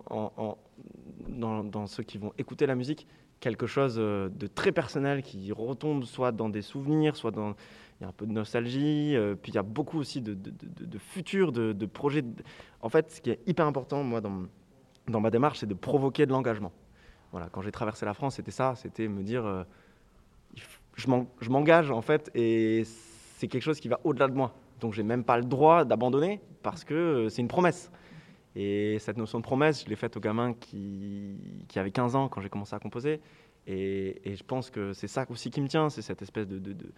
ceux 1.87 2.05
qui 2.05 2.19
vont 2.19 2.33
écouter 2.39 2.67
la 2.67 2.75
musique 2.77 3.07
quelque 3.41 3.67
chose 3.67 3.97
euh, 3.99 4.29
de 4.29 4.47
très 4.47 4.71
personnel 4.71 5.23
qui 5.23 5.51
retombe 5.51 6.05
soit 6.05 6.31
dans 6.33 6.49
des 6.49 6.63
souvenirs, 6.63 7.17
soit 7.17 7.31
dans... 7.31 7.55
Il 8.01 8.05
y 8.05 8.07
a 8.07 8.09
un 8.09 8.13
peu 8.13 8.25
de 8.27 8.33
nostalgie, 8.33 9.15
euh, 9.15 9.35
puis 9.35 9.53
il 9.53 9.55
y 9.57 9.59
a 9.59 9.63
beaucoup 9.63 9.99
aussi 9.99 10.23
de, 10.23 10.33
de, 10.33 10.51
de, 10.87 10.99
futur, 10.99 11.53
de, 11.53 11.87
projets. 11.87 12.25
En 12.81 12.89
fait, 12.89 13.11
ce 13.11 13.21
qui 13.21 13.29
est 13.31 13.41
hyper 13.47 13.67
important, 13.67 14.03
moi, 14.03 14.23
dans, 14.23 14.45
dans 15.07 15.21
ma 15.21 15.31
démarche, 15.31 15.59
c'est 15.59 15.67
de 15.67 15.75
provoquer 15.75 16.25
de 16.25 16.33
l'engagement. 16.33 16.73
Voilà, 17.31 17.49
quand 17.53 17.61
j'ai 17.61 17.71
traversé 17.73 18.07
la 18.07 18.15
France, 18.15 18.37
c'était 18.37 18.51
ça, 18.51 18.75
c'était 18.75 19.07
me 19.07 19.23
dire, 19.23 19.45
euh, 19.45 19.65
je 20.97 21.09
m'en- 21.09 21.27
je 21.41 21.51
m'engage 21.51 21.91
en 21.91 22.01
fait, 22.01 22.31
et 22.35 22.85
c'est 23.37 23.49
quelque 23.49 23.63
chose 23.63 23.81
qui 23.81 23.89
va 23.89 24.01
au-delà 24.05 24.29
de 24.29 24.35
moi. 24.35 24.55
Donc 24.81 24.95
j'ai 24.95 25.03
même 25.03 25.23
pas 25.23 25.37
le 25.37 25.45
droit 25.45 25.85
d'abandonner 25.85 26.41
parce 26.63 26.85
que 26.85 27.29
c'est 27.29 27.43
une 27.43 27.49
promesse. 27.49 27.91
Et 28.57 28.99
cette 28.99 29.17
notion 29.17 29.39
de 29.39 29.45
promesse, 29.45 29.85
je 29.85 29.89
l'ai 29.89 29.97
faite 29.97 30.17
aux 30.17 30.21
gamins 30.21 30.55
qui, 30.55 31.37
qui 31.69 31.79
avaient 31.79 31.91
15 31.93 32.17
ans 32.17 32.29
quand 32.29 32.41
j'ai 32.41 32.49
commencé 32.49 32.75
à 32.75 32.79
composer. 32.81 33.21
Et, 33.67 34.21
et 34.29 34.35
je 34.37 34.43
pense 34.43 34.71
que 34.71 34.93
c'est 34.93 35.07
ça 35.07 35.25
aussi 35.31 35.51
qui 35.51 35.61
me 35.61 35.69
tient, 35.69 35.89
c'est 35.91 36.03
cette 36.03 36.23
espèce 36.23 36.49
de, 36.49 36.59
de- 36.59 36.73
de- 36.73 36.93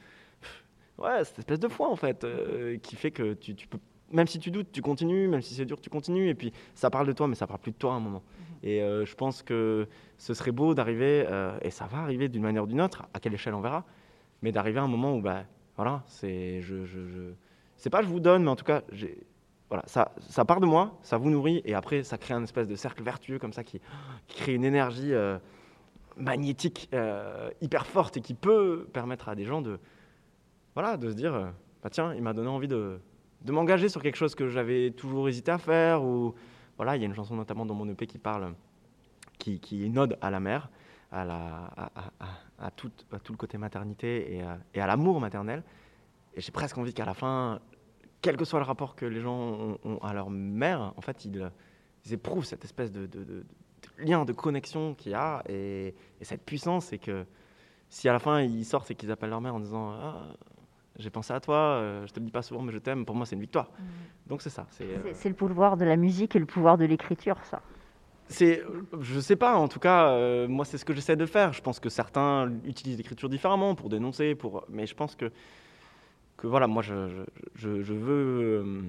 ouais, 0.98 1.24
cette 1.24 1.40
espèce 1.40 1.60
de 1.60 1.68
foi 1.68 1.88
en 1.90 1.96
fait, 1.96 2.24
euh, 2.24 2.78
qui 2.78 2.96
fait 2.96 3.10
que 3.10 3.34
tu, 3.34 3.54
tu 3.54 3.66
peux, 3.66 3.78
même 4.12 4.26
si 4.26 4.38
tu 4.38 4.50
doutes, 4.50 4.70
tu 4.72 4.82
continues, 4.82 5.28
même 5.28 5.42
si 5.42 5.54
c'est 5.54 5.64
dur, 5.64 5.80
tu 5.80 5.90
continues. 5.90 6.28
Et 6.28 6.34
puis 6.34 6.52
ça 6.74 6.88
parle 6.90 7.06
de 7.06 7.12
toi, 7.12 7.28
mais 7.28 7.34
ça 7.34 7.46
parle 7.46 7.60
plus 7.60 7.72
de 7.72 7.76
toi 7.76 7.92
à 7.92 7.96
un 7.96 8.00
moment. 8.00 8.22
Et 8.62 8.80
euh, 8.82 9.04
je 9.04 9.14
pense 9.14 9.42
que 9.42 9.88
ce 10.18 10.34
serait 10.34 10.52
beau 10.52 10.74
d'arriver, 10.74 11.24
euh, 11.28 11.58
et 11.62 11.70
ça 11.70 11.86
va 11.86 11.98
arriver 11.98 12.28
d'une 12.28 12.42
manière 12.42 12.62
ou 12.62 12.66
d'une 12.66 12.80
autre, 12.80 13.06
à 13.12 13.20
quelle 13.20 13.34
échelle 13.34 13.54
on 13.54 13.60
verra, 13.60 13.84
mais 14.40 14.52
d'arriver 14.52 14.78
à 14.78 14.82
un 14.84 14.88
moment 14.88 15.16
où, 15.16 15.20
bah, 15.20 15.44
voilà, 15.76 16.04
c'est, 16.06 16.60
je, 16.62 16.84
je, 16.84 17.06
je- 17.08 17.32
c'est 17.76 17.90
pas 17.90 18.02
je 18.02 18.06
vous 18.06 18.20
donne, 18.20 18.44
mais 18.44 18.50
en 18.50 18.56
tout 18.56 18.64
cas, 18.64 18.82
j'ai, 18.92 19.18
voilà, 19.72 19.84
ça, 19.86 20.12
ça 20.28 20.44
part 20.44 20.60
de 20.60 20.66
moi, 20.66 20.98
ça 21.02 21.16
vous 21.16 21.30
nourrit, 21.30 21.62
et 21.64 21.72
après, 21.72 22.02
ça 22.02 22.18
crée 22.18 22.34
un 22.34 22.42
espèce 22.42 22.68
de 22.68 22.76
cercle 22.76 23.02
vertueux 23.02 23.38
comme 23.38 23.54
ça 23.54 23.64
qui, 23.64 23.80
crée 24.28 24.52
une 24.52 24.66
énergie 24.66 25.14
euh, 25.14 25.38
magnétique 26.18 26.90
euh, 26.92 27.50
hyper 27.62 27.86
forte 27.86 28.18
et 28.18 28.20
qui 28.20 28.34
peut 28.34 28.86
permettre 28.92 29.30
à 29.30 29.34
des 29.34 29.46
gens 29.46 29.62
de, 29.62 29.80
voilà, 30.74 30.98
de 30.98 31.08
se 31.08 31.14
dire, 31.14 31.32
euh, 31.32 31.46
bah 31.82 31.88
tiens, 31.88 32.12
il 32.12 32.20
m'a 32.20 32.34
donné 32.34 32.50
envie 32.50 32.68
de, 32.68 33.00
m'engager 33.48 33.88
sur 33.88 34.02
quelque 34.02 34.16
chose 34.16 34.34
que 34.34 34.50
j'avais 34.50 34.90
toujours 34.90 35.26
hésité 35.30 35.50
à 35.50 35.56
faire, 35.56 36.04
ou 36.04 36.34
voilà, 36.76 36.96
il 36.96 37.00
y 37.00 37.04
a 37.04 37.06
une 37.06 37.14
chanson 37.14 37.34
notamment 37.34 37.64
dans 37.64 37.74
mon 37.74 37.88
EP 37.88 38.06
qui 38.06 38.18
parle, 38.18 38.52
qui, 39.38 39.58
qui 39.58 39.90
à 40.20 40.30
la 40.30 40.40
mère, 40.40 40.68
à, 41.10 41.24
la, 41.24 41.70
à, 42.58 42.70
tout, 42.70 42.90
le 43.10 43.36
côté 43.36 43.56
maternité 43.56 44.44
et 44.74 44.80
à 44.82 44.86
l'amour 44.86 45.18
maternel. 45.18 45.62
Et 46.34 46.42
j'ai 46.42 46.52
presque 46.52 46.76
envie 46.76 46.92
qu'à 46.92 47.06
la 47.06 47.14
fin, 47.14 47.58
quel 48.22 48.36
que 48.36 48.44
soit 48.44 48.60
le 48.60 48.64
rapport 48.64 48.94
que 48.96 49.04
les 49.04 49.20
gens 49.20 49.36
ont, 49.36 49.78
ont 49.84 49.98
à 49.98 50.14
leur 50.14 50.30
mère, 50.30 50.92
en 50.96 51.00
fait, 51.02 51.24
ils, 51.26 51.50
ils 52.06 52.12
éprouvent 52.14 52.44
cette 52.44 52.64
espèce 52.64 52.90
de, 52.90 53.06
de- 53.06 53.24
de- 53.24 53.44
de 53.44 53.44
lien, 54.04 54.24
de 54.24 54.32
connexion 54.32 54.94
qu'il 54.94 55.12
y 55.12 55.14
a, 55.14 55.42
et, 55.48 55.94
et 56.20 56.24
cette 56.24 56.44
puissance, 56.44 56.92
et 56.92 56.98
que 56.98 57.24
si 57.88 58.08
à 58.08 58.12
la 58.12 58.18
fin 58.20 58.40
ils 58.40 58.64
sortent 58.64 58.90
et 58.90 58.94
qu'ils 58.94 59.10
appellent 59.10 59.30
leur 59.30 59.40
mère 59.40 59.54
en 59.54 59.60
disant 59.60 59.90
ah, 59.92 60.22
j'ai 60.98 61.10
pensé 61.10 61.32
à 61.32 61.40
toi, 61.40 61.56
euh, 61.56 62.06
je 62.06 62.12
te 62.12 62.20
le 62.20 62.26
dis 62.26 62.30
pas 62.32 62.42
souvent, 62.42 62.62
mais 62.62 62.72
je 62.72 62.78
t'aime, 62.78 63.04
pour 63.04 63.14
moi 63.16 63.26
c'est 63.26 63.34
une 63.34 63.40
victoire. 63.40 63.70
Donc 64.28 64.40
c'est 64.40 64.50
ça. 64.50 64.66
C'est, 64.70 64.84
euh, 64.84 65.10
C'est 65.14 65.28
le 65.28 65.34
pouvoir 65.34 65.76
de 65.76 65.84
la 65.84 65.96
musique 65.96 66.36
et 66.36 66.38
le 66.38 66.46
pouvoir 66.46 66.78
de 66.78 66.84
l'écriture, 66.84 67.36
ça. 67.44 67.60
C'est, 68.28 68.62
je 69.00 69.20
sais 69.20 69.36
pas, 69.36 69.56
en 69.56 69.68
tout 69.68 69.80
cas, 69.80 70.08
euh, 70.10 70.46
moi 70.48 70.64
c'est 70.64 70.78
ce 70.78 70.84
que 70.84 70.94
j'essaie 70.94 71.16
de 71.16 71.26
faire. 71.26 71.52
Je 71.52 71.60
pense 71.60 71.80
que 71.80 71.88
certains 71.90 72.50
utilisent 72.64 72.96
l'écriture 72.96 73.28
différemment 73.28 73.74
pour 73.74 73.88
dénoncer, 73.88 74.34
pour, 74.36 74.64
mais 74.68 74.86
je 74.86 74.94
pense 74.94 75.16
que, 75.16 75.30
que 76.42 76.48
voilà, 76.48 76.66
moi 76.66 76.82
je, 76.82 77.24
veux 77.68 78.64
euh, 78.64 78.82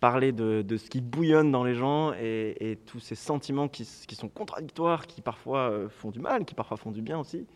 parler 0.00 0.32
de, 0.32 0.76
ce 0.76 0.90
qui 0.90 1.00
bouillonne 1.00 1.52
dans 1.52 1.62
les 1.62 1.76
gens 1.76 2.12
et, 2.14 2.80
tous 2.84 2.98
ces 2.98 3.14
sentiments 3.14 3.68
qui, 3.68 3.84
sont 3.84 4.28
contradictoires, 4.28 5.06
qui 5.06 5.20
parfois 5.20 5.70
euh, 5.70 5.88
font 5.88 6.10
du 6.10 6.18
mal, 6.18 6.44
qui 6.44 6.56
parfois 6.56 6.76
font 6.76 6.90
du 6.90 7.00
bien 7.00 7.16
aussi, 7.16 7.46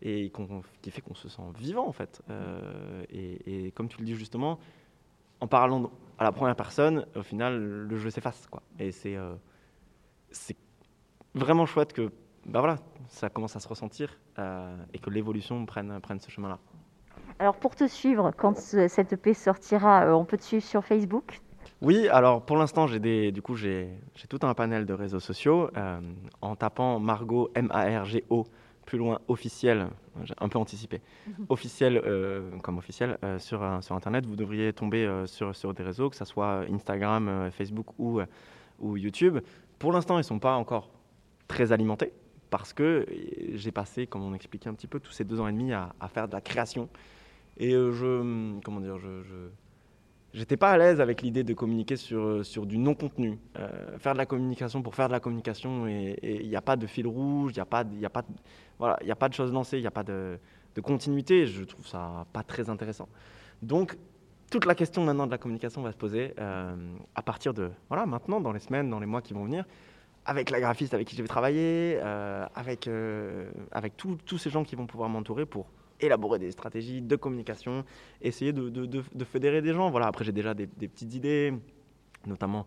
et 0.00 0.32
qui 0.80 0.90
fait 0.90 1.02
qu'on 1.02 1.14
se 1.14 1.28
sent 1.28 1.42
vivant 1.54 1.86
en 1.86 1.92
fait. 1.92 2.22
Euh, 2.30 3.04
et, 3.10 3.72
comme 3.72 3.88
tu 3.88 3.98
le 3.98 4.06
dis 4.06 4.14
justement, 4.14 4.58
en 5.40 5.46
parlant 5.46 5.92
à 6.16 6.24
la 6.24 6.32
première 6.32 6.56
personne, 6.56 7.04
au 7.14 7.22
final, 7.22 7.58
le 7.58 7.96
jeu 7.98 8.08
s'efface, 8.08 8.46
quoi. 8.46 8.62
Et 8.78 8.90
c'est 8.90 9.18
vraiment 11.34 11.66
chouette 11.66 11.92
que 11.92 12.10
bah 12.46 12.60
voilà, 12.60 12.78
ça 13.08 13.28
commence 13.28 13.54
à 13.54 13.60
se 13.60 13.68
ressentir 13.68 14.18
et 14.94 14.98
que 14.98 15.10
l'évolution 15.10 15.66
prenne 15.66 16.00
ce 16.20 16.30
chemin-là. 16.30 16.58
Alors, 17.38 17.56
pour 17.56 17.74
te 17.74 17.86
suivre, 17.86 18.32
quand 18.36 18.56
ce- 18.56 18.88
cette 18.88 19.12
EP 19.14 19.34
sortira, 19.34 20.04
euh, 20.04 20.12
on 20.12 20.24
peut 20.24 20.36
te 20.36 20.44
suivre 20.44 20.64
sur 20.64 20.84
Facebook? 20.84 21.40
Oui, 21.80 22.08
alors 22.08 22.42
pour 22.42 22.56
l'instant, 22.56 22.86
j'ai 22.86 23.00
des, 23.00 23.32
du 23.32 23.42
coup, 23.42 23.56
j'ai, 23.56 23.88
j'ai 24.14 24.28
tout 24.28 24.38
un 24.42 24.54
panel 24.54 24.86
de 24.86 24.92
réseaux 24.94 25.18
sociaux. 25.20 25.68
euh, 25.76 26.00
en 26.40 26.54
tapant 26.54 27.00
Margot, 27.00 27.50
M-A-R-G-O, 27.54 28.46
plus 28.86 28.98
loin, 28.98 29.18
officiel, 29.28 29.88
j'ai 30.24 30.34
un 30.40 30.48
peu 30.48 30.58
anticipé, 30.58 31.00
officiel 31.48 32.00
euh, 32.04 32.50
comme 32.62 32.78
officiel, 32.78 33.16
euh, 33.24 33.38
sur, 33.38 33.60
sur 33.80 33.94
Internet, 33.96 34.26
vous 34.26 34.36
devriez 34.36 34.72
tomber 34.72 35.08
sur, 35.26 35.54
sur 35.54 35.72
des 35.72 35.82
réseaux, 35.82 36.10
que 36.10 36.16
ce 36.16 36.24
soit 36.24 36.64
Instagram, 36.70 37.48
Facebook 37.52 37.86
ou, 37.98 38.20
ou 38.80 38.96
YouTube. 38.96 39.38
Pour 39.78 39.92
l'instant, 39.92 40.14
ils 40.16 40.18
ne 40.18 40.22
sont 40.24 40.38
pas 40.40 40.54
encore 40.56 40.90
très 41.48 41.72
alimentés 41.72 42.12
parce 42.50 42.72
que 42.72 43.06
j'ai 43.54 43.72
passé, 43.72 44.06
comme 44.06 44.22
on 44.22 44.34
expliquait 44.34 44.68
un 44.68 44.74
petit 44.74 44.86
peu, 44.88 45.00
tous 45.00 45.12
ces 45.12 45.24
deux 45.24 45.40
ans 45.40 45.48
et 45.48 45.52
demi 45.52 45.72
à, 45.72 45.94
à 46.00 46.08
faire 46.08 46.28
de 46.28 46.32
la 46.34 46.40
création. 46.40 46.88
Et 47.58 47.74
euh, 47.74 47.92
je, 47.92 48.60
comment 48.64 48.80
dire, 48.80 48.98
je, 48.98 49.22
J'étais 50.34 50.56
pas 50.56 50.70
à 50.70 50.78
l'aise 50.78 50.98
avec 51.02 51.20
l'idée 51.20 51.44
de 51.44 51.52
communiquer 51.52 51.96
sur, 51.96 52.22
euh, 52.22 52.42
sur 52.42 52.64
du 52.64 52.78
non-contenu. 52.78 53.38
Euh, 53.58 53.98
faire 53.98 54.14
de 54.14 54.18
la 54.18 54.24
communication 54.24 54.80
pour 54.80 54.94
faire 54.94 55.08
de 55.08 55.12
la 55.12 55.20
communication, 55.20 55.86
et 55.86 56.16
il 56.22 56.48
n'y 56.48 56.56
a 56.56 56.62
pas 56.62 56.76
de 56.76 56.86
fil 56.86 57.06
rouge, 57.06 57.52
il 57.52 57.56
n'y 57.56 57.60
a, 57.60 57.66
pas 57.66 57.84
de- 57.84 58.06
a, 58.06 58.22
voilà, 58.78 58.98
a 59.06 59.14
pas 59.14 59.28
de 59.28 59.34
choses 59.34 59.52
lancées, 59.52 59.76
il 59.76 59.82
n'y 59.82 59.86
a 59.86 59.90
pas 59.90 60.04
de, 60.04 60.38
de 60.74 60.80
continuité. 60.80 61.46
Je 61.46 61.64
trouve 61.64 61.86
ça 61.86 62.24
pas 62.32 62.42
très 62.42 62.70
intéressant. 62.70 63.08
Donc, 63.60 63.98
toute 64.50 64.64
la 64.64 64.74
question 64.74 65.04
maintenant 65.04 65.26
de 65.26 65.32
la 65.32 65.38
communication 65.38 65.82
va 65.82 65.92
se 65.92 65.98
poser 65.98 66.34
à 66.38 67.22
partir 67.22 67.52
de, 67.52 67.70
voilà, 67.88 68.06
maintenant, 68.06 68.40
dans 68.40 68.52
les 68.52 68.58
semaines, 68.60 68.88
dans 68.88 69.00
les 69.00 69.06
mois 69.06 69.20
qui 69.20 69.34
vont 69.34 69.44
venir, 69.44 69.66
avec 70.24 70.48
la 70.48 70.60
graphiste 70.60 70.94
avec 70.94 71.08
qui 71.08 71.14
je 71.16 71.20
vais 71.20 71.28
travailler, 71.28 71.98
euh, 72.00 72.46
avec, 72.54 72.88
avec 73.70 73.98
tous 73.98 74.38
ces 74.38 74.48
gens 74.48 74.64
qui 74.64 74.76
vont 74.76 74.86
pouvoir 74.86 75.10
m'entourer 75.10 75.44
pour 75.44 75.66
élaborer 76.02 76.38
des 76.38 76.50
stratégies 76.50 77.00
de 77.00 77.16
communication, 77.16 77.84
essayer 78.20 78.52
de, 78.52 78.68
de- 78.68 78.86
de- 78.86 79.24
fédérer 79.24 79.62
des 79.62 79.72
gens. 79.72 79.90
Voilà, 79.90 80.06
après 80.06 80.24
j'ai 80.24 80.32
déjà 80.32 80.52
des, 80.54 80.66
des 80.66 80.88
petites 80.88 81.14
idées, 81.14 81.54
notamment, 82.26 82.66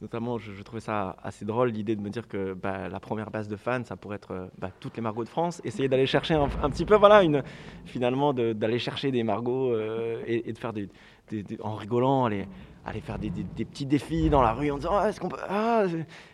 notamment 0.00 0.38
je, 0.38 0.52
je 0.52 0.62
trouvais 0.62 0.80
ça 0.80 1.16
assez 1.22 1.44
drôle 1.44 1.68
l'idée 1.70 1.94
de 1.94 2.00
me 2.00 2.08
dire 2.08 2.26
que 2.26 2.54
bah, 2.54 2.88
la 2.88 3.00
première 3.00 3.30
base 3.30 3.48
de 3.48 3.56
fans, 3.56 3.84
ça 3.84 3.96
pourrait 3.96 4.16
être 4.16 4.32
euh, 4.32 4.46
bah, 4.58 4.70
toutes 4.80 4.96
les 4.96 5.02
Margots 5.02 5.24
de 5.24 5.28
France. 5.28 5.60
Essayer 5.64 5.88
d'aller 5.88 6.06
chercher 6.06 6.34
un, 6.34 6.48
petit 6.70 6.84
peu, 6.84 6.96
voilà, 6.96 7.22
une, 7.22 7.42
finalement 7.84 8.32
d'aller 8.32 8.78
chercher 8.78 9.10
des 9.10 9.22
Margots 9.22 9.72
euh, 9.72 10.22
et, 10.26 10.52
de 10.52 10.58
faire 10.58 10.72
des- 10.72 10.88
des- 11.30 11.44
en 11.60 11.74
rigolant, 11.76 12.24
aller, 12.24 12.46
aller 12.90 13.00
faire 13.00 13.18
des, 13.18 13.30
des- 13.30 13.42
des 13.44 13.64
petits 13.64 13.86
défis 13.86 14.28
dans 14.30 14.42
la 14.42 14.52
rue 14.52 14.70
en 14.70 14.76
disant 14.76 14.90
ah, 14.94 15.08
est-ce 15.08 15.20
qu'on 15.20 15.28
peut 15.28 15.36
ah, 15.48 15.84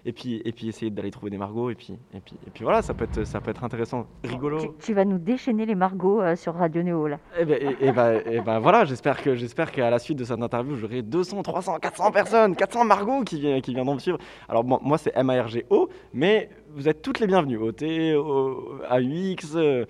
et 0.04 0.12
puis 0.12 0.42
et 0.44 0.52
puis 0.52 0.68
essayer 0.68 0.90
d'aller 0.90 1.10
trouver 1.10 1.30
des 1.30 1.38
Margots 1.38 1.70
et 1.70 1.74
puis 1.74 1.94
et 2.14 2.20
puis 2.20 2.34
et 2.46 2.50
puis 2.50 2.64
voilà, 2.64 2.82
ça 2.82 2.94
peut 2.94 3.04
être 3.04 3.24
ça 3.24 3.40
peut 3.40 3.50
être 3.50 3.64
intéressant, 3.64 4.06
rigolo. 4.24 4.58
Tu, 4.60 4.68
tu 4.80 4.94
vas 4.94 5.04
nous 5.04 5.18
déchaîner 5.18 5.66
les 5.66 5.74
Margots 5.74 6.20
euh, 6.22 6.36
sur 6.36 6.54
Radio 6.54 6.82
Néo 6.82 7.06
là. 7.08 7.18
Et 7.38 7.44
ben, 7.44 7.58
et, 7.60 7.86
et 7.86 7.92
ben- 7.92 8.20
et 8.26 8.40
ben 8.40 8.58
voilà, 8.58 8.84
j'espère 8.84 9.22
que 9.22 9.34
j'espère 9.34 9.70
qu'à 9.72 9.90
la 9.90 9.98
suite 9.98 10.18
de 10.18 10.24
cette 10.24 10.40
interview, 10.42 10.76
j'aurai 10.76 11.02
200, 11.02 11.42
300, 11.42 11.78
400 11.78 12.10
personnes, 12.12 12.56
400 12.56 12.84
Margot 12.84 13.22
qui, 13.24 13.60
qui 13.62 13.74
viendront 13.74 13.94
me 13.94 14.00
suivre. 14.00 14.18
Alors 14.48 14.64
bon, 14.64 14.78
moi 14.82 14.98
c'est 14.98 15.12
M-A-R-G-O, 15.16 15.88
mais 16.14 16.50
vous 16.74 16.88
êtes 16.88 17.02
toutes 17.02 17.20
les 17.20 17.26
bienvenues. 17.26 17.56
O-T, 17.58 18.14
O- 18.16 18.78
A-U-X, 18.88 19.52
euh, 19.56 19.84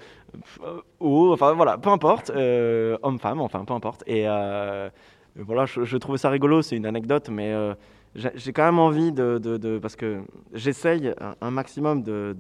euh, 0.63 0.81
O, 1.01 1.33
enfin 1.33 1.53
voilà, 1.55 1.79
peu 1.79 1.89
importe, 1.91 2.31
euh, 2.31 2.97
homme-femme, 3.03 3.41
enfin 3.41 3.65
peu 3.65 3.73
importe. 3.75 4.03
Et 4.07 4.27
voilà, 5.39 5.67
je, 5.67 5.85
je 5.85 5.97
trouvais 5.97 6.19
ça 6.19 6.31
rigolo, 6.31 6.63
c'est 6.63 6.77
une 6.77 6.87
anecdote, 6.87 7.29
mais 7.29 7.53
euh, 7.53 7.75
j'ai 8.15 8.53
quand 8.53 8.65
même 8.65 8.79
envie 8.79 9.13
de, 9.13 9.79
parce 9.81 9.97
que 9.97 10.23
j'essaye 10.53 11.13
un, 11.21 11.35
un 11.41 11.51
maximum 11.51 12.03
de, 12.03 12.37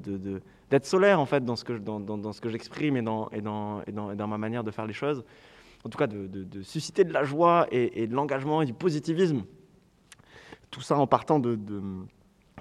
d'être 0.70 0.86
solaire 0.86 1.20
en 1.20 1.26
fait 1.26 1.44
dans 1.44 1.56
ce 1.56 1.64
que 1.64 1.74
dans, 1.74 2.32
ce 2.32 2.40
que 2.40 2.48
j'exprime 2.48 2.96
et 2.96 3.02
dans, 3.02 3.28
et, 3.30 3.40
dans, 3.40 3.82
et, 3.86 3.92
dans, 3.92 4.10
et 4.10 4.16
dans 4.16 4.26
ma 4.26 4.38
manière 4.38 4.64
de 4.64 4.70
faire 4.70 4.86
les 4.86 4.92
choses. 4.92 5.24
En 5.84 5.88
tout 5.88 5.98
cas, 5.98 6.06
de, 6.06 6.62
susciter 6.62 7.04
de 7.04 7.12
la 7.12 7.22
joie 7.22 7.68
et 7.70 8.06
de 8.06 8.14
l'engagement 8.14 8.62
et 8.62 8.66
du 8.66 8.72
positivisme. 8.72 9.44
Tout 10.70 10.80
ça 10.80 10.98
en 10.98 11.06
partant 11.06 11.38
de, 11.38 11.58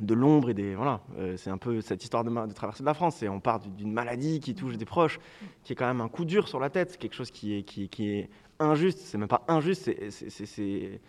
de, 0.01 0.13
l'ombre 0.13 0.49
et 0.49 0.53
des 0.53 0.75
voilà. 0.75 1.01
euh, 1.17 1.37
c'est 1.37 1.49
un 1.49 1.57
peu 1.57 1.81
cette 1.81 2.03
histoire 2.03 2.23
de, 2.23 2.29
de 2.29 2.53
traverser 2.53 2.83
de 2.83 2.85
la 2.85 2.93
France. 2.93 3.17
C'est 3.17 3.29
on 3.29 3.39
part 3.39 3.59
du- 3.59 3.69
d'une 3.69 3.91
maladie 3.93 4.39
qui 4.39 4.53
touche 4.55 4.77
des 4.77 4.85
proches, 4.85 5.19
qui 5.63 5.73
est 5.73 5.75
quand 5.75 5.87
même 5.87 6.01
un 6.01 6.09
coup 6.09 6.25
dur 6.25 6.47
sur 6.47 6.59
la 6.59 6.69
tête. 6.69 6.97
Quelque 6.97 7.15
chose 7.15 7.31
qui 7.31 7.53
est 7.55 8.29
injuste. 8.59 8.99
C'est 8.99 9.17
même 9.17 9.27
pas 9.27 9.43
injuste. 9.47 9.89
c'est- 10.09 10.99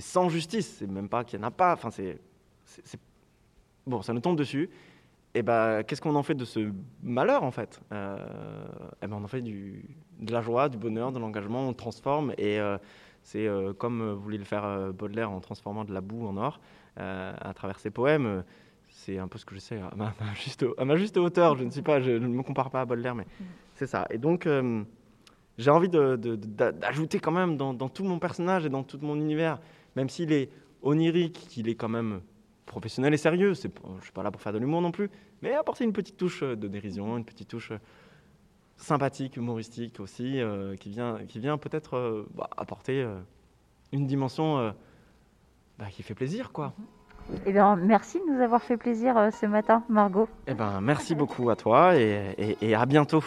sans 0.00 0.28
justice. 0.28 0.76
C'est 0.78 0.86
même 0.86 1.08
pas 1.08 1.24
qu'il 1.24 1.38
n'y 1.38 1.44
en 1.44 1.48
a 1.48 1.50
pas. 1.50 1.72
Enfin, 1.72 1.90
c'est 1.90 2.18
bon, 3.86 4.02
ça 4.02 4.12
nous 4.12 4.20
tombe 4.20 4.36
dessus. 4.36 4.70
Et 5.34 5.42
ben, 5.42 5.82
qu'est-ce 5.82 6.02
qu'on 6.02 6.14
en 6.14 6.22
fait 6.22 6.34
de 6.34 6.44
ce 6.44 6.70
malheur 7.02 7.42
en 7.42 7.50
fait? 7.50 7.80
Euh, 7.92 8.16
eh 9.02 9.06
ben, 9.06 9.16
on 9.16 9.24
en 9.24 9.28
fait 9.28 9.42
de 9.42 10.32
la 10.32 10.42
joie, 10.42 10.68
du 10.68 10.76
bonheur, 10.78 11.10
de 11.10 11.18
l'engagement. 11.18 11.66
On 11.66 11.68
le 11.70 11.74
transforme 11.74 12.32
et 12.38 12.60
euh, 12.60 12.76
c'est 13.22 13.46
euh, 13.46 13.72
comme 13.72 14.12
voulait 14.12 14.38
le 14.38 14.44
faire 14.44 14.92
Baudelaire 14.92 15.30
en 15.30 15.40
transformant 15.40 15.84
de 15.84 15.92
la 15.92 16.00
boue 16.00 16.26
en 16.26 16.36
or 16.36 16.60
à 16.96 17.52
travers 17.54 17.78
ses 17.80 17.90
poèmes. 17.90 18.26
euh, 18.26 18.42
C'est 18.88 19.18
un 19.18 19.28
peu 19.28 19.38
ce 19.38 19.44
que 19.44 19.54
j'essaie 19.54 19.78
à 19.78 19.90
ma, 19.96 20.14
ma 20.20 20.34
juste, 20.34 20.64
à 20.78 20.84
ma 20.84 20.96
juste 20.96 21.16
hauteur. 21.16 21.56
Je 21.56 21.64
ne 21.64 21.70
suis 21.70 21.82
pas, 21.82 22.00
je 22.00 22.10
ne 22.12 22.26
me 22.28 22.42
compare 22.42 22.70
pas 22.70 22.82
à 22.82 22.84
Baudelaire, 22.84 23.14
mais 23.14 23.26
c'est 23.74 23.86
ça. 23.86 24.06
Et 24.10 24.18
donc, 24.18 24.46
euh, 24.46 24.82
j'ai 25.58 25.70
envie 25.70 25.88
d'ajouter 25.88 27.20
quand 27.20 27.32
même 27.32 27.56
dans, 27.56 27.74
dans 27.74 27.88
tout 27.88 28.04
mon 28.04 28.18
personnage 28.18 28.66
et 28.66 28.68
dans 28.68 28.82
tout 28.82 28.98
mon 29.02 29.16
univers, 29.16 29.58
même 29.96 30.08
s'il 30.08 30.32
est 30.32 30.50
onirique, 30.82 31.34
qu'il 31.48 31.68
est 31.68 31.74
quand 31.74 31.88
même 31.88 32.20
professionnel 32.66 33.12
et 33.14 33.18
sérieux. 33.18 33.54
C'est, 33.54 33.70
je 33.98 34.02
suis 34.04 34.12
pas 34.12 34.22
là 34.22 34.30
pour 34.30 34.40
faire 34.40 34.52
de 34.52 34.58
l'humour 34.58 34.80
non 34.82 34.90
plus, 34.92 35.10
mais 35.42 35.52
apporter 35.54 35.84
une 35.84 35.92
petite 35.92 36.16
touche 36.16 36.42
de 36.42 36.68
dérision, 36.68 37.16
une 37.16 37.24
petite 37.24 37.48
touche 37.48 37.72
sympathique, 38.76 39.36
humoristique 39.36 40.00
aussi, 40.00 40.40
euh, 40.40 40.74
qui 40.76 40.90
vient, 40.90 41.18
qui 41.28 41.38
vient 41.38 41.58
peut-être 41.58 41.96
euh, 41.96 42.26
bah, 42.34 42.48
apporter 42.56 43.02
euh, 43.02 43.18
une 43.92 44.06
dimension 44.06 44.58
euh, 44.58 44.72
bah, 45.78 45.86
qui 45.90 46.02
fait 46.02 46.14
plaisir, 46.14 46.52
quoi. 46.52 46.72
Eh 47.46 47.52
bien, 47.52 47.76
merci 47.76 48.18
de 48.18 48.32
nous 48.34 48.40
avoir 48.42 48.62
fait 48.62 48.76
plaisir 48.76 49.16
euh, 49.16 49.30
ce 49.30 49.46
matin, 49.46 49.84
Margot. 49.88 50.28
Eh 50.46 50.54
ben, 50.54 50.80
merci 50.80 51.14
beaucoup 51.14 51.50
à 51.50 51.56
toi 51.56 51.94
et, 51.96 52.34
et- 52.38 52.56
et 52.70 52.74
à 52.74 52.84
bientôt. 52.86 53.22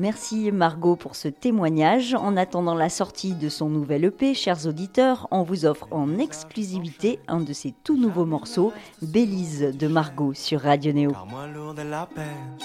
Merci 0.00 0.52
Margot 0.52 0.94
pour 0.94 1.16
ce 1.16 1.26
témoignage. 1.26 2.14
En 2.14 2.36
attendant 2.36 2.74
la 2.76 2.88
sortie 2.88 3.34
de 3.34 3.48
son 3.48 3.68
nouvel 3.68 4.04
EP, 4.04 4.32
chers 4.32 4.66
auditeurs, 4.66 5.26
on 5.32 5.42
vous 5.42 5.66
offre 5.66 5.88
en 5.90 6.18
exclusivité 6.18 7.18
un 7.26 7.40
de 7.40 7.52
ses 7.52 7.74
tout 7.82 7.96
nouveaux 7.96 8.24
morceaux, 8.24 8.72
Bélise 9.02 9.76
de 9.76 9.88
Margot 9.88 10.34
sur 10.34 10.60
Radio 10.60 10.92
Néo. 10.92 11.10
Car 11.10 11.26
moins 11.26 11.48
lourde 11.48 11.80
est 11.80 11.84
la 11.84 12.06
peine 12.06 12.56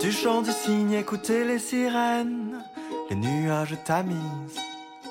Du 0.00 0.10
chant 0.10 0.40
du 0.40 0.50
cygne, 0.50 0.92
écoutez 0.92 1.44
les 1.44 1.58
sirènes 1.58 2.56
Les 3.10 3.16
nuages 3.16 3.76
tamisent 3.84 4.58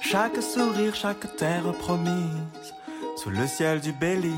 Chaque 0.02 0.42
sourire, 0.42 0.96
chaque 0.96 1.36
terre 1.36 1.72
promise 1.80 2.74
Sous 3.22 3.30
le 3.30 3.46
ciel 3.46 3.82
du 3.82 3.92
Belize. 3.92 4.34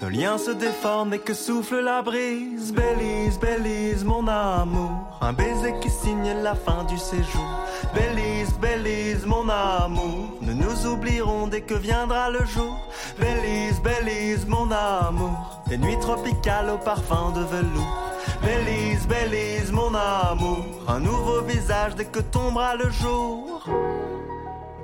Nos 0.00 0.10
liens 0.10 0.38
se 0.38 0.52
déforment 0.52 1.14
et 1.14 1.18
que 1.18 1.34
souffle 1.34 1.80
la 1.80 2.02
brise. 2.02 2.72
Belize, 2.72 3.36
Belize, 3.40 4.04
mon 4.04 4.28
amour. 4.28 5.18
Un 5.20 5.32
baiser 5.32 5.74
qui 5.80 5.90
signe 5.90 6.32
la 6.40 6.54
fin 6.54 6.84
du 6.84 6.96
séjour. 6.98 7.50
Belize, 7.94 8.52
Belize, 8.60 9.26
mon 9.26 9.48
amour. 9.48 10.38
Nous 10.40 10.54
nous 10.54 10.86
oublierons 10.86 11.48
dès 11.48 11.62
que 11.62 11.74
viendra 11.74 12.30
le 12.30 12.44
jour. 12.44 12.78
Belize, 13.18 13.80
Belize, 13.82 14.46
mon 14.46 14.70
amour. 14.70 15.62
Des 15.66 15.76
nuits 15.76 15.98
tropicales 15.98 16.70
au 16.70 16.78
parfum 16.78 17.32
de 17.32 17.40
velours. 17.40 18.12
Belize, 18.40 19.04
Belize, 19.08 19.72
mon 19.72 19.92
amour. 19.92 20.64
Un 20.86 21.00
nouveau 21.00 21.40
visage 21.40 21.96
dès 21.96 22.04
que 22.04 22.20
tombera 22.20 22.76
le 22.76 22.88
jour. 22.88 23.64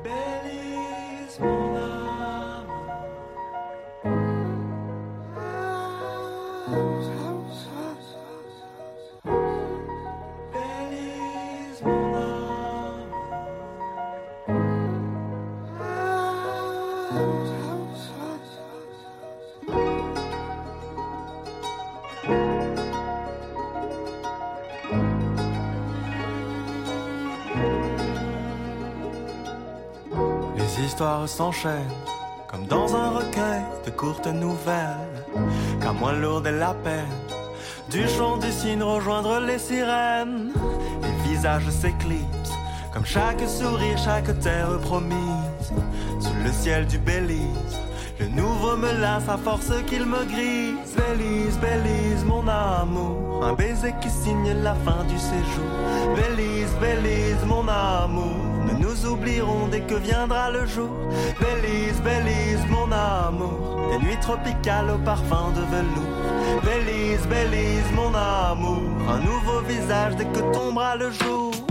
Belize, 0.03 1.39
mon 1.39 1.77
amour 1.77 2.02
histoires 30.93 31.27
s'enchaînent 31.27 31.99
comme 32.51 32.67
dans 32.67 32.95
un 32.95 33.11
recueil 33.13 33.63
de 33.87 33.91
courtes 33.91 34.27
nouvelles. 34.27 35.25
Car 35.81 35.95
moins 35.95 36.13
lourde 36.13 36.47
est 36.47 36.59
la 36.67 36.75
peine 36.75 37.19
du 37.91 38.07
chant 38.09 38.37
du 38.37 38.53
cygne 38.53 38.83
rejoindre 38.83 39.41
les 39.41 39.59
sirènes. 39.59 40.53
Les 41.03 41.31
visages 41.31 41.71
s'éclipsent 41.71 42.59
comme 42.93 43.07
chaque 43.07 43.41
sourire, 43.49 43.97
chaque 43.97 44.39
terre 44.41 44.79
promise. 44.83 45.69
Sous 46.21 46.39
le 46.45 46.53
ciel 46.53 46.87
du 46.87 46.99
Belize, 46.99 47.79
le 48.21 48.29
nouveau 48.29 48.77
me 48.77 48.93
lasse 49.01 49.29
à 49.31 49.39
force 49.39 49.73
qu'il 49.87 50.05
me 50.05 50.23
grise. 50.25 50.93
Belize, 51.01 51.59
Belize, 51.59 52.23
mon 52.27 52.47
amour, 52.47 53.47
un 53.47 53.55
baiser 53.55 53.95
qui 54.03 54.11
signe 54.11 54.53
la 54.63 54.75
fin 54.85 55.05
du 55.05 55.19
séjour. 55.19 55.73
Belize, 56.17 56.75
Belize, 56.83 57.45
mon 57.47 57.67
amour, 57.67 58.37
nous 58.83 59.07
oublierons 59.07 59.69
dès 59.69 59.81
que 59.81 59.95
viendra 59.95 60.51
le 60.51 60.67
jour. 60.67 60.91
Belize, 61.41 62.01
Belize, 62.03 62.65
mon 62.69 62.91
amour, 62.91 63.91
des 63.91 64.05
nuits 64.05 64.21
tropicales 64.21 64.91
au 64.91 64.99
parfum 64.99 65.53
de 65.57 65.63
velours. 65.73 66.63
Belize, 66.67 67.25
Belize, 67.29 67.91
mon 67.95 68.13
amour, 68.15 68.83
un 69.09 69.21
nouveau 69.21 69.61
visage 69.61 70.17
dès 70.17 70.27
que 70.27 70.41
tombera 70.53 70.97
le 70.97 71.11
jour. 71.11 71.62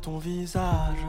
Ton 0.00 0.18
visage, 0.18 1.04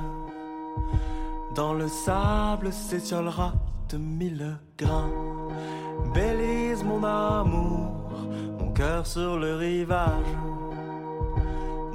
dans 1.54 1.74
le 1.74 1.88
sable 1.88 2.72
s'étiolera 2.74 3.54
de 3.90 3.98
mille 3.98 4.58
grains. 4.78 5.12
Bélise 6.14 6.84
mon 6.84 7.04
amour, 7.04 7.92
cœur 8.74 9.06
sur 9.06 9.38
le 9.38 9.56
rivage. 9.56 10.34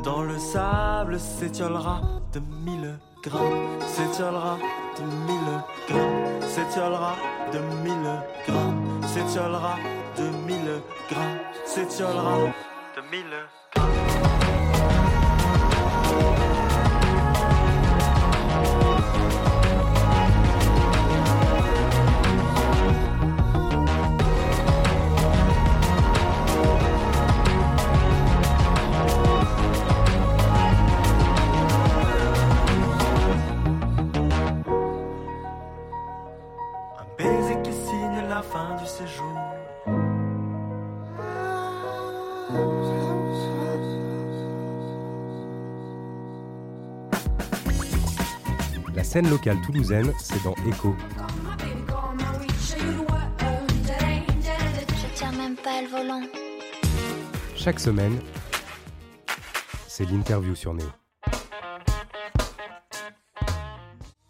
Dans 0.05 0.23
le 0.23 0.39
sable 0.39 1.19
s'étiolera 1.19 2.01
de 2.33 2.41
mille 2.65 2.99
grammes, 3.23 3.81
s'étiolera 3.81 4.57
de 4.99 5.05
mille 5.27 5.53
grammes, 5.89 6.41
s'étiolera 6.43 7.15
de 7.53 7.59
mille 7.85 8.13
grammes, 8.47 9.03
s'étiolera 9.03 9.77
de 10.17 10.25
mille 10.47 10.83
grammes, 11.09 11.39
s'étiolera 11.65 12.37
de 12.97 13.01
mille 13.11 13.35
Un 13.37 13.62
séjour. 38.93 39.33
La 48.95 49.05
scène 49.05 49.31
locale 49.31 49.61
toulousaine, 49.63 50.13
c'est 50.19 50.43
dans 50.45 50.55
Echo. 50.69 50.95
Je 54.69 55.07
tiens 55.15 55.33
même 55.33 55.57
pas 55.57 55.81
le 55.83 55.89
volant. 55.89 56.23
Chaque 57.57 57.81
semaine, 57.81 58.19
c'est 59.89 60.05
l'interview 60.11 60.55
sur 60.55 60.75
Néo. 60.75 60.89